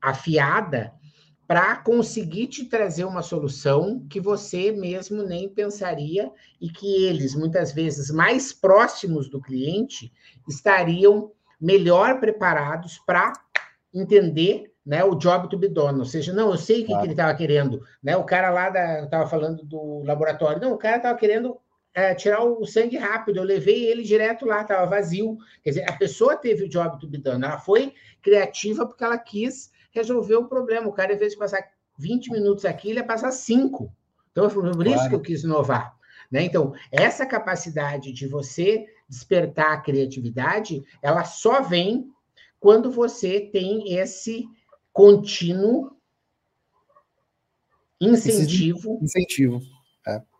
afiada 0.00 0.92
para 1.46 1.76
conseguir 1.76 2.46
te 2.46 2.64
trazer 2.64 3.04
uma 3.04 3.22
solução 3.22 4.06
que 4.08 4.18
você 4.20 4.72
mesmo 4.72 5.22
nem 5.22 5.48
pensaria 5.48 6.30
e 6.60 6.70
que 6.70 7.04
eles, 7.04 7.34
muitas 7.34 7.72
vezes 7.72 8.10
mais 8.10 8.52
próximos 8.52 9.28
do 9.28 9.40
cliente, 9.40 10.12
estariam 10.48 11.30
melhor 11.60 12.20
preparados 12.20 12.98
para 13.06 13.32
entender 13.92 14.72
né, 14.84 15.04
o 15.04 15.14
job 15.14 15.48
to 15.48 15.58
be 15.58 15.68
done. 15.68 15.98
Ou 15.98 16.04
seja, 16.04 16.32
não, 16.32 16.50
eu 16.50 16.56
sei 16.56 16.78
o 16.78 16.80
que, 16.80 16.86
claro. 16.86 17.00
que 17.00 17.06
ele 17.06 17.12
estava 17.12 17.34
querendo. 17.34 17.82
Né? 18.02 18.16
O 18.16 18.24
cara 18.24 18.50
lá 18.50 18.68
estava 19.04 19.26
falando 19.26 19.64
do 19.64 20.02
laboratório. 20.04 20.60
Não, 20.60 20.72
o 20.72 20.78
cara 20.78 20.96
estava 20.96 21.18
querendo 21.18 21.56
é, 21.94 22.14
tirar 22.14 22.42
o 22.42 22.64
sangue 22.66 22.96
rápido. 22.96 23.38
Eu 23.38 23.44
levei 23.44 23.84
ele 23.84 24.02
direto 24.02 24.46
lá, 24.46 24.62
estava 24.62 24.86
vazio. 24.86 25.36
Quer 25.62 25.70
dizer, 25.70 25.90
a 25.90 25.92
pessoa 25.92 26.36
teve 26.36 26.64
o 26.64 26.68
job 26.68 26.98
done. 27.18 27.44
Ela 27.44 27.58
foi 27.58 27.94
criativa 28.20 28.86
porque 28.86 29.04
ela 29.04 29.18
quis 29.18 29.70
resolver 29.90 30.36
o 30.36 30.48
problema. 30.48 30.88
O 30.88 30.92
cara, 30.92 31.12
em 31.12 31.18
vez 31.18 31.32
de 31.32 31.38
passar 31.38 31.62
20 31.98 32.30
minutos 32.30 32.64
aqui, 32.64 32.90
ele 32.90 33.00
ia 33.00 33.04
passar 33.04 33.30
5. 33.30 33.92
Então, 34.30 34.48
foi 34.48 34.62
por 34.70 34.86
isso 34.86 34.94
claro. 34.94 35.08
que 35.10 35.14
eu 35.14 35.20
quis 35.20 35.44
inovar. 35.44 35.94
Né? 36.30 36.42
Então, 36.44 36.72
essa 36.90 37.26
capacidade 37.26 38.10
de 38.12 38.26
você 38.26 38.86
despertar 39.06 39.72
a 39.72 39.80
criatividade, 39.80 40.82
ela 41.02 41.24
só 41.24 41.60
vem 41.60 42.10
quando 42.58 42.90
você 42.90 43.40
tem 43.40 43.94
esse 43.94 44.46
contínuo 44.92 45.94
incentivo. 48.00 48.98
Incentivo. 49.02 49.60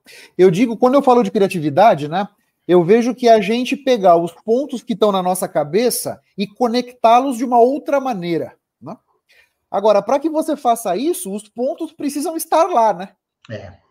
É. 0.08 0.12
Eu 0.36 0.50
digo, 0.50 0.76
quando 0.76 0.94
eu 0.94 1.02
falo 1.02 1.22
de 1.22 1.30
criatividade, 1.30 2.08
né? 2.08 2.28
Eu 2.66 2.84
vejo 2.84 3.14
que 3.14 3.28
a 3.28 3.40
gente 3.40 3.76
pegar 3.76 4.16
os 4.16 4.32
pontos 4.44 4.82
que 4.82 4.92
estão 4.92 5.10
na 5.10 5.22
nossa 5.22 5.48
cabeça 5.48 6.20
e 6.38 6.46
conectá-los 6.46 7.36
de 7.36 7.44
uma 7.44 7.58
outra 7.58 8.00
maneira. 8.00 8.56
Né? 8.80 8.96
Agora, 9.68 10.00
para 10.00 10.20
que 10.20 10.30
você 10.30 10.56
faça 10.56 10.96
isso, 10.96 11.34
os 11.34 11.48
pontos 11.48 11.92
precisam 11.92 12.36
estar 12.36 12.66
lá, 12.66 12.94
né? 12.94 13.08
É. 13.50 13.82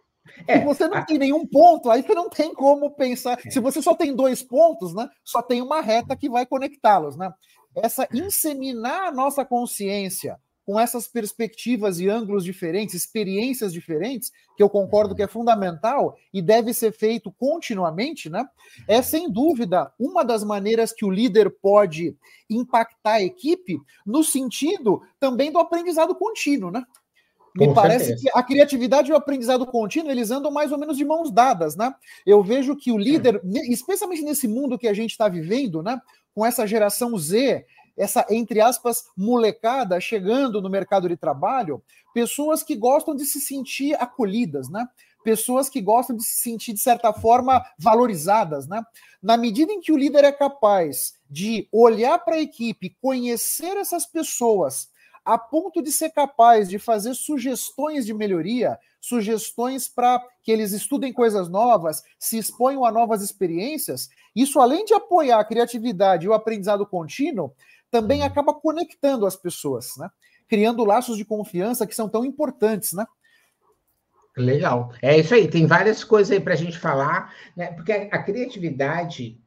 É, 0.47 0.59
Se 0.59 0.65
você 0.65 0.87
não 0.87 0.99
a... 0.99 1.01
tem 1.01 1.17
nenhum 1.17 1.45
ponto, 1.45 1.89
aí 1.89 2.01
você 2.01 2.15
não 2.15 2.29
tem 2.29 2.53
como 2.53 2.91
pensar. 2.91 3.37
É. 3.45 3.49
Se 3.49 3.59
você 3.59 3.81
só 3.81 3.93
tem 3.93 4.15
dois 4.15 4.41
pontos, 4.41 4.93
né? 4.95 5.09
Só 5.23 5.41
tem 5.41 5.61
uma 5.61 5.81
reta 5.81 6.15
que 6.15 6.29
vai 6.29 6.45
conectá-los, 6.45 7.17
né? 7.17 7.33
essa 7.75 8.07
inseminar 8.13 9.07
a 9.07 9.11
nossa 9.11 9.45
consciência 9.45 10.37
com 10.71 10.79
essas 10.79 11.05
perspectivas 11.05 11.99
e 11.99 12.07
ângulos 12.07 12.45
diferentes, 12.45 12.95
experiências 12.95 13.73
diferentes, 13.73 14.31
que 14.55 14.63
eu 14.63 14.69
concordo 14.69 15.13
que 15.13 15.21
é 15.21 15.27
fundamental 15.27 16.15
e 16.33 16.41
deve 16.41 16.73
ser 16.73 16.93
feito 16.93 17.29
continuamente, 17.29 18.29
né? 18.29 18.47
É 18.87 19.01
sem 19.01 19.29
dúvida 19.29 19.91
uma 19.99 20.23
das 20.23 20.45
maneiras 20.45 20.93
que 20.93 21.03
o 21.03 21.11
líder 21.11 21.49
pode 21.61 22.15
impactar 22.49 23.15
a 23.15 23.21
equipe 23.21 23.81
no 24.05 24.23
sentido 24.23 25.01
também 25.19 25.51
do 25.51 25.59
aprendizado 25.59 26.15
contínuo, 26.15 26.71
né? 26.71 26.85
Me 27.53 27.67
Com 27.67 27.73
parece 27.73 28.05
certeza. 28.05 28.31
que 28.31 28.39
a 28.39 28.41
criatividade 28.41 29.11
e 29.11 29.13
o 29.13 29.17
aprendizado 29.17 29.65
contínuo, 29.65 30.09
eles 30.09 30.31
andam 30.31 30.51
mais 30.51 30.71
ou 30.71 30.77
menos 30.77 30.95
de 30.95 31.03
mãos 31.03 31.29
dadas, 31.29 31.75
né? 31.75 31.93
Eu 32.25 32.41
vejo 32.41 32.77
que 32.77 32.93
o 32.93 32.97
líder, 32.97 33.41
especialmente 33.69 34.21
nesse 34.21 34.47
mundo 34.47 34.79
que 34.79 34.87
a 34.87 34.93
gente 34.93 35.11
está 35.11 35.27
vivendo, 35.27 35.83
né? 35.83 35.99
Com 36.33 36.45
essa 36.45 36.65
geração 36.65 37.17
Z, 37.17 37.65
essa, 38.01 38.25
entre 38.31 38.59
aspas, 38.59 39.05
molecada 39.15 39.99
chegando 40.01 40.59
no 40.59 40.69
mercado 40.69 41.07
de 41.07 41.15
trabalho, 41.15 41.83
pessoas 42.13 42.63
que 42.63 42.75
gostam 42.75 43.15
de 43.15 43.25
se 43.25 43.39
sentir 43.39 43.93
acolhidas, 44.01 44.69
né? 44.69 44.87
Pessoas 45.23 45.69
que 45.69 45.79
gostam 45.79 46.15
de 46.15 46.23
se 46.23 46.41
sentir, 46.41 46.73
de 46.73 46.79
certa 46.79 47.13
forma, 47.13 47.63
valorizadas, 47.77 48.67
né? 48.67 48.81
Na 49.21 49.37
medida 49.37 49.71
em 49.71 49.79
que 49.79 49.91
o 49.91 49.97
líder 49.97 50.23
é 50.23 50.31
capaz 50.31 51.13
de 51.29 51.67
olhar 51.71 52.17
para 52.17 52.37
a 52.37 52.41
equipe, 52.41 52.97
conhecer 52.99 53.77
essas 53.77 54.07
pessoas, 54.07 54.89
a 55.23 55.37
ponto 55.37 55.79
de 55.79 55.91
ser 55.91 56.09
capaz 56.09 56.67
de 56.67 56.79
fazer 56.79 57.13
sugestões 57.13 58.03
de 58.03 58.15
melhoria, 58.15 58.79
sugestões 58.99 59.87
para 59.87 60.23
que 60.41 60.51
eles 60.51 60.71
estudem 60.71 61.13
coisas 61.13 61.47
novas, 61.47 62.03
se 62.17 62.39
exponham 62.39 62.83
a 62.83 62.91
novas 62.91 63.21
experiências, 63.21 64.09
isso 64.35 64.59
além 64.59 64.85
de 64.85 64.93
apoiar 64.95 65.39
a 65.39 65.45
criatividade 65.45 66.25
e 66.25 66.29
o 66.29 66.33
aprendizado 66.33 66.85
contínuo, 66.85 67.53
também 67.91 68.21
uhum. 68.21 68.25
acaba 68.25 68.53
conectando 68.53 69.25
as 69.25 69.35
pessoas, 69.35 69.97
né? 69.97 70.09
Criando 70.47 70.85
laços 70.85 71.17
de 71.17 71.25
confiança 71.25 71.85
que 71.85 71.93
são 71.93 72.09
tão 72.09 72.25
importantes, 72.25 72.93
né? 72.93 73.05
Legal. 74.35 74.93
É 75.01 75.17
isso 75.19 75.33
aí, 75.33 75.47
tem 75.47 75.67
várias 75.67 76.03
coisas 76.03 76.31
aí 76.31 76.39
para 76.39 76.53
a 76.53 76.57
gente 76.57 76.79
falar, 76.79 77.33
né? 77.55 77.67
Porque 77.73 77.91
a, 77.91 78.03
a, 78.03 78.23
criatividade, 78.23 79.37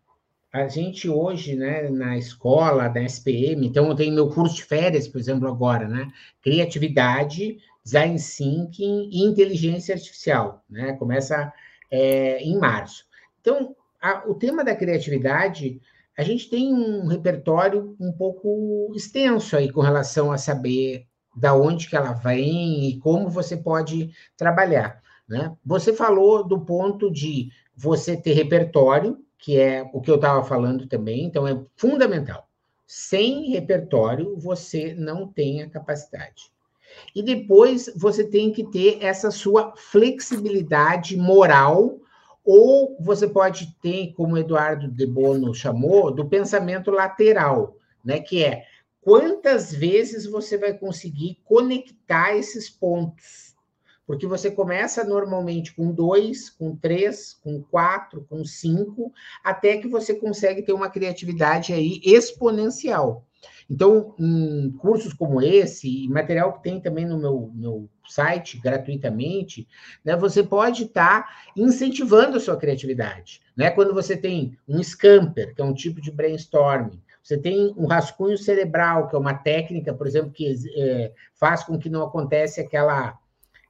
a 0.53 0.69
gente 0.69 1.09
hoje, 1.09 1.57
né, 1.57 1.89
na 1.89 2.19
escola, 2.19 2.89
da 2.89 3.03
SPM, 3.03 3.67
então 3.67 3.89
eu 3.89 3.95
tenho 3.95 4.15
meu 4.15 4.29
curso 4.29 4.57
de 4.57 4.65
férias, 4.65 5.09
por 5.09 5.19
exemplo, 5.19 5.49
agora, 5.49 5.89
né? 5.89 6.13
Criatividade, 6.43 7.59
design 7.83 8.19
thinking 8.19 9.09
e 9.11 9.25
inteligência 9.25 9.95
artificial, 9.95 10.63
né? 10.69 10.93
Começa 10.95 11.51
é, 11.91 12.39
em 12.43 12.59
março. 12.59 13.07
Então, 13.41 13.75
a, 14.01 14.29
o 14.29 14.35
tema 14.35 14.63
da 14.63 14.77
criatividade 14.77 15.81
a 16.17 16.23
gente 16.23 16.49
tem 16.49 16.73
um 16.73 17.07
repertório 17.07 17.97
um 17.99 18.13
pouco 18.13 18.93
extenso 18.95 19.57
aí 19.57 19.71
com 19.71 19.81
relação 19.81 20.31
a 20.31 20.39
saber 20.39 21.07
da 21.37 21.55
onde 21.55 21.89
que 21.89 21.97
ela 21.97 22.13
vem 22.13 22.89
e 22.89 22.99
como 23.01 23.29
você 23.29 23.57
pode 23.57 24.13
trabalhar. 24.37 25.03
Né? 25.29 25.53
Você 25.65 25.93
falou 25.93 26.47
do 26.47 26.61
ponto 26.61 27.11
de 27.11 27.51
você 27.77 28.17
ter 28.17 28.35
repertório, 28.35 29.19
que 29.39 29.59
é 29.59 29.89
o 29.93 30.01
que 30.01 30.11
eu 30.11 30.15
estava 30.15 30.45
falando 30.45 30.87
também, 30.87 31.25
então 31.25 31.47
é 31.47 31.61
fundamental. 31.77 32.49
Sem 32.87 33.51
repertório, 33.51 34.37
você 34.39 34.95
não 34.95 35.27
tem 35.27 35.63
a 35.63 35.69
capacidade. 35.69 36.53
E 37.15 37.23
depois 37.23 37.93
você 37.97 38.23
tem 38.23 38.53
que 38.53 38.65
ter 38.71 38.99
essa 39.03 39.31
sua 39.31 39.75
flexibilidade 39.77 41.17
moral 41.17 41.99
ou 42.45 42.97
você 43.01 43.27
pode 43.27 43.75
ter, 43.81 44.13
como 44.13 44.37
Eduardo 44.37 44.89
de 44.89 45.07
Bono 45.07 45.55
chamou, 45.55 46.11
do 46.11 46.29
pensamento 46.29 46.91
lateral, 46.91 47.77
né? 48.05 48.21
que 48.21 48.45
é 48.45 48.65
quantas 49.01 49.73
vezes 49.73 50.27
você 50.27 50.59
vai 50.59 50.75
conseguir 50.75 51.41
conectar 51.45 52.37
esses 52.37 52.69
pontos. 52.69 53.55
Porque 54.07 54.27
você 54.27 54.51
começa 54.51 55.03
normalmente 55.03 55.75
com 55.75 55.91
dois, 55.91 56.51
com 56.51 56.77
três, 56.77 57.33
com 57.33 57.63
quatro, 57.63 58.27
com 58.29 58.45
cinco, 58.45 59.11
até 59.43 59.79
que 59.79 59.89
você 59.89 60.15
consegue 60.15 60.61
ter 60.61 60.75
uma 60.75 60.91
criatividade 60.91 61.73
aí 61.73 62.03
exponencial. 62.05 63.25
Então, 63.69 64.15
cursos 64.79 65.15
como 65.15 65.41
esse, 65.41 66.05
e 66.05 66.09
material 66.09 66.53
que 66.53 66.63
tem 66.63 66.81
também 66.81 67.07
no 67.07 67.19
meu, 67.19 67.51
meu 67.55 67.89
site 68.07 68.59
gratuitamente, 68.59 69.67
né, 70.05 70.17
você 70.17 70.43
pode 70.43 70.85
estar 70.85 71.23
tá 71.23 71.37
incentivando 71.57 72.37
a 72.37 72.41
sua 72.41 72.57
criatividade. 72.57 73.41
Né? 73.57 73.71
Quando 73.71 73.95
você 73.95 74.17
tem 74.17 74.57
um 74.69 74.83
scamper, 74.83 75.55
que 75.55 75.61
é 75.61 75.65
um 75.65 75.75
tipo 75.75 76.01
de 76.01 76.11
brainstorming, 76.11 77.01
você 77.23 77.39
tem 77.39 77.73
um 77.77 77.87
rascunho 77.87 78.37
cerebral, 78.37 79.09
que 79.09 79.17
é 79.17 79.19
uma 79.19 79.35
técnica, 79.35 79.95
por 79.95 80.07
exemplo, 80.07 80.31
que 80.31 80.55
é, 80.77 81.13
faz 81.35 81.65
com 81.65 81.79
que 81.79 81.89
não 81.89 82.03
aconteça 82.03 82.61
aquela 82.61 83.19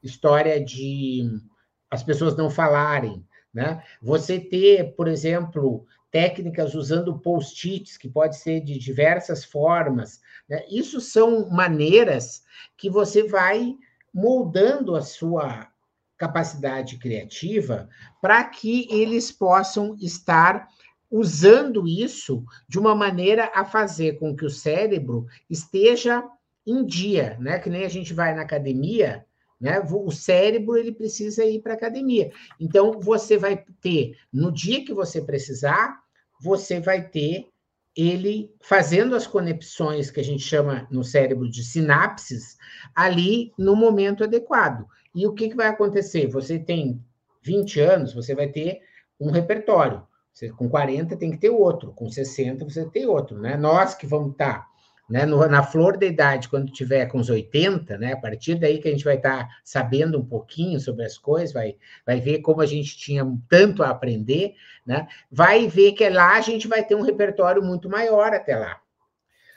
história 0.03 0.62
de 0.62 1.41
as 1.89 2.03
pessoas 2.03 2.37
não 2.37 2.51
falarem. 2.51 3.24
Né? 3.53 3.80
Você 4.03 4.41
ter, 4.41 4.97
por 4.97 5.07
exemplo, 5.07 5.87
técnicas 6.11 6.74
usando 6.74 7.18
post-its, 7.20 7.97
que 7.97 8.09
pode 8.09 8.37
ser 8.37 8.61
de 8.61 8.76
diversas 8.78 9.45
formas. 9.45 10.20
Né? 10.49 10.64
Isso 10.68 11.01
são 11.01 11.49
maneiras 11.49 12.43
que 12.76 12.91
você 12.91 13.22
vai 13.26 13.76
moldando 14.14 14.94
a 14.94 15.02
sua 15.02 15.68
capacidade 16.16 16.96
criativa 16.98 17.88
para 18.22 18.44
que 18.44 18.86
eles 18.88 19.32
possam 19.32 19.96
estar 20.00 20.68
usando 21.10 21.86
isso 21.88 22.44
de 22.68 22.78
uma 22.78 22.94
maneira 22.94 23.50
a 23.54 23.64
fazer 23.64 24.18
com 24.18 24.34
que 24.34 24.44
o 24.44 24.50
cérebro 24.50 25.26
esteja 25.50 26.24
em 26.66 26.84
dia, 26.86 27.36
né? 27.40 27.58
Que 27.58 27.68
nem 27.68 27.84
a 27.84 27.88
gente 27.88 28.14
vai 28.14 28.34
na 28.34 28.42
academia, 28.42 29.26
né? 29.60 29.80
O 29.80 30.10
cérebro 30.10 30.76
ele 30.76 30.92
precisa 30.92 31.44
ir 31.44 31.60
para 31.60 31.72
a 31.72 31.76
academia. 31.76 32.32
Então 32.58 33.00
você 33.00 33.36
vai 33.36 33.64
ter 33.80 34.16
no 34.32 34.52
dia 34.52 34.84
que 34.84 34.94
você 34.94 35.20
precisar 35.20 36.04
você 36.40 36.80
vai 36.80 37.08
ter 37.08 37.48
ele 37.97 38.53
fazendo 38.61 39.14
as 39.14 39.26
conexões 39.26 40.11
que 40.11 40.20
a 40.20 40.24
gente 40.24 40.42
chama 40.42 40.86
no 40.90 41.05
cérebro 41.05 41.49
de 41.49 41.62
sinapses 41.64 42.57
ali 42.95 43.53
no 43.59 43.76
momento 43.76 44.24
adequado. 44.24 44.86
E 45.14 45.26
o 45.26 45.32
que, 45.32 45.49
que 45.49 45.57
vai 45.57 45.68
acontecer? 45.68 46.26
Você 46.28 46.59
tem 46.59 47.01
20 47.42 47.80
anos, 47.80 48.12
você 48.12 48.34
vai 48.34 48.49
ter 48.49 48.80
um 49.20 49.30
repertório. 49.30 50.03
Você, 50.32 50.49
com 50.51 50.68
40 50.68 51.16
tem 51.16 51.30
que 51.30 51.38
ter 51.38 51.51
outro, 51.51 51.92
com 51.92 52.11
60 52.11 52.64
você 52.64 52.84
tem 52.90 53.07
outro, 53.07 53.38
né? 53.38 53.57
Nós 53.57 53.95
que 53.95 54.07
vamos 54.07 54.32
estar 54.32 54.55
tá 54.55 54.66
né, 55.09 55.26
no, 55.26 55.46
na 55.46 55.62
flor 55.62 55.98
da 55.98 56.07
idade, 56.07 56.48
quando 56.48 56.72
tiver 56.72 57.07
com 57.07 57.18
os 57.18 57.28
80, 57.28 57.98
né, 57.98 58.12
a 58.14 58.16
partir 58.16 58.55
daí 58.55 58.78
que 58.78 58.88
a 58.88 58.90
gente 58.90 59.05
vai 59.05 59.16
estar 59.16 59.44
tá 59.44 59.48
sabendo 59.62 60.18
um 60.18 60.24
pouquinho 60.24 60.80
sobre 60.80 61.05
as 61.05 61.18
coisas, 61.18 61.52
vai, 61.52 61.76
vai 62.07 62.20
ver 62.20 62.40
como 62.40 62.61
a 62.61 62.66
gente 62.66 62.96
tinha 62.96 63.24
tanto 63.48 63.82
a 63.82 63.90
aprender, 63.90 64.55
né, 64.86 65.07
vai 65.30 65.66
ver 65.68 65.92
que 65.92 66.09
lá 66.09 66.36
a 66.36 66.40
gente 66.40 66.66
vai 66.66 66.82
ter 66.84 66.94
um 66.94 67.02
repertório 67.02 67.62
muito 67.62 67.88
maior 67.88 68.32
até 68.32 68.57
lá. 68.57 68.80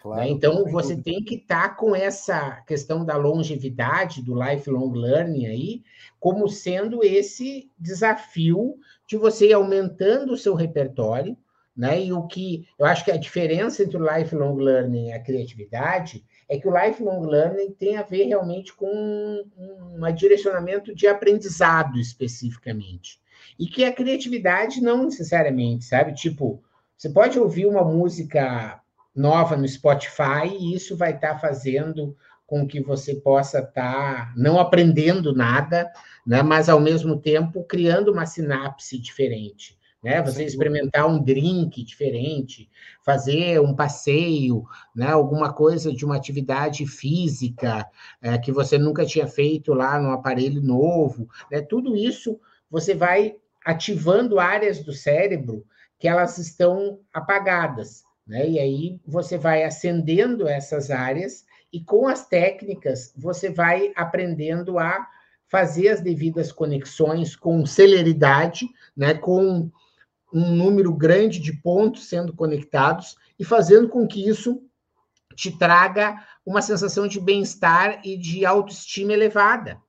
Claro, 0.01 0.21
né? 0.21 0.29
Então, 0.29 0.65
você 0.65 0.95
tem 0.95 1.23
que 1.23 1.35
estar 1.35 1.69
tá 1.69 1.75
com 1.75 1.95
essa 1.95 2.61
questão 2.67 3.03
da 3.03 3.17
longevidade, 3.17 4.21
do 4.21 4.35
lifelong 4.41 4.91
learning 4.93 5.47
aí, 5.47 5.83
como 6.19 6.47
sendo 6.47 7.03
esse 7.03 7.69
desafio 7.77 8.75
de 9.07 9.17
você 9.17 9.49
ir 9.49 9.53
aumentando 9.53 10.33
o 10.33 10.37
seu 10.37 10.53
repertório, 10.53 11.37
né? 11.78 12.01
E 12.03 12.11
o 12.11 12.23
que 12.23 12.67
eu 12.80 12.86
acho 12.88 13.05
que 13.05 13.11
a 13.11 13.17
diferença 13.17 13.84
entre 13.84 13.97
o 13.97 14.17
lifelong 14.17 14.55
learning 14.55 15.09
e 15.09 15.11
a 15.13 15.19
criatividade 15.21 16.25
é 16.49 16.57
que 16.57 16.67
o 16.67 16.75
lifelong 16.75 17.21
learning 17.28 17.71
tem 17.73 17.97
a 17.97 18.01
ver 18.01 18.25
realmente 18.25 18.73
com 18.73 18.88
um, 18.88 20.03
um 20.03 20.13
direcionamento 20.13 20.95
de 20.95 21.05
aprendizado 21.05 21.99
especificamente. 21.99 23.21
E 23.59 23.67
que 23.67 23.86
a 23.86 23.93
criatividade 23.93 24.82
não 24.82 25.03
necessariamente, 25.03 25.86
sabe? 25.86 26.13
Tipo, 26.13 26.63
você 26.97 27.09
pode 27.09 27.38
ouvir 27.38 27.67
uma 27.67 27.84
música 27.84 28.82
nova 29.15 29.55
no 29.55 29.67
Spotify 29.67 30.47
e 30.59 30.73
isso 30.73 30.97
vai 30.97 31.13
estar 31.13 31.34
tá 31.34 31.39
fazendo 31.39 32.15
com 32.47 32.65
que 32.65 32.82
você 32.82 33.13
possa 33.15 33.59
estar 33.59 33.73
tá 33.73 34.34
não 34.36 34.59
aprendendo 34.59 35.36
nada, 35.36 35.91
né? 36.25 36.41
mas 36.41 36.69
ao 36.69 36.80
mesmo 36.80 37.19
tempo 37.19 37.63
criando 37.65 38.11
uma 38.11 38.25
sinapse 38.25 38.97
diferente 38.97 39.76
né? 40.03 40.21
Você 40.21 40.43
experimentar 40.43 41.07
um 41.07 41.21
drink 41.21 41.83
diferente, 41.83 42.69
fazer 43.03 43.59
um 43.59 43.75
passeio, 43.75 44.63
né? 44.95 45.07
Alguma 45.07 45.51
coisa 45.51 45.91
de 45.91 46.05
uma 46.05 46.15
atividade 46.15 46.85
física 46.85 47.87
é, 48.21 48.37
que 48.37 48.51
você 48.51 48.77
nunca 48.77 49.05
tinha 49.05 49.27
feito 49.27 49.73
lá 49.73 49.99
no 49.99 50.11
aparelho 50.11 50.61
novo, 50.61 51.27
né? 51.51 51.61
Tudo 51.61 51.95
isso 51.95 52.39
você 52.69 52.93
vai 52.93 53.35
ativando 53.65 54.39
áreas 54.39 54.83
do 54.83 54.93
cérebro 54.93 55.65
que 55.99 56.07
elas 56.07 56.37
estão 56.37 56.99
apagadas, 57.11 58.03
né? 58.25 58.47
E 58.47 58.59
aí 58.59 58.99
você 59.05 59.37
vai 59.37 59.63
acendendo 59.63 60.47
essas 60.47 60.91
áreas 60.91 61.43
e 61.73 61.83
com 61.83 62.07
as 62.07 62.27
técnicas 62.27 63.13
você 63.17 63.49
vai 63.49 63.91
aprendendo 63.95 64.77
a 64.77 65.07
fazer 65.47 65.89
as 65.89 66.01
devidas 66.01 66.51
conexões 66.51 67.35
com 67.35 67.65
celeridade, 67.65 68.67
né? 68.95 69.13
Com 69.13 69.71
um 70.34 70.51
número 70.53 70.93
grande 70.93 71.39
de 71.39 71.53
pontos 71.53 72.07
sendo 72.07 72.34
conectados 72.34 73.15
e 73.39 73.45
fazendo 73.45 73.88
com 73.88 74.07
que 74.07 74.28
isso 74.28 74.61
te 75.36 75.51
traga 75.51 76.15
uma 76.45 76.61
sensação 76.61 77.07
de 77.07 77.19
bem-estar 77.19 78.01
e 78.03 78.17
de 78.17 78.45
autoestima 78.45 79.13
elevada. 79.13 79.80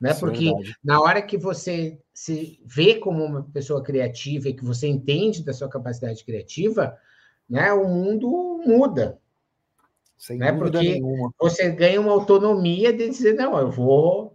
Né? 0.00 0.10
Isso 0.10 0.18
é 0.18 0.28
Porque 0.28 0.48
é 0.48 0.72
na 0.82 1.00
hora 1.00 1.22
que 1.22 1.36
você 1.36 1.98
se 2.12 2.60
vê 2.64 2.94
como 2.94 3.24
uma 3.24 3.42
pessoa 3.42 3.82
criativa 3.82 4.48
e 4.48 4.54
que 4.54 4.64
você 4.64 4.86
entende 4.86 5.44
da 5.44 5.52
sua 5.52 5.68
capacidade 5.68 6.24
criativa, 6.24 6.96
né, 7.48 7.72
o 7.72 7.86
mundo 7.86 8.62
muda. 8.66 9.18
Sem 10.16 10.38
né? 10.38 10.50
Porque 10.52 10.78
nenhuma. 10.78 11.30
você 11.38 11.70
ganha 11.70 12.00
uma 12.00 12.12
autonomia 12.12 12.92
de 12.92 13.08
dizer, 13.08 13.34
não, 13.34 13.58
eu 13.58 13.70
vou, 13.70 14.34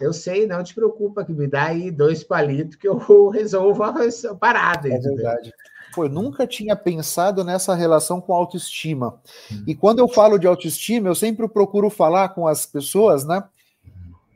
eu 0.00 0.12
sei, 0.12 0.46
não 0.46 0.62
te 0.62 0.74
preocupa, 0.74 1.24
que 1.24 1.32
me 1.32 1.46
dá 1.46 1.66
aí 1.66 1.90
dois 1.90 2.24
palitos 2.24 2.76
que 2.76 2.88
eu 2.88 2.98
resolvo 3.30 3.82
a 3.82 3.94
parada. 4.38 4.88
É 4.88 4.98
verdade. 4.98 5.52
Pô, 5.94 6.04
eu 6.04 6.08
nunca 6.08 6.46
tinha 6.46 6.76
pensado 6.76 7.44
nessa 7.44 7.74
relação 7.74 8.20
com 8.20 8.32
autoestima. 8.32 9.20
Hum. 9.50 9.64
E 9.66 9.74
quando 9.74 9.98
eu 9.98 10.08
falo 10.08 10.38
de 10.38 10.46
autoestima, 10.46 11.08
eu 11.08 11.14
sempre 11.14 11.48
procuro 11.48 11.90
falar 11.90 12.30
com 12.30 12.46
as 12.46 12.64
pessoas, 12.64 13.24
né? 13.24 13.42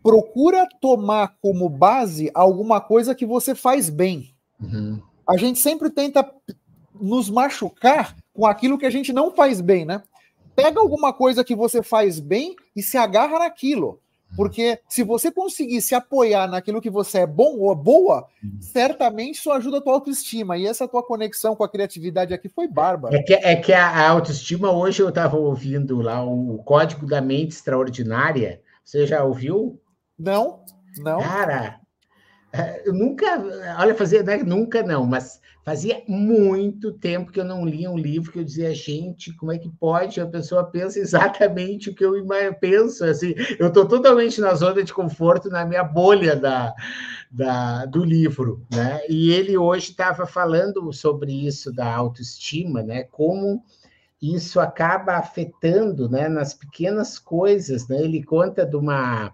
Procura 0.03 0.69
tomar 0.81 1.37
como 1.41 1.69
base 1.69 2.31
alguma 2.35 2.81
coisa 2.81 3.15
que 3.15 3.25
você 3.25 3.55
faz 3.55 3.89
bem. 3.89 4.35
Uhum. 4.61 5.01
A 5.27 5.37
gente 5.37 5.59
sempre 5.59 5.89
tenta 5.89 6.29
nos 7.01 7.31
machucar 7.31 8.15
com 8.33 8.47
aquilo 8.47 8.77
que 8.77 8.87
a 8.87 8.91
gente 8.91 9.13
não 9.13 9.35
faz 9.35 9.61
bem, 9.61 9.85
né? 9.85 10.03
Pega 10.55 10.79
alguma 10.79 11.13
coisa 11.13 11.43
que 11.43 11.55
você 11.55 11.83
faz 11.83 12.21
bem 12.21 12.55
e 12.77 12.83
se 12.83 12.97
agarra 12.97 13.39
naquilo. 13.39 14.01
Porque 14.37 14.81
se 14.89 15.03
você 15.03 15.31
conseguir 15.31 15.81
se 15.81 15.95
apoiar 15.95 16.47
naquilo 16.49 16.81
que 16.81 16.91
você 16.91 17.19
é 17.19 17.27
bom 17.27 17.59
ou 17.59 17.75
boa, 17.75 18.27
uhum. 18.43 18.59
certamente 18.61 19.37
isso 19.37 19.51
ajuda 19.51 19.79
a 19.79 19.81
tua 19.81 19.95
autoestima. 19.95 20.57
E 20.57 20.67
essa 20.67 20.89
tua 20.89 21.03
conexão 21.03 21.55
com 21.55 21.65
a 21.65 21.69
criatividade 21.69 22.35
aqui 22.35 22.49
foi 22.49 22.67
bárbara. 22.67 23.17
É 23.17 23.23
que, 23.23 23.35
é 23.35 23.57
que 23.57 23.73
a, 23.73 24.09
autoestima, 24.11 24.71
hoje 24.71 25.03
eu 25.03 25.09
estava 25.09 25.37
ouvindo 25.37 26.01
lá 26.01 26.25
o 26.25 26.59
Código 26.65 27.07
da 27.07 27.21
Mente 27.21 27.53
Extraordinária. 27.53 28.61
Você 28.85 29.07
já 29.07 29.23
ouviu? 29.25 29.81
Não, 30.19 30.61
não. 30.99 31.21
Cara, 31.21 31.81
eu 32.85 32.93
nunca, 32.93 33.27
olha, 33.79 33.95
fazer, 33.95 34.25
né? 34.25 34.39
nunca 34.39 34.83
não, 34.83 35.05
mas 35.05 35.41
Fazia 35.65 36.03
muito 36.07 36.93
tempo 36.93 37.33
que 37.33 37.41
eu 37.41 37.45
não 37.45 37.65
lia 37.65 37.91
um 37.91 37.97
livro 37.97 38.31
que 38.31 38.39
eu 38.39 38.45
dizia, 38.45 38.75
gente, 38.75 39.35
como 39.35 39.51
é 39.51 39.57
que 39.57 39.71
pode? 39.71 40.21
A 40.21 40.27
pessoa 40.27 40.63
pensa 40.63 40.99
exatamente 41.01 41.89
o 41.89 41.95
que 41.95 42.05
eu 42.05 42.13
penso. 42.61 43.03
Assim, 43.03 43.35
eu 43.59 43.69
estou 43.69 43.89
totalmente 43.89 44.43
na 44.43 44.55
zona 44.55 44.85
de 44.85 44.93
conforto, 44.93 45.49
na 45.49 45.65
minha 45.65 45.83
bolha 45.83 46.37
da, 46.37 46.75
da, 47.31 47.87
do 47.87 48.05
livro. 48.05 48.63
Né? 48.71 49.01
E 49.09 49.33
ele 49.33 49.57
hoje 49.57 49.93
estava 49.93 50.27
falando 50.27 50.93
sobre 50.93 51.33
isso 51.33 51.73
da 51.73 51.95
autoestima, 51.95 52.83
né? 52.83 53.05
como 53.05 53.65
isso 54.21 54.61
acaba 54.61 55.17
afetando 55.17 56.11
né, 56.11 56.29
nas 56.29 56.53
pequenas 56.53 57.19
coisas. 57.19 57.89
Né? 57.89 58.03
Ele 58.03 58.23
conta 58.23 58.67
de 58.67 58.77
uma, 58.77 59.33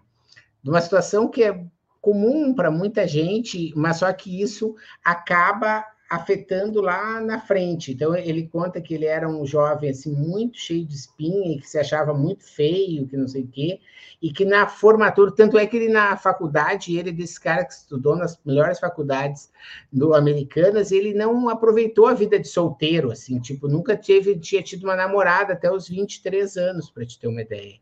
de 0.62 0.70
uma 0.70 0.80
situação 0.80 1.28
que 1.28 1.42
é 1.42 1.60
comum 2.00 2.54
para 2.54 2.70
muita 2.70 3.06
gente, 3.06 3.72
mas 3.76 3.98
só 3.98 4.12
que 4.12 4.40
isso 4.40 4.74
acaba 5.04 5.84
afetando 6.10 6.80
lá 6.80 7.20
na 7.20 7.40
frente. 7.40 7.92
Então 7.92 8.16
ele 8.16 8.48
conta 8.48 8.80
que 8.80 8.94
ele 8.94 9.04
era 9.04 9.28
um 9.28 9.46
jovem 9.46 9.90
assim 9.90 10.12
muito 10.12 10.58
cheio 10.58 10.84
de 10.84 10.96
espinha, 10.96 11.60
que 11.60 11.68
se 11.68 11.78
achava 11.78 12.12
muito 12.12 12.42
feio, 12.42 13.06
que 13.06 13.16
não 13.16 13.28
sei 13.28 13.44
o 13.44 13.46
quê, 13.46 13.78
e 14.20 14.32
que 14.32 14.44
na 14.44 14.66
formatura, 14.66 15.30
tanto 15.30 15.56
é 15.56 15.64
que 15.66 15.76
ele 15.76 15.88
na 15.88 16.16
faculdade, 16.16 16.98
ele 16.98 17.10
é 17.10 17.12
desse 17.12 17.40
cara 17.40 17.64
que 17.64 17.74
estudou 17.74 18.16
nas 18.16 18.36
melhores 18.44 18.80
faculdades 18.80 19.52
do 19.92 20.12
americanas, 20.12 20.90
ele 20.90 21.14
não 21.14 21.48
aproveitou 21.48 22.08
a 22.08 22.14
vida 22.14 22.40
de 22.40 22.48
solteiro 22.48 23.12
assim, 23.12 23.38
tipo, 23.38 23.68
nunca 23.68 23.96
teve 23.96 24.36
tinha 24.36 24.62
tido 24.62 24.82
uma 24.84 24.96
namorada 24.96 25.52
até 25.52 25.70
os 25.70 25.88
23 25.88 26.56
anos, 26.56 26.90
para 26.90 27.06
te 27.06 27.20
ter 27.20 27.28
uma 27.28 27.42
ideia 27.42 27.78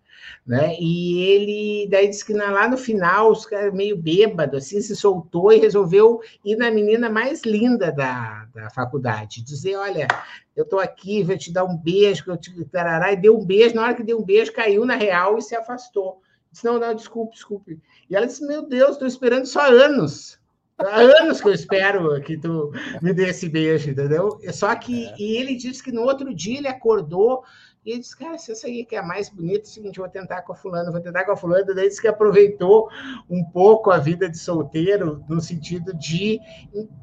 né? 0.46 0.74
E 0.78 1.22
ele 1.22 1.88
daí 1.90 2.08
disse 2.08 2.24
que 2.24 2.32
lá 2.32 2.68
no 2.68 2.76
final, 2.76 3.30
os 3.30 3.44
caras 3.46 3.72
meio 3.72 3.96
bêbado, 3.96 4.56
assim, 4.56 4.80
se 4.80 4.96
soltou 4.96 5.52
e 5.52 5.58
resolveu 5.58 6.20
ir 6.44 6.56
na 6.56 6.70
menina 6.70 7.10
mais 7.10 7.42
linda 7.42 7.92
da, 7.92 8.46
da 8.54 8.70
faculdade, 8.70 9.42
dizer: 9.42 9.76
olha, 9.76 10.08
eu 10.56 10.64
estou 10.64 10.80
aqui, 10.80 11.22
vou 11.22 11.36
te 11.36 11.52
dar 11.52 11.64
um 11.64 11.76
beijo, 11.76 12.24
eu 12.26 12.36
te 12.36 12.64
tarará, 12.66 13.12
e 13.12 13.16
deu 13.16 13.38
um 13.38 13.44
beijo, 13.44 13.74
na 13.74 13.82
hora 13.82 13.94
que 13.94 14.02
deu 14.02 14.18
um 14.18 14.24
beijo, 14.24 14.52
caiu 14.52 14.84
na 14.84 14.96
real 14.96 15.38
e 15.38 15.42
se 15.42 15.54
afastou. 15.54 16.20
Disse, 16.50 16.64
não, 16.64 16.78
não, 16.78 16.94
desculpe, 16.94 17.34
desculpe. 17.34 17.78
E 18.08 18.16
ela 18.16 18.26
disse: 18.26 18.46
Meu 18.46 18.62
Deus, 18.62 18.92
estou 18.92 19.06
esperando 19.06 19.46
só 19.46 19.70
anos. 19.70 20.38
Há 20.78 21.00
anos 21.00 21.40
que 21.40 21.48
eu 21.48 21.52
espero 21.52 22.20
que 22.22 22.38
tu 22.38 22.70
me 23.02 23.12
dê 23.12 23.30
esse 23.30 23.48
beijo, 23.48 23.90
entendeu? 23.90 24.38
Só 24.52 24.72
que 24.76 25.06
é. 25.06 25.14
e 25.18 25.36
ele 25.36 25.56
disse 25.56 25.82
que 25.82 25.90
no 25.90 26.02
outro 26.02 26.32
dia 26.32 26.58
ele 26.58 26.68
acordou 26.68 27.42
e 27.84 27.90
ele 27.92 28.00
disse, 28.00 28.16
cara, 28.16 28.36
se 28.36 28.52
essa 28.52 28.66
aí 28.66 28.84
que 28.84 28.96
é 28.96 28.98
a 28.98 29.02
mais 29.02 29.28
bonita, 29.28 29.60
é 29.60 29.62
o 29.62 29.66
seguinte, 29.66 29.98
vou 29.98 30.08
tentar 30.08 30.42
com 30.42 30.52
a 30.52 30.56
fulana, 30.56 30.90
vou 30.90 31.00
tentar 31.00 31.24
com 31.24 31.32
a 31.32 31.36
fulana. 31.36 31.74
Daí 31.74 31.88
disse 31.88 32.00
que 32.00 32.08
aproveitou 32.08 32.88
um 33.30 33.42
pouco 33.44 33.90
a 33.90 33.98
vida 33.98 34.28
de 34.28 34.38
solteiro, 34.38 35.24
no 35.28 35.40
sentido 35.40 35.94
de 35.94 36.40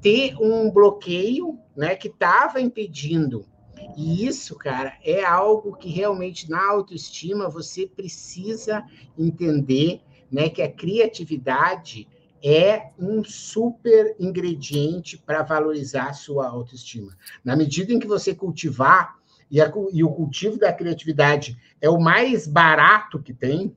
ter 0.02 0.36
um 0.40 0.70
bloqueio 0.70 1.58
né, 1.76 1.96
que 1.96 2.08
estava 2.08 2.62
impedindo. 2.62 3.46
E 3.98 4.26
isso, 4.26 4.56
cara, 4.56 4.98
é 5.04 5.24
algo 5.24 5.76
que 5.76 5.90
realmente 5.90 6.50
na 6.50 6.72
autoestima 6.72 7.50
você 7.50 7.88
precisa 7.88 8.84
entender 9.18 10.02
né, 10.32 10.50
que 10.50 10.62
a 10.62 10.72
criatividade 10.72 12.08
é 12.44 12.92
um 13.00 13.24
super 13.24 14.16
ingrediente 14.20 15.18
para 15.18 15.42
valorizar 15.42 16.10
a 16.10 16.14
sua 16.14 16.48
autoestima. 16.48 17.18
Na 17.44 17.56
medida 17.56 17.92
em 17.92 18.00
que 18.00 18.06
você 18.06 18.36
cultivar 18.36 19.16
e, 19.56 19.62
a, 19.62 19.72
e 19.94 20.04
o 20.04 20.12
cultivo 20.12 20.60
da 20.60 20.74
criatividade 20.74 21.58
é 21.80 21.90
o 21.90 21.98
mais 21.98 22.46
barato 22.46 23.24
que 23.24 23.34
tem, 23.34 23.74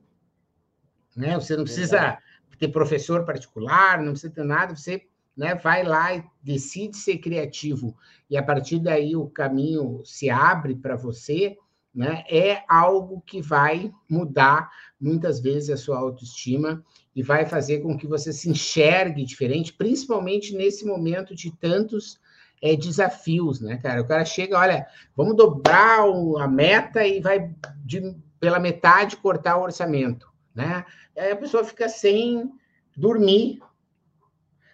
né? 1.15 1.35
Você 1.35 1.55
não 1.55 1.63
precisa 1.63 2.17
ter 2.59 2.67
professor 2.67 3.23
particular, 3.23 3.97
não 4.01 4.11
precisa 4.11 4.33
ter 4.33 4.43
nada, 4.43 4.75
você 4.75 5.05
né, 5.37 5.55
vai 5.55 5.83
lá 5.83 6.13
e 6.13 6.23
decide 6.43 6.97
ser 6.97 7.19
criativo, 7.19 7.95
e 8.29 8.35
a 8.35 8.43
partir 8.43 8.79
daí 8.79 9.15
o 9.15 9.29
caminho 9.29 10.01
se 10.03 10.29
abre 10.29 10.75
para 10.75 10.97
você, 10.97 11.57
né, 11.95 12.25
é 12.29 12.61
algo 12.67 13.23
que 13.25 13.41
vai 13.41 13.89
mudar 14.09 14.69
muitas 14.99 15.39
vezes 15.39 15.69
a 15.69 15.77
sua 15.77 15.97
autoestima 15.97 16.83
e 17.15 17.23
vai 17.23 17.45
fazer 17.45 17.79
com 17.79 17.97
que 17.97 18.05
você 18.05 18.33
se 18.33 18.49
enxergue 18.49 19.23
diferente, 19.23 19.71
principalmente 19.71 20.53
nesse 20.53 20.85
momento 20.85 21.33
de 21.33 21.55
tantos 21.55 22.19
é, 22.61 22.75
desafios, 22.75 23.61
né, 23.61 23.77
cara? 23.77 24.01
O 24.01 24.07
cara 24.07 24.25
chega, 24.25 24.57
olha, 24.57 24.87
vamos 25.15 25.35
dobrar 25.35 26.03
a 26.39 26.47
meta 26.47 27.05
e 27.05 27.19
vai 27.19 27.53
de, 27.85 28.15
pela 28.39 28.59
metade 28.59 29.17
cortar 29.17 29.57
o 29.57 29.63
orçamento, 29.63 30.31
né? 30.53 30.85
Aí 31.17 31.31
a 31.31 31.35
pessoa 31.35 31.63
fica 31.63 31.87
sem 31.87 32.51
dormir. 32.95 33.59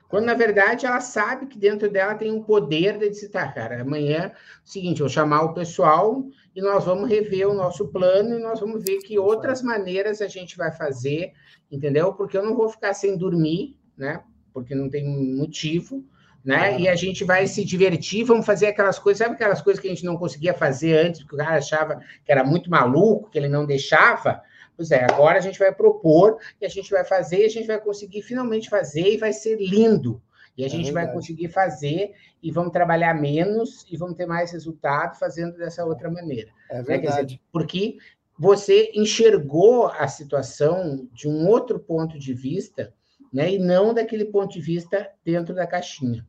Quando, 0.08 0.26
na 0.26 0.34
verdade, 0.34 0.86
ela 0.86 1.02
sabe 1.02 1.48
que 1.48 1.58
dentro 1.58 1.90
dela 1.90 2.16
tem 2.16 2.32
um 2.32 2.42
poder 2.42 2.98
de 2.98 3.10
dizer, 3.10 3.30
tá, 3.30 3.52
cara, 3.52 3.82
amanhã, 3.82 4.26
é 4.26 4.36
seguinte, 4.64 5.02
eu 5.02 5.08
vou 5.08 5.14
chamar 5.14 5.44
o 5.44 5.54
pessoal 5.54 6.24
e 6.56 6.62
nós 6.62 6.86
vamos 6.86 7.10
rever 7.10 7.48
o 7.48 7.54
nosso 7.54 7.88
plano 7.88 8.38
e 8.38 8.42
nós 8.42 8.60
vamos 8.60 8.84
ver 8.84 9.00
que 9.00 9.20
outras 9.20 9.62
maneiras 9.62 10.22
a 10.22 10.28
gente 10.28 10.56
vai 10.56 10.72
fazer, 10.72 11.34
entendeu? 11.72 12.14
Porque 12.14 12.38
eu 12.38 12.46
não 12.46 12.56
vou 12.56 12.70
ficar 12.70 12.94
sem 12.94 13.18
dormir, 13.18 13.78
né? 13.98 14.24
Porque 14.54 14.74
não 14.74 14.90
tem 14.90 15.06
motivo 15.36 16.06
né? 16.46 16.80
E 16.80 16.88
a 16.88 16.96
gente 16.96 17.24
vai 17.24 17.48
se 17.48 17.66
divertir, 17.66 18.24
vamos 18.24 18.46
fazer 18.46 18.68
aquelas 18.68 19.00
coisas, 19.00 19.18
sabe 19.18 19.34
aquelas 19.34 19.64
coisas 19.64 19.82
que 19.82 19.88
a 19.88 19.90
gente 19.90 20.06
não 20.06 20.16
conseguia 20.16 20.54
fazer 20.54 20.96
antes, 20.96 21.22
porque 21.22 21.36
o 21.36 21.40
cara 21.40 21.58
achava 21.58 22.00
que 22.24 22.32
era 22.32 22.44
muito 22.44 22.70
maluco, 22.70 23.32
que 23.32 23.38
ele 23.40 23.50
não 23.50 23.66
deixava? 23.66 24.42
Pois 24.78 24.92
é, 24.92 25.04
agora 25.06 25.40
a 25.40 25.42
gente 25.42 25.58
vai 25.58 25.74
propor 25.74 26.38
e 26.62 26.66
a 26.66 26.70
gente 26.70 26.92
vai 26.92 27.04
fazer, 27.04 27.40
e 27.40 27.46
a 27.46 27.50
gente 27.50 27.66
vai 27.66 27.82
conseguir 27.82 28.22
finalmente 28.22 28.70
fazer 28.70 29.14
e 29.14 29.18
vai 29.18 29.34
ser 29.34 29.58
lindo. 29.58 30.22
E 30.56 30.64
a 30.64 30.68
é 30.68 30.70
gente 30.70 30.86
verdade. 30.86 31.08
vai 31.08 31.16
conseguir 31.16 31.48
fazer 31.50 32.14
e 32.44 32.52
vamos 32.52 32.72
trabalhar 32.72 33.14
menos 33.16 33.86
e 33.92 33.98
vamos 33.98 34.16
ter 34.16 34.28
mais 34.28 34.52
resultado 34.52 35.18
fazendo 35.18 35.58
dessa 35.58 35.84
outra 35.84 36.12
maneira. 36.12 36.52
É 36.70 36.82
verdade. 36.84 37.18
Né? 37.18 37.24
Dizer, 37.24 37.40
porque 37.52 37.98
você 38.38 38.92
enxergou 38.94 39.88
a 39.88 40.08
situação 40.08 41.10
de 41.12 41.28
um 41.28 41.48
outro 41.48 41.80
ponto 41.80 42.20
de 42.20 42.34
vista, 42.34 42.94
né? 43.34 43.52
E 43.54 43.58
não 43.58 43.94
daquele 43.94 44.26
ponto 44.26 44.54
de 44.54 44.62
vista 44.62 45.10
dentro 45.24 45.56
da 45.56 45.66
caixinha. 45.66 46.26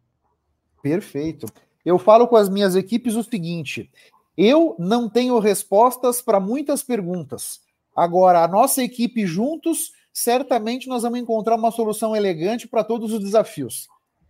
Perfeito. 0.89 1.47
Eu 1.85 1.99
falo 1.99 2.29
com 2.29 2.37
as 2.37 2.49
minhas 2.49 2.77
equipes 2.77 3.17
o 3.17 3.25
seguinte: 3.25 3.91
eu 4.39 4.77
não 4.79 5.09
tenho 5.09 5.39
respostas 5.41 6.23
para 6.23 6.39
muitas 6.39 6.83
perguntas. 6.83 7.61
Agora, 7.95 8.45
a 8.45 8.49
nossa 8.49 8.83
equipe 8.83 9.27
juntos, 9.27 9.93
certamente 10.13 10.89
nós 10.89 11.03
vamos 11.03 11.19
encontrar 11.19 11.57
uma 11.57 11.73
solução 11.73 12.15
elegante 12.15 12.69
para 12.69 12.85
todos 12.85 13.13
os 13.13 13.21
desafios. 13.21 13.89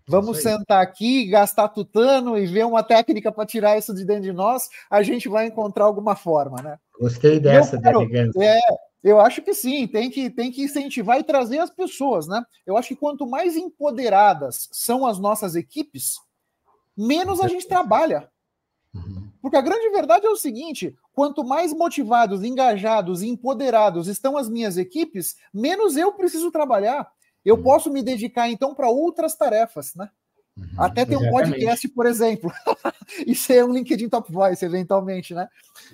Vamos 0.09 0.38
sentar 0.40 0.80
aqui, 0.80 1.26
gastar 1.26 1.68
tutano 1.68 2.38
e 2.38 2.46
ver 2.46 2.64
uma 2.64 2.82
técnica 2.82 3.32
para 3.32 3.44
tirar 3.44 3.76
isso 3.76 3.92
de 3.92 4.04
dentro 4.04 4.22
de 4.22 4.32
nós, 4.32 4.68
a 4.88 5.02
gente 5.02 5.28
vai 5.28 5.46
encontrar 5.46 5.84
alguma 5.84 6.14
forma, 6.14 6.62
né? 6.62 6.78
Gostei 7.00 7.40
dessa, 7.40 7.76
quero, 7.80 8.09
é, 8.40 8.61
eu 9.02 9.20
acho 9.20 9.42
que 9.42 9.52
sim, 9.52 9.86
tem 9.86 10.09
que, 10.09 10.30
tem 10.30 10.52
que 10.52 10.62
incentivar 10.62 11.18
e 11.18 11.24
trazer 11.24 11.59
as 11.59 11.70
pessoas, 11.70 12.28
né? 12.28 12.40
Eu 12.64 12.76
acho 12.76 12.88
que 12.88 12.96
quanto 12.96 13.26
mais 13.26 13.57
empoderadas 13.57 14.68
são 14.72 15.04
as 15.04 15.18
nossas 15.18 15.57
equipes, 15.57 16.20
menos 16.97 17.40
a 17.40 17.49
gente 17.49 17.66
trabalha. 17.66 18.28
Uhum. 18.94 19.28
Porque 19.42 19.57
a 19.57 19.61
grande 19.61 19.88
verdade 19.90 20.26
é 20.26 20.30
o 20.30 20.36
seguinte: 20.36 20.97
quanto 21.12 21.44
mais 21.44 21.72
motivados, 21.72 22.42
engajados 22.42 23.22
e 23.22 23.28
empoderados 23.28 24.09
estão 24.09 24.36
as 24.36 24.49
minhas 24.49 24.76
equipes, 24.76 25.36
menos 25.53 25.97
eu 25.97 26.12
preciso 26.12 26.51
trabalhar. 26.51 27.11
Eu 27.44 27.57
uhum. 27.57 27.62
posso 27.62 27.90
me 27.90 28.03
dedicar 28.03 28.49
então 28.51 28.74
para 28.74 28.88
outras 28.88 29.36
tarefas, 29.36 29.94
né? 29.94 30.11
Uhum, 30.57 30.66
Até 30.78 31.05
ter 31.05 31.16
um 31.16 31.30
podcast, 31.30 31.86
por 31.88 32.07
exemplo. 32.07 32.51
e 33.26 33.34
ser 33.34 33.64
um 33.64 33.72
LinkedIn 33.72 34.09
Top 34.09 34.32
Voice, 34.32 34.64
eventualmente, 34.64 35.34
né? 35.34 35.49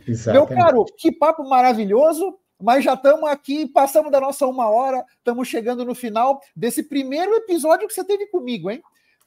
Exatamente. 0.06 0.48
Meu 0.50 0.64
caro, 0.64 0.84
que 0.96 1.10
papo 1.10 1.46
maravilhoso. 1.48 2.38
Mas 2.62 2.84
já 2.84 2.94
estamos 2.94 3.28
aqui, 3.28 3.66
passamos 3.66 4.12
da 4.12 4.20
nossa 4.20 4.46
uma 4.46 4.70
hora, 4.70 5.04
estamos 5.18 5.48
chegando 5.48 5.84
no 5.84 5.96
final 5.96 6.40
desse 6.54 6.84
primeiro 6.84 7.34
episódio 7.34 7.88
que 7.88 7.92
você 7.92 8.04
teve 8.04 8.28
comigo, 8.28 8.70
hein? 8.70 8.80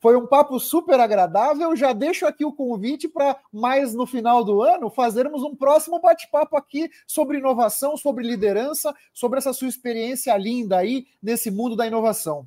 Foi 0.06 0.16
um 0.16 0.28
papo 0.28 0.60
super 0.60 1.00
agradável. 1.00 1.76
Já 1.76 1.92
deixo 1.92 2.28
aqui 2.28 2.46
o 2.46 2.54
convite 2.54 3.08
para 3.08 3.38
mais 3.52 3.96
no 3.96 4.06
final 4.06 4.44
do 4.44 4.62
ano 4.62 4.88
fazermos 4.88 5.42
um 5.42 5.56
próximo 5.56 6.00
bate-papo 6.00 6.56
aqui 6.56 6.92
sobre 7.08 7.40
inovação, 7.40 7.98
sobre 7.98 8.24
liderança, 8.24 8.94
sobre 9.12 9.40
essa 9.40 9.52
sua 9.52 9.68
experiência 9.68 10.38
linda 10.38 10.78
aí 10.78 11.08
nesse 11.24 11.50
mundo 11.50 11.76
da 11.76 11.88
inovação. 11.88 12.46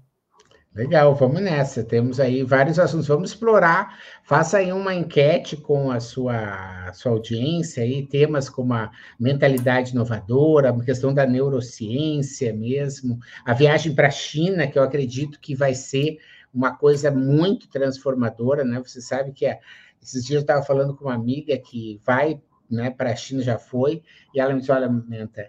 Legal, 0.73 1.13
vamos 1.17 1.43
nessa. 1.43 1.83
Temos 1.83 2.21
aí 2.21 2.45
vários 2.45 2.79
assuntos. 2.79 3.09
Vamos 3.09 3.31
explorar. 3.31 3.99
Faça 4.23 4.59
aí 4.59 4.73
uma 4.73 4.95
enquete 4.95 5.57
com 5.57 5.91
a 5.91 5.99
sua, 5.99 6.93
sua 6.93 7.11
audiência 7.11 7.83
aí, 7.83 8.07
temas 8.07 8.49
como 8.49 8.73
a 8.73 8.89
mentalidade 9.19 9.91
inovadora, 9.91 10.71
a 10.71 10.85
questão 10.85 11.13
da 11.13 11.27
neurociência 11.27 12.53
mesmo, 12.53 13.19
a 13.45 13.53
viagem 13.53 13.97
para 13.97 14.07
a 14.07 14.13
China, 14.13 14.69
que 14.69 14.79
eu 14.79 14.85
acredito 14.85 15.41
que 15.41 15.57
vai 15.57 15.75
ser 15.75 16.19
uma 16.53 16.77
coisa 16.77 17.11
muito 17.11 17.69
transformadora, 17.69 18.65
né? 18.65 18.81
Você 18.81 19.01
sabe 19.01 19.33
que 19.33 19.47
é, 19.47 19.61
esses 20.03 20.25
dias 20.25 20.37
eu 20.37 20.41
estava 20.41 20.63
falando 20.63 20.97
com 20.97 21.05
uma 21.05 21.15
amiga 21.15 21.57
que 21.59 22.01
vai 22.05 22.41
né, 22.71 22.91
para 22.91 23.13
a 23.13 23.17
China, 23.17 23.43
já 23.43 23.59
foi, 23.59 24.03
e 24.35 24.41
ela 24.41 24.53
me 24.53 24.61
disse: 24.61 24.73
Olha, 24.73 24.89
Menta, 24.89 25.49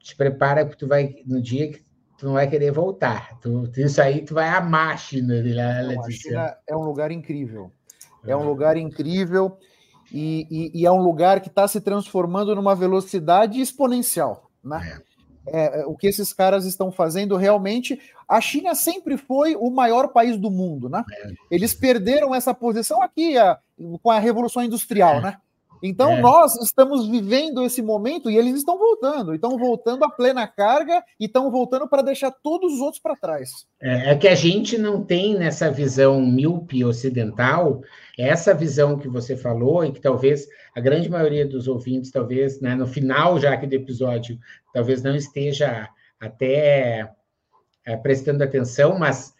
te 0.00 0.16
prepara 0.16 0.64
porque 0.64 0.78
tu 0.78 0.88
vai, 0.88 1.16
no 1.26 1.40
dia 1.40 1.70
que 1.70 1.84
tu 2.16 2.26
não 2.26 2.34
vai 2.34 2.48
querer 2.48 2.72
voltar, 2.72 3.38
tu, 3.40 3.70
isso 3.76 4.00
aí 4.00 4.24
tu 4.24 4.34
vai 4.34 4.48
amar 4.48 4.94
a 4.94 4.96
China. 4.96 5.34
Ela, 5.34 5.94
não, 5.94 6.04
a 6.04 6.10
China 6.10 6.56
é 6.66 6.76
um 6.76 6.82
lugar 6.82 7.10
incrível, 7.10 7.72
é 8.24 8.36
um 8.36 8.44
lugar 8.44 8.76
incrível. 8.76 9.58
E, 10.14 10.46
e, 10.50 10.80
e, 10.82 10.86
é 10.86 10.92
um 10.92 11.00
lugar 11.00 11.40
que 11.40 11.48
está 11.48 11.66
se 11.66 11.80
transformando 11.80 12.54
numa 12.54 12.74
velocidade 12.74 13.58
exponencial. 13.58 14.50
Né? 14.62 14.94
É. 14.94 15.11
É, 15.46 15.80
é, 15.80 15.86
o 15.86 15.96
que 15.96 16.06
esses 16.06 16.32
caras 16.32 16.64
estão 16.64 16.92
fazendo 16.92 17.36
realmente. 17.36 18.00
A 18.28 18.40
China 18.40 18.74
sempre 18.74 19.16
foi 19.16 19.56
o 19.56 19.70
maior 19.70 20.08
país 20.08 20.36
do 20.36 20.50
mundo, 20.50 20.88
né? 20.88 21.04
É. 21.10 21.30
Eles 21.50 21.74
perderam 21.74 22.34
essa 22.34 22.54
posição 22.54 23.02
aqui 23.02 23.36
a, 23.36 23.58
com 24.02 24.10
a 24.10 24.18
Revolução 24.18 24.62
Industrial, 24.62 25.16
é. 25.16 25.20
né? 25.20 25.36
Então, 25.82 26.12
é. 26.12 26.20
nós 26.20 26.54
estamos 26.62 27.08
vivendo 27.08 27.64
esse 27.64 27.82
momento 27.82 28.30
e 28.30 28.36
eles 28.36 28.54
estão 28.56 28.78
voltando, 28.78 29.34
estão 29.34 29.58
voltando 29.58 30.04
a 30.04 30.10
plena 30.10 30.46
carga 30.46 31.02
e 31.18 31.26
estão 31.26 31.50
voltando 31.50 31.88
para 31.88 32.02
deixar 32.02 32.30
todos 32.30 32.74
os 32.74 32.80
outros 32.80 33.02
para 33.02 33.16
trás. 33.16 33.50
É, 33.80 34.10
é, 34.10 34.16
que 34.16 34.28
a 34.28 34.34
gente 34.34 34.78
não 34.78 35.02
tem 35.02 35.36
nessa 35.36 35.70
visão 35.70 36.20
míope 36.20 36.84
ocidental, 36.84 37.82
essa 38.16 38.54
visão 38.54 38.98
que 38.98 39.08
você 39.08 39.36
falou, 39.36 39.84
e 39.84 39.92
que 39.92 40.00
talvez 40.00 40.46
a 40.74 40.80
grande 40.80 41.10
maioria 41.10 41.46
dos 41.46 41.66
ouvintes, 41.66 42.10
talvez, 42.10 42.60
né, 42.60 42.74
no 42.74 42.86
final 42.86 43.40
já 43.40 43.52
aqui 43.52 43.66
do 43.66 43.74
episódio, 43.74 44.38
talvez 44.72 45.02
não 45.02 45.16
esteja 45.16 45.88
até 46.20 47.10
é, 47.84 47.96
prestando 47.96 48.44
atenção, 48.44 48.98
mas 48.98 49.34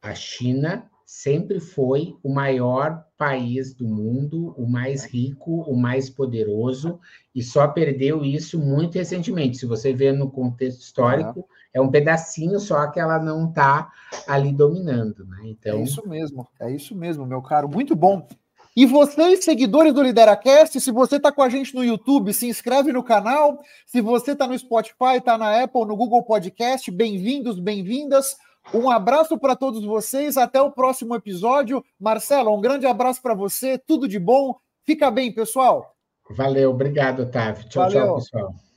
a 0.00 0.14
China 0.14 0.89
sempre 1.12 1.58
foi 1.58 2.16
o 2.22 2.32
maior 2.32 3.04
país 3.18 3.74
do 3.74 3.84
mundo, 3.84 4.54
o 4.56 4.64
mais 4.64 5.04
rico, 5.04 5.62
o 5.62 5.76
mais 5.76 6.08
poderoso, 6.08 7.00
e 7.34 7.42
só 7.42 7.66
perdeu 7.66 8.24
isso 8.24 8.60
muito 8.60 8.94
recentemente. 8.94 9.58
Se 9.58 9.66
você 9.66 9.92
vê 9.92 10.12
no 10.12 10.30
contexto 10.30 10.82
histórico, 10.82 11.48
é 11.74 11.80
um 11.80 11.90
pedacinho 11.90 12.60
só 12.60 12.86
que 12.86 13.00
ela 13.00 13.18
não 13.18 13.48
está 13.48 13.90
ali 14.24 14.52
dominando. 14.52 15.26
Né? 15.26 15.38
Então... 15.46 15.80
É 15.80 15.82
isso 15.82 16.08
mesmo, 16.08 16.46
é 16.60 16.70
isso 16.70 16.94
mesmo, 16.94 17.26
meu 17.26 17.42
caro. 17.42 17.68
Muito 17.68 17.96
bom. 17.96 18.28
E 18.76 18.86
vocês, 18.86 19.44
seguidores 19.44 19.92
do 19.92 20.04
LideraCast, 20.04 20.80
se 20.80 20.92
você 20.92 21.16
está 21.16 21.32
com 21.32 21.42
a 21.42 21.48
gente 21.48 21.74
no 21.74 21.82
YouTube, 21.82 22.32
se 22.32 22.46
inscreve 22.46 22.92
no 22.92 23.02
canal. 23.02 23.60
Se 23.84 24.00
você 24.00 24.30
está 24.30 24.46
no 24.46 24.56
Spotify, 24.56 25.16
está 25.16 25.36
na 25.36 25.60
Apple, 25.60 25.86
no 25.86 25.96
Google 25.96 26.22
Podcast, 26.22 26.88
bem-vindos, 26.88 27.58
bem-vindas. 27.58 28.36
Um 28.72 28.90
abraço 28.90 29.38
para 29.38 29.56
todos 29.56 29.84
vocês. 29.84 30.36
Até 30.36 30.60
o 30.60 30.70
próximo 30.70 31.14
episódio. 31.14 31.84
Marcelo, 31.98 32.54
um 32.56 32.60
grande 32.60 32.86
abraço 32.86 33.20
para 33.20 33.34
você. 33.34 33.78
Tudo 33.78 34.06
de 34.06 34.18
bom. 34.18 34.54
Fica 34.84 35.10
bem, 35.10 35.32
pessoal. 35.32 35.94
Valeu, 36.30 36.70
obrigado, 36.70 37.22
Otávio. 37.22 37.68
Tchau, 37.68 37.84
Valeu. 37.84 38.06
tchau, 38.06 38.14
pessoal. 38.16 38.69